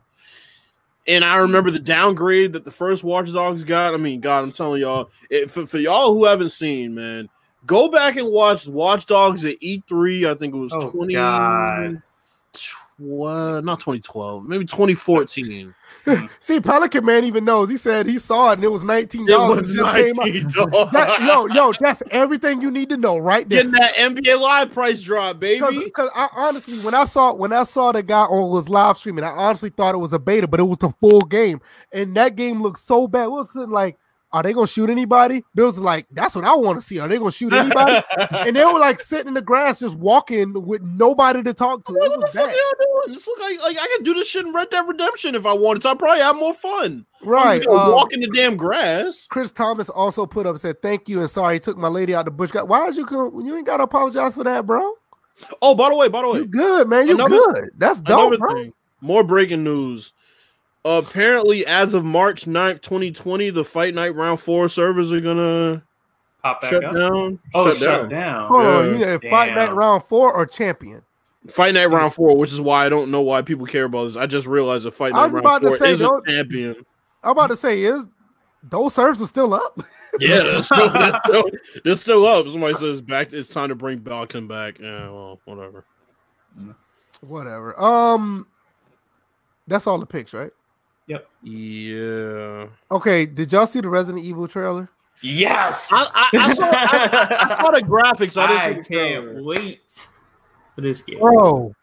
[1.07, 3.93] And I remember the downgrade that the first Watch Dogs got.
[3.93, 7.27] I mean, God, I'm telling y'all, it, for, for y'all who haven't seen, man,
[7.65, 10.29] go back and watch Watch Dogs at E3.
[10.29, 12.01] I think it was Oh, 20, God.
[12.53, 15.73] tw- uh, not 2012, maybe 2014.
[16.05, 16.25] Mm-hmm.
[16.39, 17.69] See, Pelican Man even knows.
[17.69, 19.67] He said he saw it and it was nineteen It dollars.
[19.69, 20.15] was just came.
[20.91, 23.63] That, yo, yo, that's everything you need to know right there.
[23.63, 25.83] Getting that NBA Live price drop, baby.
[25.83, 29.23] Because I honestly, when I saw when I saw the guy on was live streaming,
[29.23, 31.61] I honestly thought it was a beta, but it was the full game,
[31.91, 33.27] and that game looked so bad.
[33.27, 33.97] We was sitting like,
[34.33, 35.43] are they gonna shoot anybody?
[35.55, 36.99] Bill's like, that's what I want to see.
[36.99, 38.01] Are they gonna shoot anybody?
[38.31, 41.93] and they were like sitting in the grass, just walking with nobody to talk to.
[41.93, 43.13] It What was the fuck y'all doing?
[43.13, 45.53] This look like like I could do this shit in Red Dead Redemption if I
[45.53, 45.89] wanted to.
[45.89, 47.05] I'd probably have more fun.
[47.23, 47.65] right?
[47.67, 49.27] Um, walk in the damn grass.
[49.29, 52.31] Chris Thomas also put up said, "Thank you and sorry, took my lady out the
[52.31, 52.51] bush.
[52.53, 53.39] Why did you come?
[53.41, 54.93] You ain't got to apologize for that, bro.
[55.61, 57.07] Oh, by the way, by the way, You good, man.
[57.07, 57.71] You good.
[57.77, 58.73] That's dope, thing.
[59.01, 60.13] More breaking news.
[60.83, 65.83] Apparently, as of March 9th, 2020, the Fight Night Round 4 servers are gonna
[66.43, 66.95] Pop back shut up.
[66.95, 67.39] down.
[67.53, 68.09] Oh, shut shut down.
[68.09, 68.47] down.
[68.47, 69.17] Hold on, Yeah.
[69.21, 71.03] you fight night round four or champion?
[71.47, 74.17] Fight Night Round 4, which is why I don't know why people care about this.
[74.17, 76.75] I just realized that Fight Night was about Round to 4 say, is a champion.
[77.23, 78.05] I'm about to say is
[78.63, 79.81] those servers are still up.
[80.19, 81.43] Yeah, that's still, that's still,
[81.85, 82.47] that's still up.
[82.49, 83.33] Somebody says back.
[83.33, 84.79] It's time to bring boxing back.
[84.79, 85.85] Yeah, well, whatever.
[87.21, 87.79] Whatever.
[87.79, 88.47] Um,
[89.67, 90.51] that's all the picks, right?
[91.43, 93.25] Yeah, Okay.
[93.25, 94.89] Did y'all see the Resident Evil trailer?
[95.21, 95.89] Yes.
[95.91, 98.37] I, I, I, saw, I, I saw the graphics.
[98.37, 99.43] I, I didn't can't trailer.
[99.43, 100.07] wait
[100.75, 101.19] for this game.
[101.19, 101.73] Bro,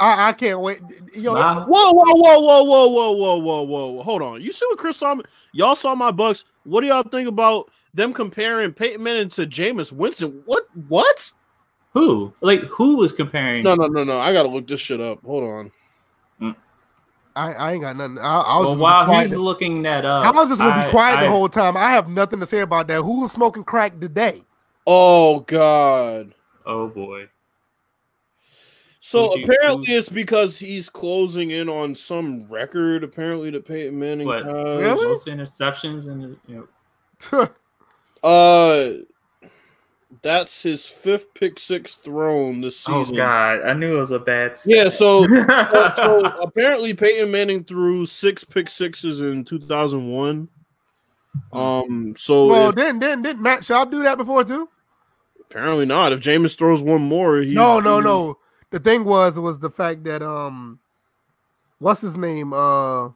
[0.00, 0.80] I, I can't wait.
[1.14, 4.02] Yo, My- Whoa, whoa, whoa, whoa, whoa, whoa, whoa, whoa, whoa!
[4.02, 4.42] Hold on.
[4.42, 5.16] You see what Chris saw?
[5.52, 6.44] Y'all saw my bucks.
[6.64, 10.42] What do y'all think about them comparing Peyton Manning to Jameis Winston?
[10.46, 10.64] What?
[10.88, 11.32] What?
[11.92, 12.32] who?
[12.40, 13.62] Like who was comparing?
[13.62, 14.18] No, no, no, no.
[14.18, 15.22] I gotta look this shit up.
[15.24, 15.70] Hold on.
[17.36, 18.18] I, I ain't got nothing.
[18.18, 19.28] I, I was Well, just while quiet.
[19.28, 21.76] he's looking that up, I was just gonna be I- quiet the whole time.
[21.76, 23.02] I have nothing to say about that.
[23.02, 24.42] Who was smoking crack today?
[24.86, 26.34] Oh God.
[26.64, 27.28] Oh boy.
[29.00, 33.04] So Who'd you- apparently it's because he's closing in on some record.
[33.04, 34.44] Apparently, that Peyton Manning What?
[34.44, 34.54] has.
[34.54, 35.04] Really?
[35.06, 36.68] Most interceptions and you
[37.32, 37.48] know,
[38.22, 39.02] Uh,
[40.24, 43.14] That's his fifth pick six thrown this season.
[43.14, 43.16] Oh.
[43.16, 44.56] God, I knew it was a bad.
[44.64, 50.48] Yeah, so, so, so apparently Peyton Manning threw six pick sixes in 2001.
[51.52, 54.68] Um, so Well, if- didn't didn't didn't Matt Schaub do that before too?
[55.50, 56.12] apparently not.
[56.12, 58.38] If Jameis throws one more, he No, no, no.
[58.70, 60.80] The thing was was the fact that um,
[61.78, 62.52] what's his name?
[62.52, 63.10] Uh,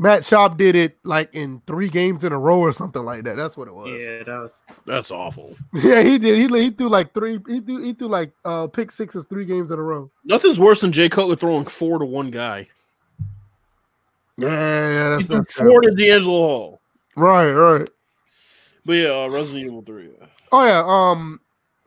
[0.00, 3.36] Matt Schaub did it like in three games in a row or something like that.
[3.36, 4.00] That's what it was.
[4.00, 4.60] yeah, that was.
[4.86, 5.56] That's awful.
[5.74, 6.38] Yeah, he did.
[6.38, 7.40] He, he threw like three.
[7.48, 10.10] He threw he threw like uh pick sixes three games in a row.
[10.24, 12.68] Nothing's worse than Jay Cutler throwing four to one guy.
[14.36, 16.80] Yeah, yeah, He that's, threw that's four to D'Angelo Hall.
[17.16, 17.88] right, right.
[18.86, 20.10] But yeah, uh, Resident Evil Three.
[20.18, 20.26] Yeah.
[20.52, 20.82] Oh yeah.
[20.86, 21.40] Um,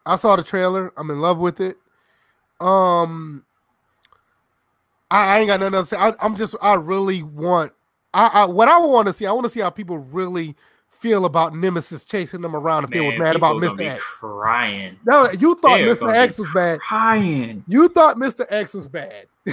[0.06, 0.92] I saw the trailer.
[0.98, 1.78] I'm in love with it.
[2.60, 3.46] Um,
[5.10, 6.02] I, I ain't got nothing else to say.
[6.02, 6.56] I, I'm just.
[6.62, 7.72] I really want.
[8.14, 9.26] I, I what I want to see.
[9.26, 10.56] I want to see how people really
[10.90, 12.84] feel about Nemesis chasing them around.
[12.84, 13.82] If they was mad about Mr.
[13.82, 14.04] X.
[14.20, 16.14] Crying, No, you thought Mr.
[16.14, 16.80] X was bad.
[16.80, 17.64] crying.
[17.68, 18.46] You thought Mr.
[18.50, 19.26] X was bad.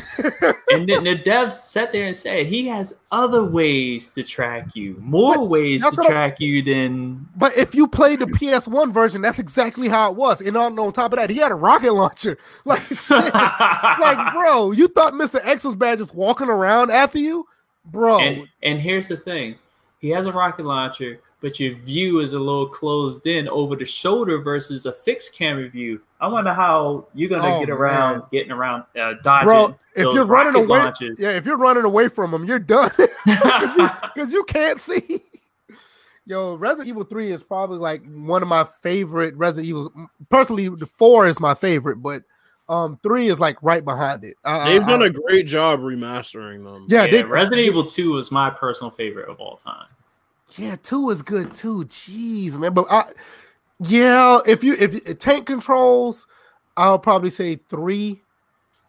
[0.70, 4.94] and then the devs sat there and said he has other ways to track you,
[5.01, 8.93] more But ways to what I- track you than But if you played the PS1
[8.93, 10.43] version, that's exactly how it was.
[10.43, 12.36] And on, on top of that, he had a rocket launcher.
[12.66, 13.32] Like shit.
[13.32, 15.40] like, bro, you thought Mr.
[15.43, 17.47] X was bad just walking around after you?
[17.90, 18.20] Bro.
[18.20, 19.56] and and here's the thing
[19.98, 23.85] he has a rocket launcher but your view is a little closed in over the
[23.85, 28.23] shoulder versus a fixed camera view i wonder how you're gonna Oh, get around man.
[28.32, 31.16] getting around uh dodging bro, if those you're running away, launches.
[31.19, 32.90] yeah, if you're running away from him, you're done
[33.24, 35.23] because you can't see.
[36.27, 39.90] Yo, Resident Evil 3 is probably like one of my favorite Resident Evils.
[40.28, 42.23] Personally, the four is my favorite, but
[42.69, 44.36] um, three is like right behind it.
[44.45, 46.86] I- They've I- done I- a great job remastering them.
[46.89, 49.86] yeah, yeah, they, resident evil 2 is my personal favorite of all time
[50.57, 51.85] Yeah, two is good too.
[51.86, 52.73] Jeez, man.
[52.74, 53.05] But I,
[53.81, 56.27] yeah, if you if you- tank controls,
[56.77, 58.23] I'll probably say three,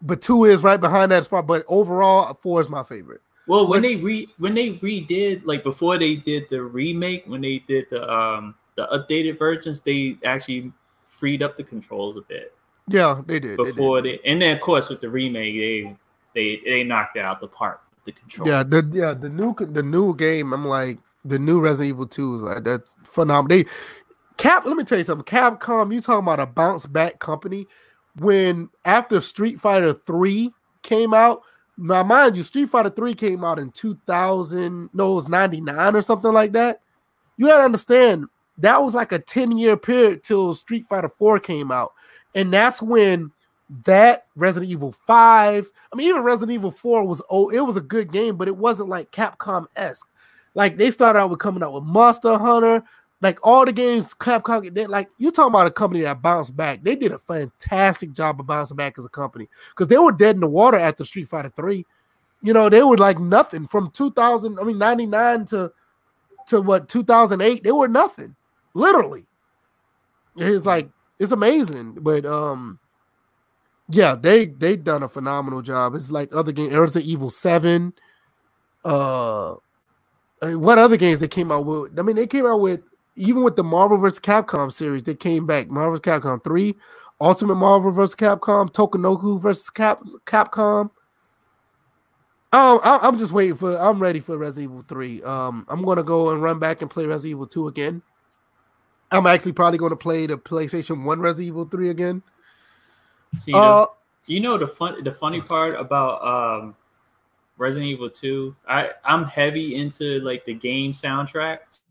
[0.01, 1.47] but two is right behind that spot.
[1.47, 3.21] But overall, four is my favorite.
[3.47, 7.41] Well, when But- they re when they redid like before they did the remake, when
[7.41, 10.71] they did the um the updated versions, they actually
[11.07, 12.53] freed up the controls a bit
[12.89, 13.57] Yeah, they did.
[13.57, 13.75] they did.
[13.75, 15.95] before they, and then of course with the remake, they
[16.33, 18.47] they they knocked it out the park the control.
[18.47, 20.53] Yeah, the yeah the new the new game.
[20.53, 23.57] I'm like the new Resident Evil Two is like that phenomenal.
[23.57, 23.69] They
[24.37, 24.65] Cap.
[24.65, 25.25] Let me tell you something.
[25.25, 25.93] Capcom.
[25.93, 27.67] You talking about a bounce back company?
[28.17, 31.41] When after Street Fighter Three came out,
[31.77, 34.89] now mind you, Street Fighter Three came out in 2000.
[34.93, 36.81] No, it was 99 or something like that.
[37.37, 41.71] You gotta understand that was like a 10 year period till Street Fighter Four came
[41.71, 41.93] out,
[42.35, 43.31] and that's when
[43.85, 45.71] that Resident Evil 5.
[45.91, 48.57] I mean, even Resident Evil 4 was oh, it was a good game, but it
[48.57, 50.07] wasn't like Capcom esque.
[50.55, 52.83] Like they started out with coming out with Monster Hunter,
[53.21, 56.83] like all the games Capcom they like you talking about a company that bounced back.
[56.83, 60.35] They did a fantastic job of bouncing back as a company because they were dead
[60.35, 61.85] in the water after Street Fighter 3.
[62.41, 65.71] You know, they were like nothing from 2000, I mean 99 to
[66.47, 68.35] to what 2008, they were nothing.
[68.73, 69.25] Literally.
[70.35, 70.89] It's like
[71.19, 72.79] it's amazing, but um
[73.89, 75.95] yeah, they they done a phenomenal job.
[75.95, 77.93] It's like other games, Resident Evil Seven.
[78.85, 79.55] Uh,
[80.41, 81.97] what other games they came out with?
[81.97, 82.81] I mean, they came out with
[83.15, 84.19] even with the Marvel vs.
[84.19, 85.03] Capcom series.
[85.03, 86.01] They came back Marvel vs.
[86.01, 86.75] Capcom Three,
[87.19, 88.15] Ultimate Marvel vs.
[88.15, 90.91] Capcom, Tatsunoko versus Cap Capcom.
[92.51, 93.75] Um, I, I'm just waiting for.
[93.77, 95.23] I'm ready for Resident Evil Three.
[95.23, 98.03] Um, I'm gonna go and run back and play Resident Evil Two again.
[99.11, 102.21] I'm actually probably going to play the PlayStation One Resident Evil Three again.
[103.37, 103.87] See, Uh,
[104.25, 106.75] you know the fun the funny part about um
[107.57, 111.81] Resident Evil 2, I I'm heavy into like the game soundtracks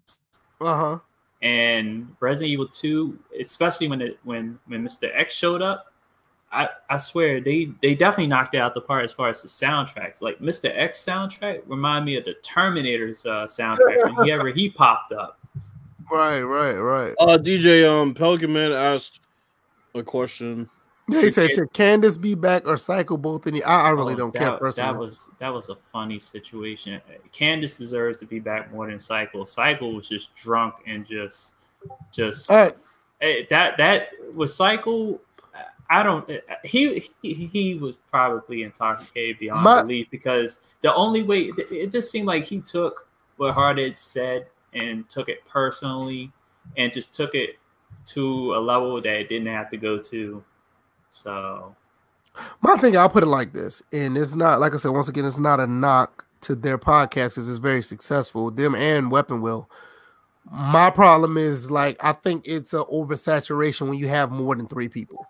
[0.61, 0.99] uh huh.
[1.43, 5.11] and Resident Evil 2, especially when it when when Mr.
[5.15, 5.93] X showed up,
[6.51, 9.49] I I swear they they definitely knocked it out the park as far as the
[9.49, 10.23] soundtracks.
[10.23, 10.73] Like Mr.
[10.75, 15.39] X soundtrack remind me of the Terminator's uh, soundtrack whenever he popped up.
[16.11, 17.15] Right, right, right.
[17.19, 19.21] Uh, DJ um Pelican Man asked
[19.95, 20.69] a question.
[21.11, 24.15] Yeah, he said, "Should Candace be back or Cycle both in the?" I, I really
[24.15, 24.93] Oh, don't that, care personally.
[24.93, 27.01] That was that was a funny situation.
[27.33, 29.47] Candace deserves to be back more than Cycle.
[29.47, 31.55] Cycle was just drunk and just
[32.13, 32.77] just All right,
[33.23, 35.21] eh, that that was Cycle.
[35.91, 36.29] I don't.
[36.65, 42.11] He he, he was probably intoxicated beyond My- belief because the only way it just
[42.11, 43.09] seemed like he took
[43.39, 46.31] what Harded said and took it personally
[46.77, 47.59] and just took it
[48.07, 50.43] to a level that it didn't have to go to.
[51.11, 51.75] So
[52.61, 54.91] my thing, I'll put it like this, and it's not like I said.
[54.91, 58.51] Once again, it's not a knock to their podcast because it's very successful.
[58.51, 59.69] Them and Weapon Will.
[60.51, 64.89] My problem is like I think it's an oversaturation when you have more than three
[64.89, 65.27] people.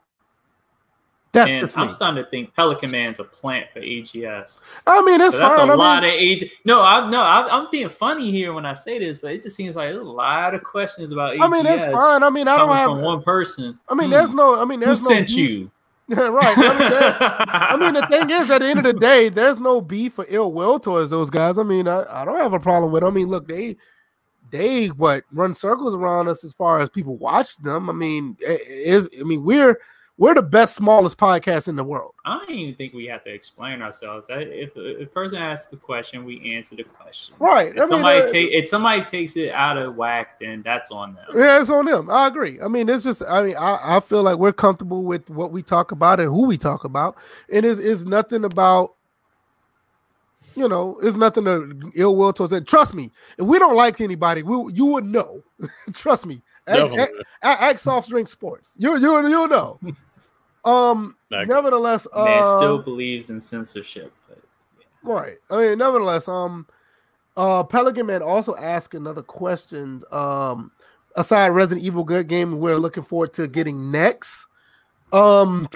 [1.47, 4.61] That's and I'm starting to think Pelican Man's a plant for AGS.
[4.87, 5.69] I mean, it's so that's fine.
[5.69, 6.53] a I lot mean, of age.
[6.65, 9.57] No, I no, I, am being funny here when I say this, but it just
[9.57, 11.43] seems like there's a lot of questions about AGS.
[11.43, 12.23] I mean, it's fine.
[12.23, 13.79] I mean, I don't have one person.
[13.89, 14.13] I mean, hmm.
[14.13, 14.61] there's no.
[14.61, 15.39] I mean, there's Who no sent beef.
[15.39, 15.71] you.
[16.09, 16.57] Yeah, right.
[16.57, 19.61] I mean, there- I mean, the thing is, at the end of the day, there's
[19.61, 21.59] no beef or ill will towards those guys.
[21.59, 23.03] I mean, I, I don't have a problem with.
[23.03, 23.13] Them.
[23.13, 23.77] I mean, look, they
[24.51, 27.91] they what run circles around us as far as people watch them.
[27.91, 29.79] I mean, is I mean, we're
[30.19, 32.13] we're the best, smallest podcast in the world.
[32.25, 34.27] I don't even think we have to explain ourselves.
[34.29, 37.37] If a person asks a question, we answer the question.
[37.39, 37.69] Right.
[37.69, 40.91] If, I mean, somebody, uh, take, if somebody takes it out of whack, then that's
[40.91, 41.25] on them.
[41.37, 42.11] Yeah, it's on them.
[42.11, 42.61] I agree.
[42.61, 45.63] I mean, it's just I mean, I, I feel like we're comfortable with what we
[45.63, 47.17] talk about and who we talk about.
[47.53, 48.95] And it's, it's nothing about
[50.57, 52.67] you know, it's nothing to ill will towards it.
[52.67, 55.45] Trust me, if we don't like anybody, we you would know.
[55.95, 56.43] Trust me.
[56.67, 57.25] Ask, Definitely.
[57.43, 58.75] ask, ask soft drink sports.
[58.77, 59.79] You you you know.
[60.69, 61.55] Um Exactly.
[61.55, 64.13] nevertheless, uh Man still believes in censorship.
[64.29, 64.39] But
[65.03, 65.37] Right.
[65.51, 66.67] I mean, nevertheless, um,
[67.37, 70.03] uh, Pelican Man also asked another question.
[70.11, 70.73] Um,
[71.17, 74.47] aside Resident Evil good game, we're looking forward to getting next.
[75.13, 75.69] Um,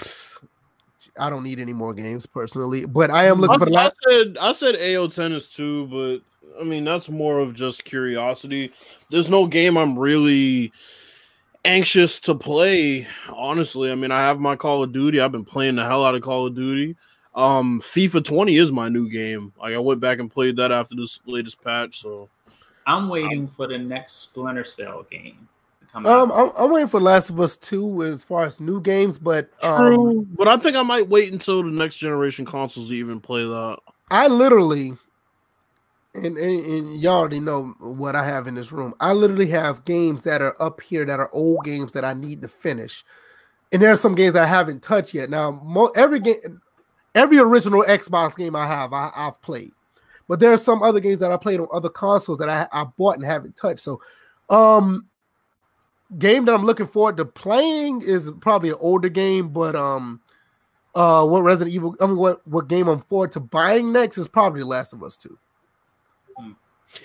[1.17, 3.83] I don't need any more games personally, but I am looking for the I, I
[3.85, 3.95] last.
[4.09, 8.71] said I said AO tennis too, but I mean that's more of just curiosity.
[9.09, 10.71] There's no game I'm really
[11.65, 13.07] anxious to play.
[13.29, 15.19] Honestly, I mean I have my Call of Duty.
[15.19, 16.95] I've been playing the hell out of Call of Duty.
[17.35, 19.53] Um, FIFA 20 is my new game.
[19.59, 21.99] Like I went back and played that after this latest patch.
[22.01, 22.29] So
[22.85, 25.47] I'm waiting for the next Splinter Cell game
[25.79, 26.53] to come Um, out.
[26.57, 29.77] I'm, I'm waiting for Last of Us Two as far as new games, but um,
[29.79, 33.43] true, but I think I might wait until the next generation consoles to even play
[33.45, 33.79] that.
[34.11, 34.93] I literally,
[36.15, 38.93] and, and, and y'all already know what I have in this room.
[38.99, 42.41] I literally have games that are up here that are old games that I need
[42.43, 43.03] to finish,
[43.71, 45.29] and there are some games that I haven't touched yet.
[45.29, 46.61] Now, mo- every game,
[47.15, 49.71] every original Xbox game I have, I, I've played,
[50.27, 52.85] but there are some other games that I played on other consoles that I, I
[52.97, 53.79] bought and haven't touched.
[53.79, 53.99] So,
[54.49, 55.07] um,
[56.19, 60.21] game that I'm looking forward to playing is probably an older game, but um.
[60.95, 61.95] Uh, what Resident Evil?
[61.99, 65.17] I mean, what what game I'm forward to buying next is probably Last of Us
[65.17, 65.39] Two.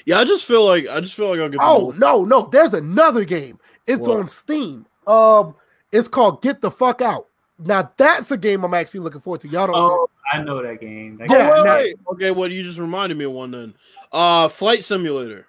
[0.07, 1.59] Yeah, I just feel like I just feel like I'll get.
[1.59, 3.59] the Oh most- no, no, there's another game.
[3.87, 4.19] It's What?
[4.21, 4.87] on Steam.
[5.07, 5.55] Um,
[5.93, 7.27] it's called Get the Fuck Out.
[7.59, 9.49] Now that's a game I'm actually looking forward to.
[9.49, 9.77] Y'all don't.
[9.77, 11.17] Oh, I know that game.
[11.17, 11.97] That Yeah, game- wait, wait.
[12.15, 13.75] Okay, well, you just reminded me of one then.
[14.13, 15.47] Uh, Flight Simulator.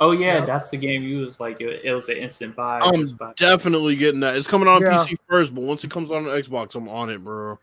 [0.00, 0.44] oh yeah, Yeah.
[0.44, 2.78] that's the game you was like it it was an instant buy.
[2.80, 3.32] I'm buy.
[3.36, 4.36] definitely getting that.
[4.36, 4.98] It's coming on Yeah.
[5.04, 7.58] PC first, but once it comes on Xbox, I'm on it, bro.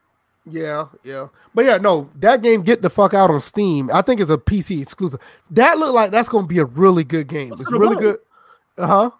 [0.47, 3.89] Yeah, yeah, but yeah, no, that game Get the Fuck Out on Steam.
[3.91, 5.19] I think it's a PC exclusive.
[5.49, 7.49] That look like that's gonna be a really good game.
[7.49, 8.01] What's it's it really about?
[8.01, 8.17] good.
[8.77, 9.11] Uh huh.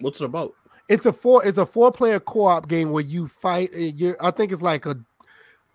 [0.00, 0.54] What's it about?
[0.88, 1.44] It's a four.
[1.44, 3.72] It's a four player co op game where you fight.
[3.72, 4.94] and You're, I think it's like a.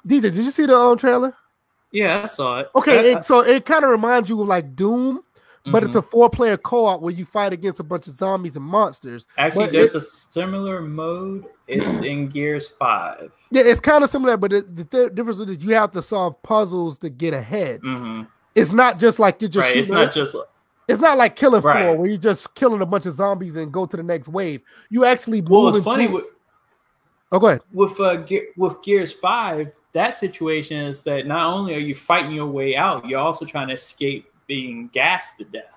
[0.08, 1.36] DJ, did you see the um, trailer?
[1.92, 2.70] Yeah, I saw it.
[2.76, 5.24] Okay, I- it, so it kind of reminds you of like Doom,
[5.72, 8.56] but it's a four player co op where you fight against a bunch of zombies
[8.56, 9.28] and monsters.
[9.38, 11.46] actually but there's it- a similar mode.
[11.68, 13.32] It's in Gears Five.
[13.50, 16.42] Yeah, it's kind of similar, but it, the th- difference is you have to solve
[16.44, 17.80] puzzles to get ahead.
[17.82, 18.24] hmm
[18.54, 20.36] It's not just like you're just Right, it's not just
[20.88, 23.88] it's not like Killing Floor where you're just killing a bunch of zombies and go
[23.88, 24.62] to the next wave.
[24.90, 25.70] You actually well.
[25.76, 26.26] It's funny through- with
[27.32, 27.62] Oh, go ahead.
[27.74, 29.72] with uh, Ge- with Gears Five.
[29.94, 33.70] That situation is that not only are you fighting your way out, you're also trying
[33.70, 35.72] to escape being gassed to death.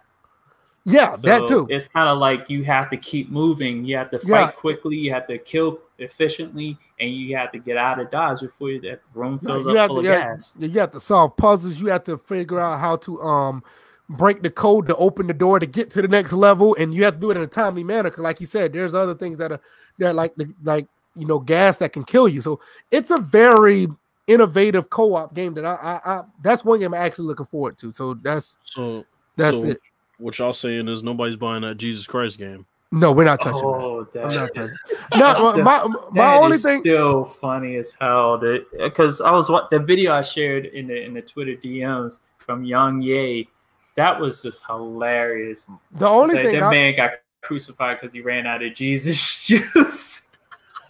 [0.84, 1.66] Yeah, that too.
[1.68, 3.84] It's kind of like you have to keep moving.
[3.84, 4.50] You have to fight Yeah.
[4.52, 4.96] quickly.
[4.96, 9.00] You have to kill efficiently, and you have to get out of dodge before that
[9.12, 10.20] room fills you up full to- of yeah.
[10.20, 10.54] gas.
[10.58, 11.78] You have to solve puzzles.
[11.80, 13.62] You have to figure out how to um
[14.08, 17.04] break the code to open the door to get to the next level, and you
[17.04, 18.08] have to do it in a timely manner.
[18.08, 19.60] Because, like you said, there's other things that are
[19.98, 22.40] that like the like you know gas that can kill you.
[22.40, 23.88] So it's a very
[24.28, 27.92] innovative co-op game that I, I, I that's one game I'm actually looking forward to.
[27.92, 29.04] So that's So
[29.36, 29.80] that's so it.
[30.18, 32.66] What y'all saying is nobody's buying that Jesus Christ game.
[32.90, 33.60] No, we're not touching.
[33.62, 34.76] Oh, I'm that, not touching.
[35.14, 36.80] No, That's my my that only is thing.
[36.80, 38.38] still funny as hell.
[38.38, 42.20] That because I was what the video I shared in the in the Twitter DMs
[42.38, 43.48] from Young Ye,
[43.96, 45.66] that was just hilarious.
[45.92, 46.54] The only That, thing.
[46.60, 50.22] that I- man got crucified because he ran out of Jesus juice.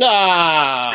[0.01, 0.95] Ah,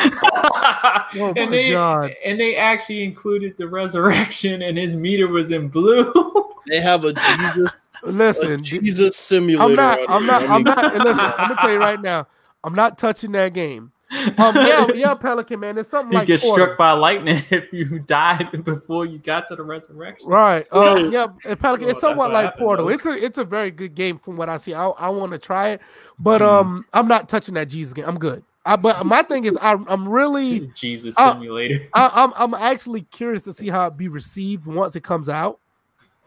[1.16, 2.12] Oh my and they God.
[2.26, 6.12] and they actually included the resurrection, and his meter was in blue.
[6.68, 7.72] they have a Jesus,
[8.04, 9.64] a listen, Jesus simulator.
[9.64, 10.00] I'm not.
[10.10, 10.42] I'm not.
[10.44, 10.94] I I'm not.
[10.94, 12.28] And listen, I'm gonna tell you right now.
[12.64, 13.92] I'm not touching that game.
[14.38, 15.78] Um, yeah, yeah, Pelican man.
[15.78, 16.66] It's something you like get Portal.
[16.66, 20.28] struck by lightning if you died before you got to the resurrection.
[20.28, 20.66] Right.
[20.72, 21.26] Um, Yeah.
[21.26, 21.88] yeah, and Pelican.
[21.88, 22.86] Well, it's somewhat like happened, Portal.
[22.86, 22.92] though.
[22.94, 24.74] It's a it's a very good game from what I see.
[24.74, 25.82] I I want to try it,
[26.20, 26.48] but Mhm.
[26.48, 28.06] um, I'm not touching that Jesus game.
[28.08, 28.44] I'm good.
[28.66, 31.88] I, but my thing is, I, I'm really, Jesus simulator.
[31.94, 35.60] I, I'm I'm actually curious to see how it be received once it comes out.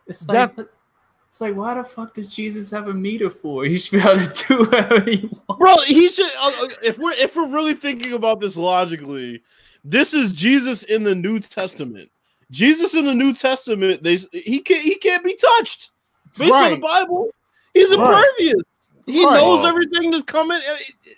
[0.06, 3.64] It's like it's like why the fuck does Jesus have a meter for?
[3.66, 5.58] He should be able to do whatever he wants.
[5.58, 6.30] Bro, he should.
[6.38, 9.42] Uh, uh, if we're if we're really thinking about this logically,
[9.84, 12.10] this is Jesus in the New Testament.
[12.50, 15.90] Jesus in the New Testament, they he can't he can't be touched.
[16.38, 17.28] Based on the Bible,
[17.74, 18.24] he's Right.
[18.38, 18.62] impervious.
[19.06, 19.34] He Right.
[19.34, 20.58] knows everything that's coming.
[20.58, 21.15] Mm.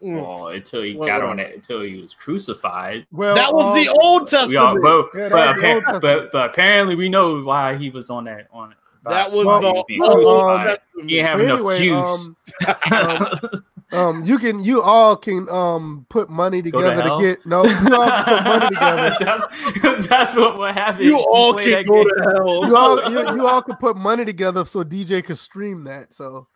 [0.00, 1.30] Well, until he Well, got well.
[1.30, 3.06] on it, until he was crucified.
[3.12, 4.82] Well, That was the um, Old We all, Testament.
[4.82, 6.02] but, Yeah, but, was Old Testament.
[6.02, 8.76] but, but apparently we know why he was on that on it.
[9.04, 10.78] That was Well, the he being um, crucified.
[10.96, 12.28] He didn't have But enough anyway, juice.
[13.92, 17.46] um, um, you can, you all can, um, put money Go to together to, get
[17.46, 19.16] no, you all can put money together.
[19.20, 21.04] that's, that's what what happened.
[21.06, 22.08] You all can go game.
[22.08, 22.66] to hell.
[22.66, 26.12] You all, you, you all can put money together so DJ can stream that.
[26.14, 26.46] So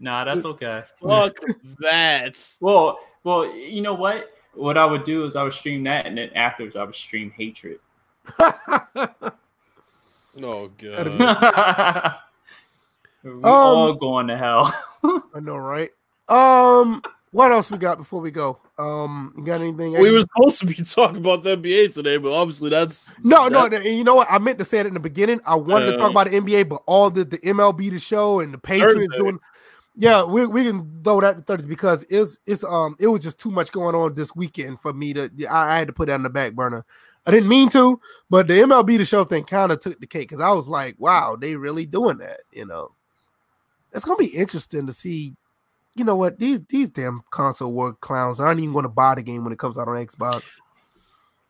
[0.00, 0.82] Nah, that's okay.
[1.06, 1.36] Fuck
[1.80, 2.56] that.
[2.60, 4.30] Well, well, you know what?
[4.54, 7.30] What I would do is I would stream that, and then afterwards I would stream
[7.36, 7.78] hatred.
[10.42, 11.06] Oh good.
[11.12, 12.14] we god.
[13.24, 14.72] Um, all going to hell.
[15.34, 15.90] I know, right?
[16.28, 17.02] Um,
[17.32, 18.58] what else we got before we go?
[18.78, 19.92] Um, you got anything?
[19.98, 23.66] We were supposed to be talking about the NBA today, but obviously that's no, no.
[23.66, 24.28] You know what?
[24.30, 25.40] I meant to say it in the beginning.
[25.44, 28.40] I wanted to Uh, talk about the NBA, but all the the MLB the show
[28.40, 29.16] and the Patriots Thursday.
[29.18, 29.40] doing.
[30.00, 33.38] Yeah, we, we can throw that to Thursday because it's it's um it was just
[33.38, 36.14] too much going on this weekend for me to I, I had to put that
[36.14, 36.86] on the back burner.
[37.26, 38.00] I didn't mean to,
[38.30, 40.94] but the MLB the show thing kind of took the cake because I was like,
[40.98, 42.92] wow, they really doing that, you know.
[43.92, 45.36] It's gonna be interesting to see.
[45.94, 46.38] You know what?
[46.38, 49.76] These these damn console war clowns aren't even to buy the game when it comes
[49.76, 50.56] out on Xbox.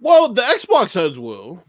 [0.01, 1.63] well, the Xbox heads will.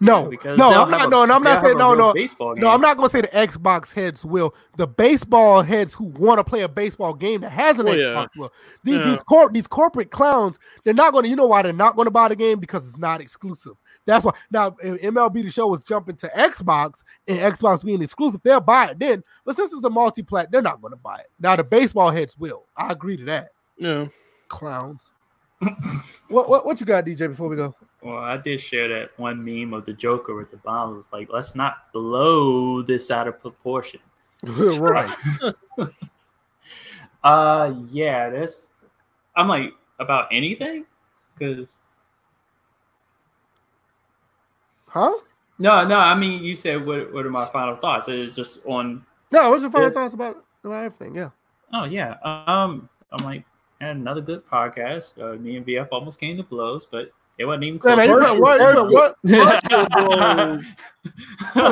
[0.00, 1.06] No, Because no, I'm not.
[1.06, 2.68] a- No, and I'm not saying no, no, no.
[2.70, 4.54] I'm not going to say the Xbox heads will.
[4.76, 7.98] The baseball heads who want to play a baseball game that has an Oh, Xbox
[7.98, 8.26] yeah.
[8.36, 8.52] will.
[8.82, 9.04] These Yeah.
[9.04, 11.28] these cor- these corporate clowns, they're not going to.
[11.30, 13.72] You know why they're not going to buy the game because it's not exclusive.
[14.06, 14.32] That's why.
[14.50, 18.88] Now, if MLB the show is jumping to Xbox and Xbox being exclusive, they'll buy
[18.88, 19.24] it then.
[19.46, 21.26] But since it's a multi-plat, they're not going to buy it.
[21.40, 22.64] Now, the baseball heads will.
[22.76, 23.50] I agree to that.
[23.78, 24.06] Yeah.
[24.48, 25.10] Clowns.
[26.28, 27.28] what, what what you got, DJ?
[27.28, 27.74] Before we go.
[28.04, 30.94] Well, I did share that one meme of the Joker with the bomb.
[30.94, 34.00] Was like, let's not blow this out of proportion.
[34.44, 35.10] right.
[37.24, 38.68] Uh, yeah, that's.
[39.34, 40.84] I'm like about anything,
[41.32, 41.78] because
[44.86, 45.14] Huh?
[45.58, 45.98] no, no.
[45.98, 47.14] I mean, you said what?
[47.14, 48.08] What are my final thoughts?
[48.08, 49.06] It's just on.
[49.32, 51.14] No, what's your final thoughts about, about everything?
[51.14, 51.30] Yeah.
[51.72, 52.16] Oh yeah.
[52.22, 53.44] Um, I'm like
[53.80, 55.18] had another good podcast.
[55.18, 57.96] Uh, me and VF almost came to blows, but it wasn't even Yeah, close.
[57.96, 59.16] man, you put what, you put what,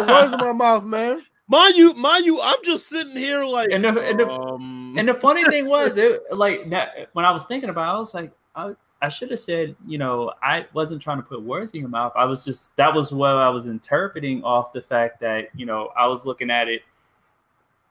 [0.08, 1.22] words in my mouth, man.
[1.48, 5.06] Mind you, mind you, I'm just sitting here like And the- and the- um, And
[5.08, 8.14] the funny thing was, it like that when I was thinking about, it, I was
[8.14, 8.72] like, I,
[9.02, 12.12] I should have said, you know, I wasn't trying to put words in your mouth.
[12.16, 15.90] I was just that was what I was interpreting off the fact that you know
[15.96, 16.82] I was looking at it.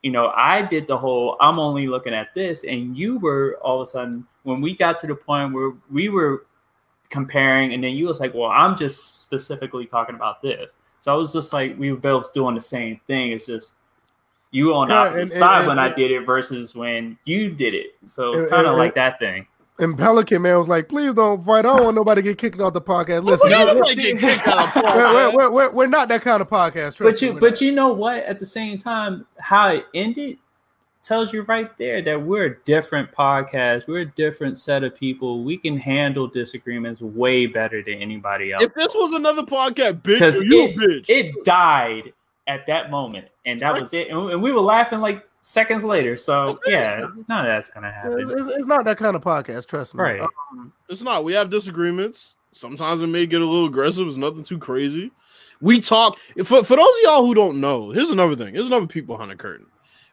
[0.02, 1.36] You know, I did the whole.
[1.42, 4.98] I'm only looking at this, and you were all of a sudden when we got
[5.00, 6.46] to the point where we were
[7.12, 11.16] comparing, and then you was like, "Well, I'm just specifically talking about this." So I
[11.16, 13.32] was just like, we were both doing the same thing.
[13.32, 13.74] It's just
[14.52, 16.76] you were on the Yeah, opposite and- and- side and- when I did it versus
[16.76, 17.96] when you did it.
[18.06, 19.48] So it's kind of like that thing.
[19.80, 21.60] And Pelican man was like, "Please don't fight.
[21.60, 23.24] I don't want nobody to get kicked off the podcast.
[23.24, 25.74] Listen, we're, we're, might get kicked out of we're, podcast.
[25.74, 27.00] we're, not that kind of podcast.
[27.00, 28.24] But you, but you know what?
[28.26, 30.38] At the same time, how it ended
[31.04, 33.88] tells you right there that we're a different podcast.
[33.88, 35.44] We're a different set of people.
[35.44, 38.64] We can handle disagreements way better than anybody else.
[38.64, 41.06] if this was another podcast, bitch, 'Cause you it- bitch.
[41.10, 42.14] it died
[42.48, 44.10] at that moment, and that was it.
[44.10, 46.16] And and we were laughing like seconds later.
[46.18, 48.22] So yeah, none of that's gonna it's, happen.
[48.22, 49.68] it's- it's not that kind of podcast.
[49.68, 50.04] Trust me.
[50.04, 50.22] Right.
[50.22, 51.24] Um, It's not.
[51.24, 52.36] We have disagreements.
[52.52, 54.06] Sometimes it may get a little aggressive.
[54.08, 55.10] It's nothing too crazy.
[55.62, 56.18] We talk.
[56.44, 58.54] For, for those of y'all who don't know, here's another thing.
[58.56, 59.68] Here's another peek behind the curtain.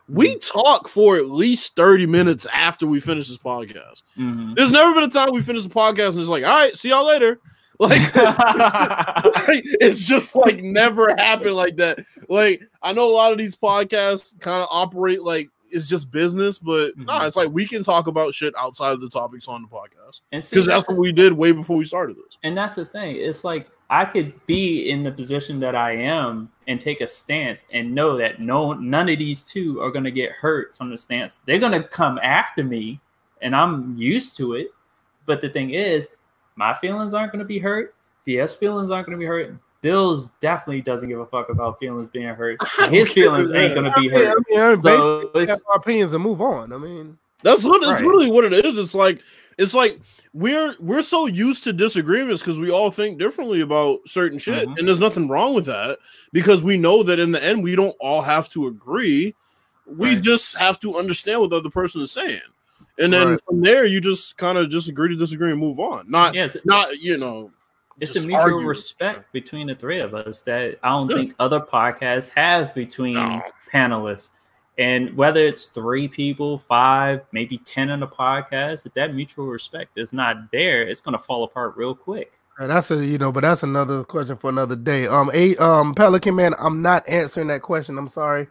[0.08, 4.02] We talk for at least 30 minutes after we finish this podcast.
[4.18, 4.54] Mhm.
[4.56, 6.88] There's never been a time we finish the podcast and it's like, all right, see
[6.90, 7.40] y'all later.
[7.80, 12.00] Like, like, it's just like never happened like that.
[12.28, 16.58] Like, I know a lot of these podcasts kind of operate like it's just business,
[16.58, 17.26] but no, Mhm.
[17.28, 20.66] it's like we can talk about shit outside of the topics on the podcast because
[20.66, 22.36] that's what we did way before we started this.
[22.42, 23.14] and that's the thing.
[23.14, 27.64] It's like I could be in the position that I am and take a stance
[27.72, 31.40] and know that no none of these two are gonna get hurt from the stance.
[31.46, 33.00] They're gonna come after me
[33.40, 34.68] and I'm used to it.
[35.26, 36.08] But the thing is,
[36.56, 37.94] my feelings aren't going to be hurt.
[38.26, 39.54] VF feelings aren't going to be hurt.
[39.80, 42.58] Bills definitely doesn't give a fuck about feelings being hurt.
[42.90, 44.26] His feelings ain't going to be hurt.
[44.28, 46.72] I mean, I mean, So basically, it's- have our opinions and move on.
[46.72, 48.00] I mean, That's what it's Right.
[48.00, 48.76] really what it is.
[48.78, 49.20] It's like
[49.58, 50.00] it's like
[50.32, 54.78] we're we're so used to disagreements because we all think differently about certain shit, Mhm.
[54.78, 55.98] and there's nothing wrong with that
[56.32, 59.34] because we know that in the end we don't all have to agree.
[59.86, 60.22] We Right.
[60.22, 62.40] just have to understand what the other person is saying,
[62.98, 63.40] and then Right.
[63.46, 66.10] from there you just kind of just agree to disagree and move on.
[66.10, 67.50] Not yes, not you know.
[68.00, 68.68] it's a mutual argue.
[68.68, 71.16] respect between the three of us that I don't Yeah.
[71.16, 73.42] think other podcasts have between No.
[73.72, 74.28] panelists.
[74.78, 79.98] And whether it's three people, five, maybe ten on the podcast, if that mutual respect
[79.98, 82.32] is not there, it's gonna fall apart real quick.
[82.60, 85.06] uh, that's a you know, but that's another question for another day.
[85.06, 87.98] Um, a um, Pelican man, I'm not answering that question.
[87.98, 88.46] I'm sorry.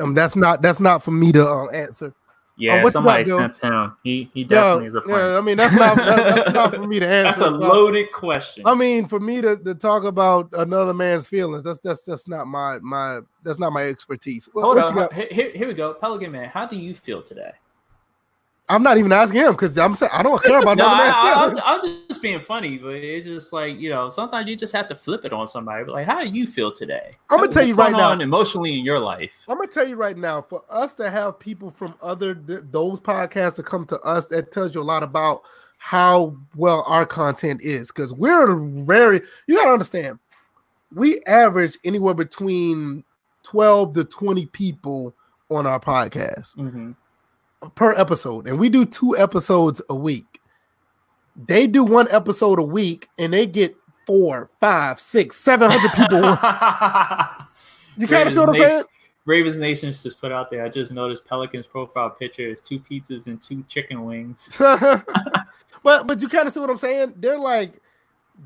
[0.00, 2.14] Um, that's not that's not for me to uh, answer.
[2.60, 3.96] Yeah, oh, what you somebody got, sent him.
[4.04, 5.38] He he Yeah, definitely is a yeah.
[5.38, 7.40] I mean, that's not that, that's not for me to answer.
[7.40, 8.62] That's a about- loaded question.
[8.66, 12.46] I mean, for me to, to talk about another man's feelings, that's that's that's not
[12.46, 14.48] my my that's not my expertise.
[14.52, 15.12] What, Hold what on, you got?
[15.14, 15.94] here, here, here we go.
[15.94, 17.52] Pelican Man, how do you feel today?
[18.70, 21.80] I'm not even asking him because I'm saying I don't care about No, I, I'm
[22.08, 25.24] just being funny, but it's just like you know, sometimes you just have to flip
[25.24, 25.84] it on somebody.
[25.84, 27.16] But like, how do you feel today?
[27.28, 28.12] I'm gonna What's tell you right now.
[28.12, 29.32] emotionally in your life.
[29.48, 33.00] I'm gonna tell you right now, for us to have people from other th- those
[33.00, 35.42] podcasts to come to us, that tells you a lot about
[35.78, 37.88] how well our content is.
[37.90, 40.18] Because we're very, you gotta understand,
[40.94, 43.02] we average anywhere between
[43.42, 45.14] 12 to 20 people
[45.50, 46.94] on our podcast Mhm.
[47.74, 50.40] Per episode, and we do two episodes a week.
[51.36, 56.20] They do one episode a week, and they get four, five, six, seven hundred people.
[57.96, 58.84] you kind of see what I'm saying?
[59.26, 60.64] Ravens Nation's just put out there.
[60.64, 64.48] I just noticed Pelican's profile picture is two pizzas and two chicken wings.
[64.58, 65.04] but
[65.82, 67.14] but you kind of see what I'm saying?
[67.16, 67.80] They're like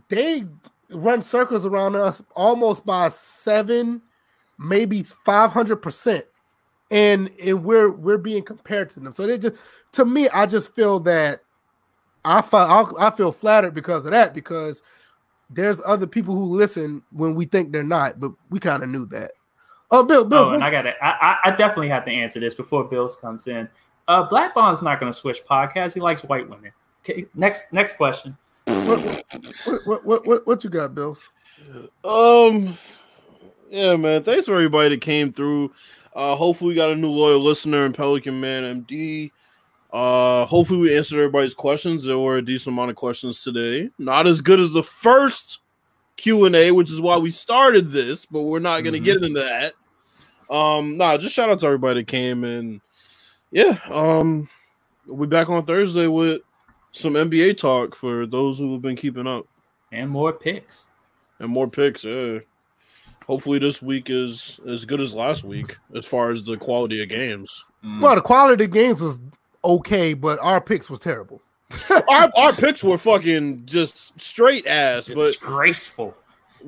[0.09, 0.45] they
[0.91, 4.03] run circles around us almost by seven,
[4.59, 6.25] maybe five hundred percent,
[6.95, 9.13] and and we're we're being compared to them.
[9.13, 9.57] So they just
[9.93, 11.41] to me, I just feel that
[12.25, 14.81] I feel I feel flattered because of that because
[15.51, 19.07] there's other people who listen when we think they're not, but we kind of knew
[19.07, 19.33] that.
[19.91, 22.39] Oh, Bill, Bill, Oh, and I got to I, I I definitely have to answer
[22.39, 23.69] this before Bills comes in.
[24.07, 25.95] Uh, Black Bond's not going to switch podcasts.
[25.95, 26.71] He likes white women.
[27.03, 28.37] Okay, next next question.
[28.67, 29.21] what,
[29.85, 31.29] what, what, what, what you got, Bills?
[32.05, 32.79] Um,
[33.69, 34.23] yeah, man.
[34.23, 35.73] Thanks for everybody that came through.
[36.15, 39.31] Uh, hopefully, we got a new loyal listener in Pelican Man MD.
[39.93, 42.05] Uh, hopefully, we answered everybody's questions.
[42.05, 43.91] There were a decent amount of questions today.
[43.99, 45.59] Not as good as the first
[46.17, 49.05] Q and A, which is why we started this, but we're not going to Mhm.
[49.05, 49.75] get into that.
[50.55, 52.81] Um, nah, just shout out to everybody that came and
[53.51, 53.79] yeah.
[53.91, 54.49] Um,
[55.07, 56.43] we'll be back on Thursday with
[56.93, 59.47] some NBA talk for those who have been keeping up
[59.91, 60.87] And more picks.
[61.41, 62.05] and more picks.
[62.05, 62.41] Yeah.
[63.27, 67.09] Hopefully this week is as good as last week as far as the quality of
[67.09, 67.65] games.
[67.85, 68.01] Mm.
[68.01, 69.21] Well, the quality of games was
[69.65, 71.41] okay, but our picks was terrible.
[72.09, 76.15] our, our picks were fucking just straight ass, but disgraceful.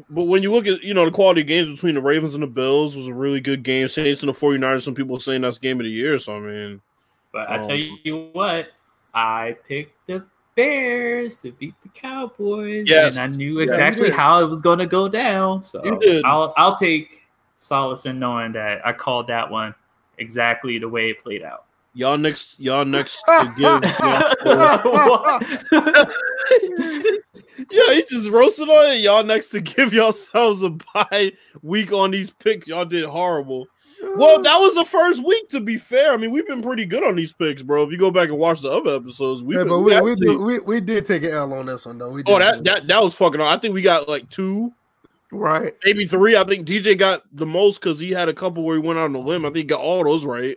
[0.08, 2.42] but when you look at you know the quality of games between the Ravens and
[2.42, 3.86] the Bills was a really good game.
[3.88, 6.18] Saints and the 49ers, some people are saying that's game of the year.
[6.18, 6.80] So I mean,
[7.32, 8.68] But I Um, tell you what,
[9.12, 10.24] I picked the
[10.56, 13.16] Bears to beat the Cowboys, Yes.
[13.16, 14.14] and I knew exactly did.
[14.14, 15.62] how it was going to go down.
[15.62, 15.80] So
[16.24, 17.22] I'll I'll take
[17.58, 19.74] solace in knowing that I called that one
[20.18, 21.64] exactly the way it played out.
[21.94, 23.82] y'all next y'all next to give.
[27.70, 29.00] yeah, he just roasted on it.
[29.00, 32.68] Y'all next to give yourselves a bye week on these picks.
[32.68, 33.66] Y'all did horrible.
[34.18, 35.48] Well, that was the first week.
[35.50, 37.82] To be fair, I mean we've been pretty good on these picks, bro.
[37.84, 40.14] If you go back and watch the other episodes, we Yeah, been, but we we,
[40.14, 42.10] we, did, we, we did take an L on this one though.
[42.10, 43.40] We did oh that that that was fucking.
[43.40, 44.72] I think we got like two,
[45.32, 45.74] right.
[45.84, 46.36] maybe three.
[46.36, 49.04] I think DJ got the most because he had a couple where he went out
[49.06, 49.44] on a limb.
[49.44, 50.56] I think he got all those right,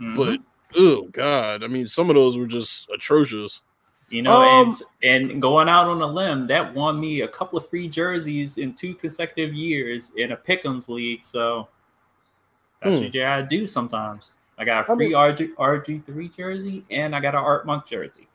[0.00, 0.16] Mhm.
[0.16, 0.40] but
[0.78, 3.62] oh god, I mean some of those were just atrocious.
[4.08, 7.58] you know, Um, and and going out on a limb that won me a couple
[7.58, 11.24] of free jerseys in two consecutive years in a Pick'ems league.
[11.24, 11.66] So
[12.82, 13.04] that's Hmm.
[13.04, 14.30] what you gotta do sometimes.
[14.58, 17.66] I got a I free mean- RG RG three jersey and I got an Art
[17.66, 18.28] Monk jersey.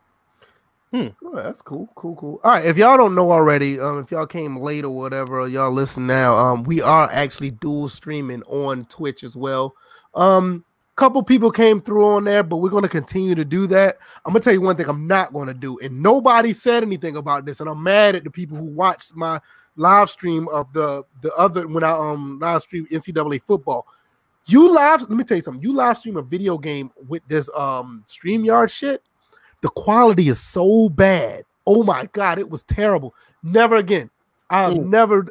[0.93, 2.41] Oh, that's cool, cool, cool.
[2.43, 5.47] All right, if y'all don't know already, um, if y'all came late or whatever, or
[5.47, 9.73] y'all listen now, um, we are actually dual streaming on Twitch as well.
[10.15, 10.65] Um,
[10.97, 13.97] couple people came through on there, but we're going to continue to do that.
[14.25, 17.15] I'm gonna tell you one thing I'm not going to do, and nobody said anything
[17.15, 19.39] about this, and I'm mad at the people who watched my
[19.77, 23.87] live stream of the the other when I um live stream NCAA football.
[24.45, 25.63] You live, let me tell you something.
[25.63, 29.03] You live stream a video game with this um StreamYard shit.
[29.61, 31.43] The quality is so bad.
[31.67, 33.13] Oh my god, it was terrible.
[33.43, 34.09] Never again.
[34.49, 34.89] I've Ooh.
[34.89, 35.27] never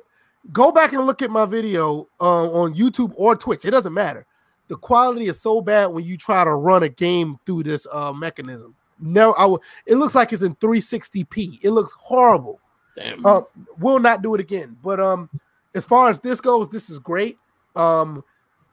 [0.53, 3.65] go back and look at my video uh, on YouTube or Twitch.
[3.65, 4.27] It doesn't matter.
[4.69, 8.13] The quality is so bad when you try to run a game through this uh,
[8.13, 8.75] mechanism.
[9.01, 9.63] No, I will.
[9.87, 11.59] It looks like it's in 360p.
[11.63, 12.61] It looks horrible.
[12.97, 13.25] Damn.
[13.25, 13.43] Uh,
[13.79, 14.77] we'll not do it again.
[14.83, 15.29] But um,
[15.75, 17.39] as far as this goes, this is great.
[17.75, 18.23] Um,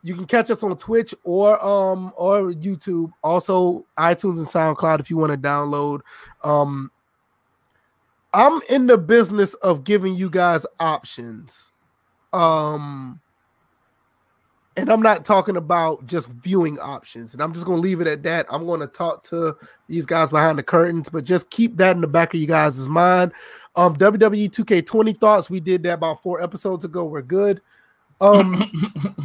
[0.07, 5.09] you can catch us on Twitch or um or YouTube, also iTunes and SoundCloud if
[5.09, 5.99] you want to download.
[6.43, 6.91] Um,
[8.33, 11.71] I'm in the business of giving you guys options.
[12.31, 13.19] Um,
[14.77, 18.23] and I'm not talking about just viewing options, and I'm just gonna leave it at
[18.23, 18.45] that.
[18.49, 19.57] I'm gonna talk to
[19.89, 22.87] these guys behind the curtains, but just keep that in the back of you guys'
[22.87, 23.33] mind.
[23.75, 25.49] Um, WWE 2K20 thoughts.
[25.49, 27.03] We did that about four episodes ago.
[27.03, 27.61] We're good.
[28.21, 28.71] Um,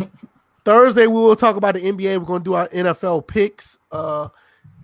[0.65, 2.19] Thursday we will talk about the NBA.
[2.19, 3.79] We're gonna do our NFL picks.
[3.91, 4.29] Uh,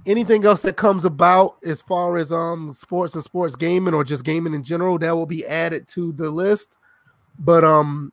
[0.06, 4.24] anything else that comes about as far as um sports and sports gaming or just
[4.24, 6.78] gaming in general that will be added to the list.
[7.38, 8.12] But um,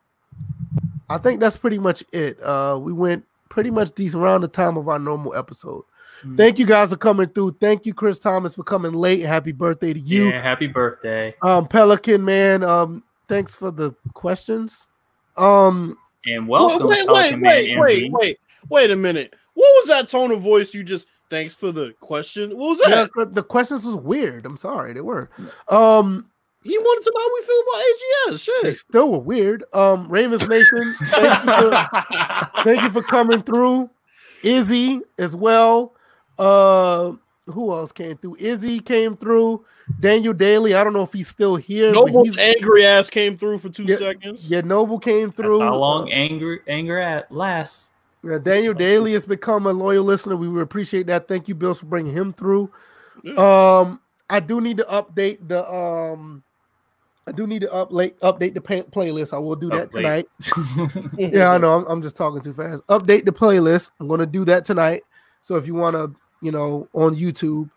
[1.10, 2.42] I think that's pretty much it.
[2.42, 5.84] Uh, we went pretty much decent around the time of our normal episode.
[6.24, 6.38] Mm.
[6.38, 7.58] Thank you guys for coming through.
[7.60, 9.22] Thank you, Chris Thomas, for coming late.
[9.22, 10.30] Happy birthday to you.
[10.30, 11.34] yeah, happy birthday.
[11.42, 14.90] Um, Pelican man, um, thanks for the questions.
[15.38, 18.12] Um, And welcome, wait, wait, Pelican wait, Man wait, MD.
[18.20, 18.40] wait,
[18.70, 19.34] wait a minute.
[19.54, 21.08] What was that tone of voice you just?
[21.30, 22.52] Thanks for the question.
[22.58, 23.10] What was that?
[23.16, 24.46] but the questions was weird.
[24.46, 25.30] I'm sorry, they were.
[25.70, 26.30] Um,
[26.64, 28.64] He wanted to know how we feel about AGS.
[28.64, 29.64] they still were weird.
[29.74, 33.90] Um, Ravens Nation, thank you for thank you for coming through.
[34.44, 35.96] Izzy as well.
[36.38, 37.14] Uh,
[37.48, 38.38] who else came through?
[38.40, 39.64] Izzy came through.
[40.00, 40.74] Daniel Daly.
[40.74, 41.92] I don't know if he's still here.
[41.92, 43.98] Noble's he's- angry ass came through for two Yeah.
[43.98, 44.50] seconds.
[44.50, 45.60] yeah, Noble came That's through.
[45.62, 47.90] how long anger anger at lasts.
[48.24, 50.36] Yeah, Daniel Daly has become a loyal listener.
[50.36, 51.28] We would appreciate that.
[51.28, 52.72] Thank you, Bills, for bringing him through.
[53.24, 53.34] Yeah.
[53.36, 54.00] Um,
[54.30, 56.42] I do need to update the um,
[57.28, 59.34] I do need to update update the pay- playlist.
[59.34, 59.92] I will do that Update.
[59.92, 60.28] tonight.
[61.34, 61.74] Yeah, I know.
[61.78, 62.86] I'm, I'm just talking too fast.
[62.88, 63.92] Update the playlist.
[64.00, 65.04] I'm going to do that tonight.
[65.42, 67.70] So if you want to, you know, on YouTube,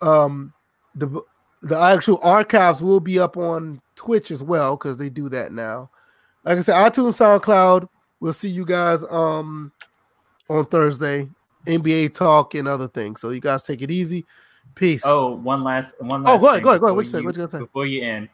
[0.00, 0.52] um,
[0.94, 1.22] the
[1.62, 5.90] the actual archives will be up on Twitch as well because they do that now.
[6.44, 7.88] Like I said, iTunes, SoundCloud.
[8.20, 9.72] We'll see you guys um
[10.48, 11.28] on Thursday.
[11.66, 13.20] NBA talk and other things.
[13.20, 14.24] So you guys take it easy.
[14.74, 15.02] Peace.
[15.04, 16.22] Oh, one last one.
[16.22, 16.32] last.
[16.36, 16.96] Oh, go ahead, go ahead, go ahead.
[16.96, 17.20] What you say?
[17.22, 17.58] What you gonna say?
[17.58, 18.28] Before you end,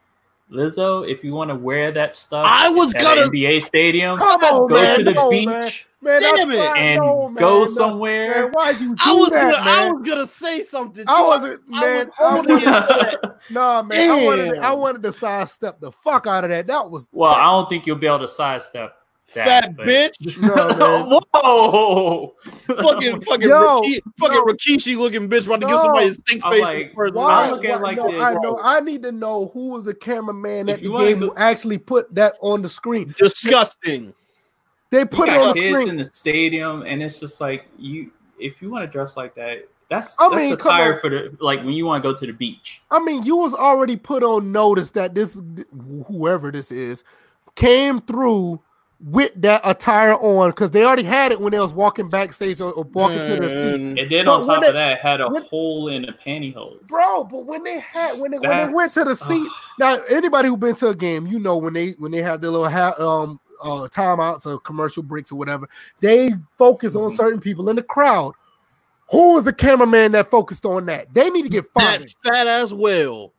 [0.51, 4.19] Lizzo, if you want to wear that stuff, I was at gonna- NBA stadium.
[4.19, 4.99] Come on, go man.
[4.99, 5.71] to the beach man.
[6.03, 6.67] Man, Damn that's it.
[6.67, 6.83] fine.
[6.83, 7.35] and No, man.
[7.35, 8.29] go No, somewhere.
[8.43, 9.67] Man, why you do I was that, gonna, man?
[9.87, 11.05] I was gonna say something.
[11.07, 12.07] I wasn't, I man.
[12.07, 14.09] was I holding wasn't- Nah, man.
[14.09, 16.67] I wanted, to, I wanted to sidestep the fuck out of that.
[16.67, 18.93] That was well, I don't think you'll be able to sidestep
[19.33, 19.45] that.
[19.63, 20.37] Fat but- bitch.
[20.77, 21.19] no, man.
[21.33, 22.35] Whoa!
[22.67, 24.43] fucking fucking Yo, Riki- fucking yo.
[24.43, 26.61] Rikishi looking bitch about to give somebody a stink I'm face.
[26.61, 27.45] like, for Why?
[27.45, 28.59] I first look at it why- like no, this, I know.
[28.61, 31.77] I need to know who was the cameraman If at the wanna game who actually
[31.77, 33.13] put that on the screen.
[33.17, 34.13] Disgusting.
[34.93, 35.89] They You put it got on kids screen.
[35.89, 38.11] in the stadium, and it's just like you.
[38.39, 41.59] If you want to dress like that, that's I that's mean, attire for the like
[41.63, 42.83] when you want to go to the beach.
[42.91, 45.35] I mean, you was already put on notice that this
[46.07, 47.03] whoever this is
[47.55, 48.61] came through
[49.05, 52.71] with that attire on because they already had it when they was walking backstage or,
[52.73, 53.81] or walking to the seat.
[53.81, 56.13] And then But on top they- of that, it had a when- hole in the
[56.25, 56.87] pantyhose.
[56.87, 59.47] Bro, but when they had when they when they went to the seat,
[59.79, 62.51] now anybody who been to a game, you know when they when they have their
[62.51, 65.67] little ha- um uh timeouts or commercial breaks or whatever,
[66.01, 67.15] they focus on Mhm.
[67.17, 68.33] certain people in the crowd.
[69.11, 71.13] Who was the cameraman that focused on that?
[71.13, 72.13] They need to get That fired.
[72.23, 73.31] fat as well.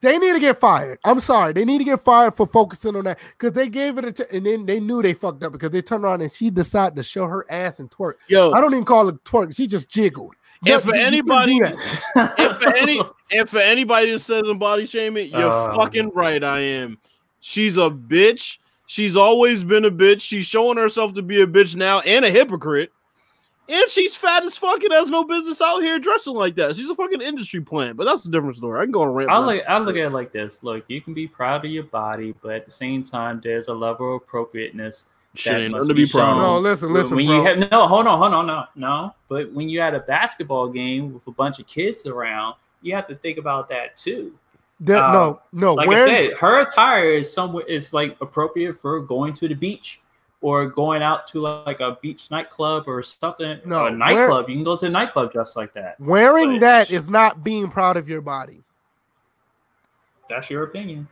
[0.00, 0.98] They need to get fired.
[1.04, 1.54] I'm sorry.
[1.54, 4.28] They need to get fired for focusing on that because they gave it a ch-
[4.30, 7.02] and then they knew they fucked up because they turned around and she decided to
[7.02, 8.14] show her ass and twerk.
[8.28, 9.56] Yo, I don't even call it twerk.
[9.56, 10.34] She just jiggled.
[10.66, 11.64] And But for you- you couldn't anybody- do
[12.14, 12.34] that.
[12.38, 13.00] and for any
[13.32, 15.74] and for anybody that says I'm body shaming, you're Um.
[15.76, 16.42] fucking right.
[16.44, 16.98] I am.
[17.40, 18.58] She's a bitch.
[18.86, 20.20] She's always been a bitch.
[20.20, 22.92] She's showing herself to be a bitch now and a hypocrite.
[23.66, 26.76] And she's fat as fuck and has no business out here dressing like that.
[26.76, 28.78] She's a fucking industry plant, but that's a different story.
[28.78, 29.30] I can go on a rant.
[29.30, 30.62] I about look, I look at it like this.
[30.62, 33.74] Look, you can be proud of your body, but at the same time, there's a
[33.74, 35.04] level of appropriateness.
[35.04, 35.40] that.
[35.40, 36.42] Shit, ain't nothing to be be proud shown.
[36.42, 37.36] No, listen, listen, when bro.
[37.36, 39.14] you have no, hold on, hold on, no, no.
[39.28, 43.08] But when you at a basketball game with a bunch of kids around, you have
[43.08, 44.38] to think about that too.
[44.84, 45.74] That, Uh, no, no.
[45.74, 50.00] Like I said, her attire is somewhere is like appropriate for going to the beach
[50.42, 53.60] or going out to like a beach nightclub or something.
[53.64, 54.48] No, a nightclub.
[54.48, 55.98] You can go to a nightclub dressed like that.
[55.98, 58.62] wearing but- that is not being proud of your body.
[60.28, 61.08] That's your opinion.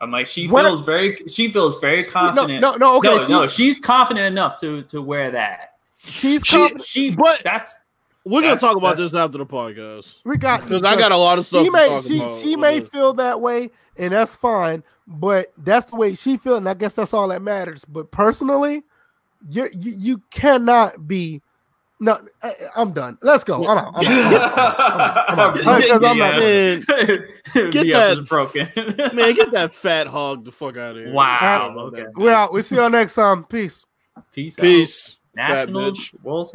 [0.00, 2.60] I'm like she What- feels very she feels very confident.
[2.60, 2.96] no, no.
[2.98, 5.76] Okay, no, she- no, she's confident enough to to wear that.
[5.98, 7.81] she's She- She But- that's
[8.24, 11.38] We're gonna talk about this after the podcast We got because I got a lot
[11.38, 12.40] of stuff she to may talk she about.
[12.40, 12.88] she may this.
[12.90, 14.82] feel that way, and that's fine.
[15.08, 17.84] But that's the way she feels, and I guess that's all that matters.
[17.84, 18.84] But personally,
[19.50, 21.42] you you you cannot be.
[21.98, 23.16] No, I, I'm done.
[23.22, 23.64] Let's go.
[23.64, 23.92] I'm out.
[23.96, 24.34] I'm out.
[24.34, 25.30] I'm out.
[25.30, 25.54] I'm out.
[25.82, 26.84] Because I'm not- man,
[27.70, 28.68] Get that- is broken.
[29.14, 31.12] man, get that fat hog the fuck out of here.
[31.12, 32.06] Wow, okay.
[32.16, 32.52] We're out.
[32.52, 33.44] We see y'all next time.
[33.44, 33.84] Peace.
[34.32, 34.58] Peace.
[34.58, 34.62] out.
[34.62, 36.22] Peace, fat Nationals bitch.
[36.24, 36.50] World Series.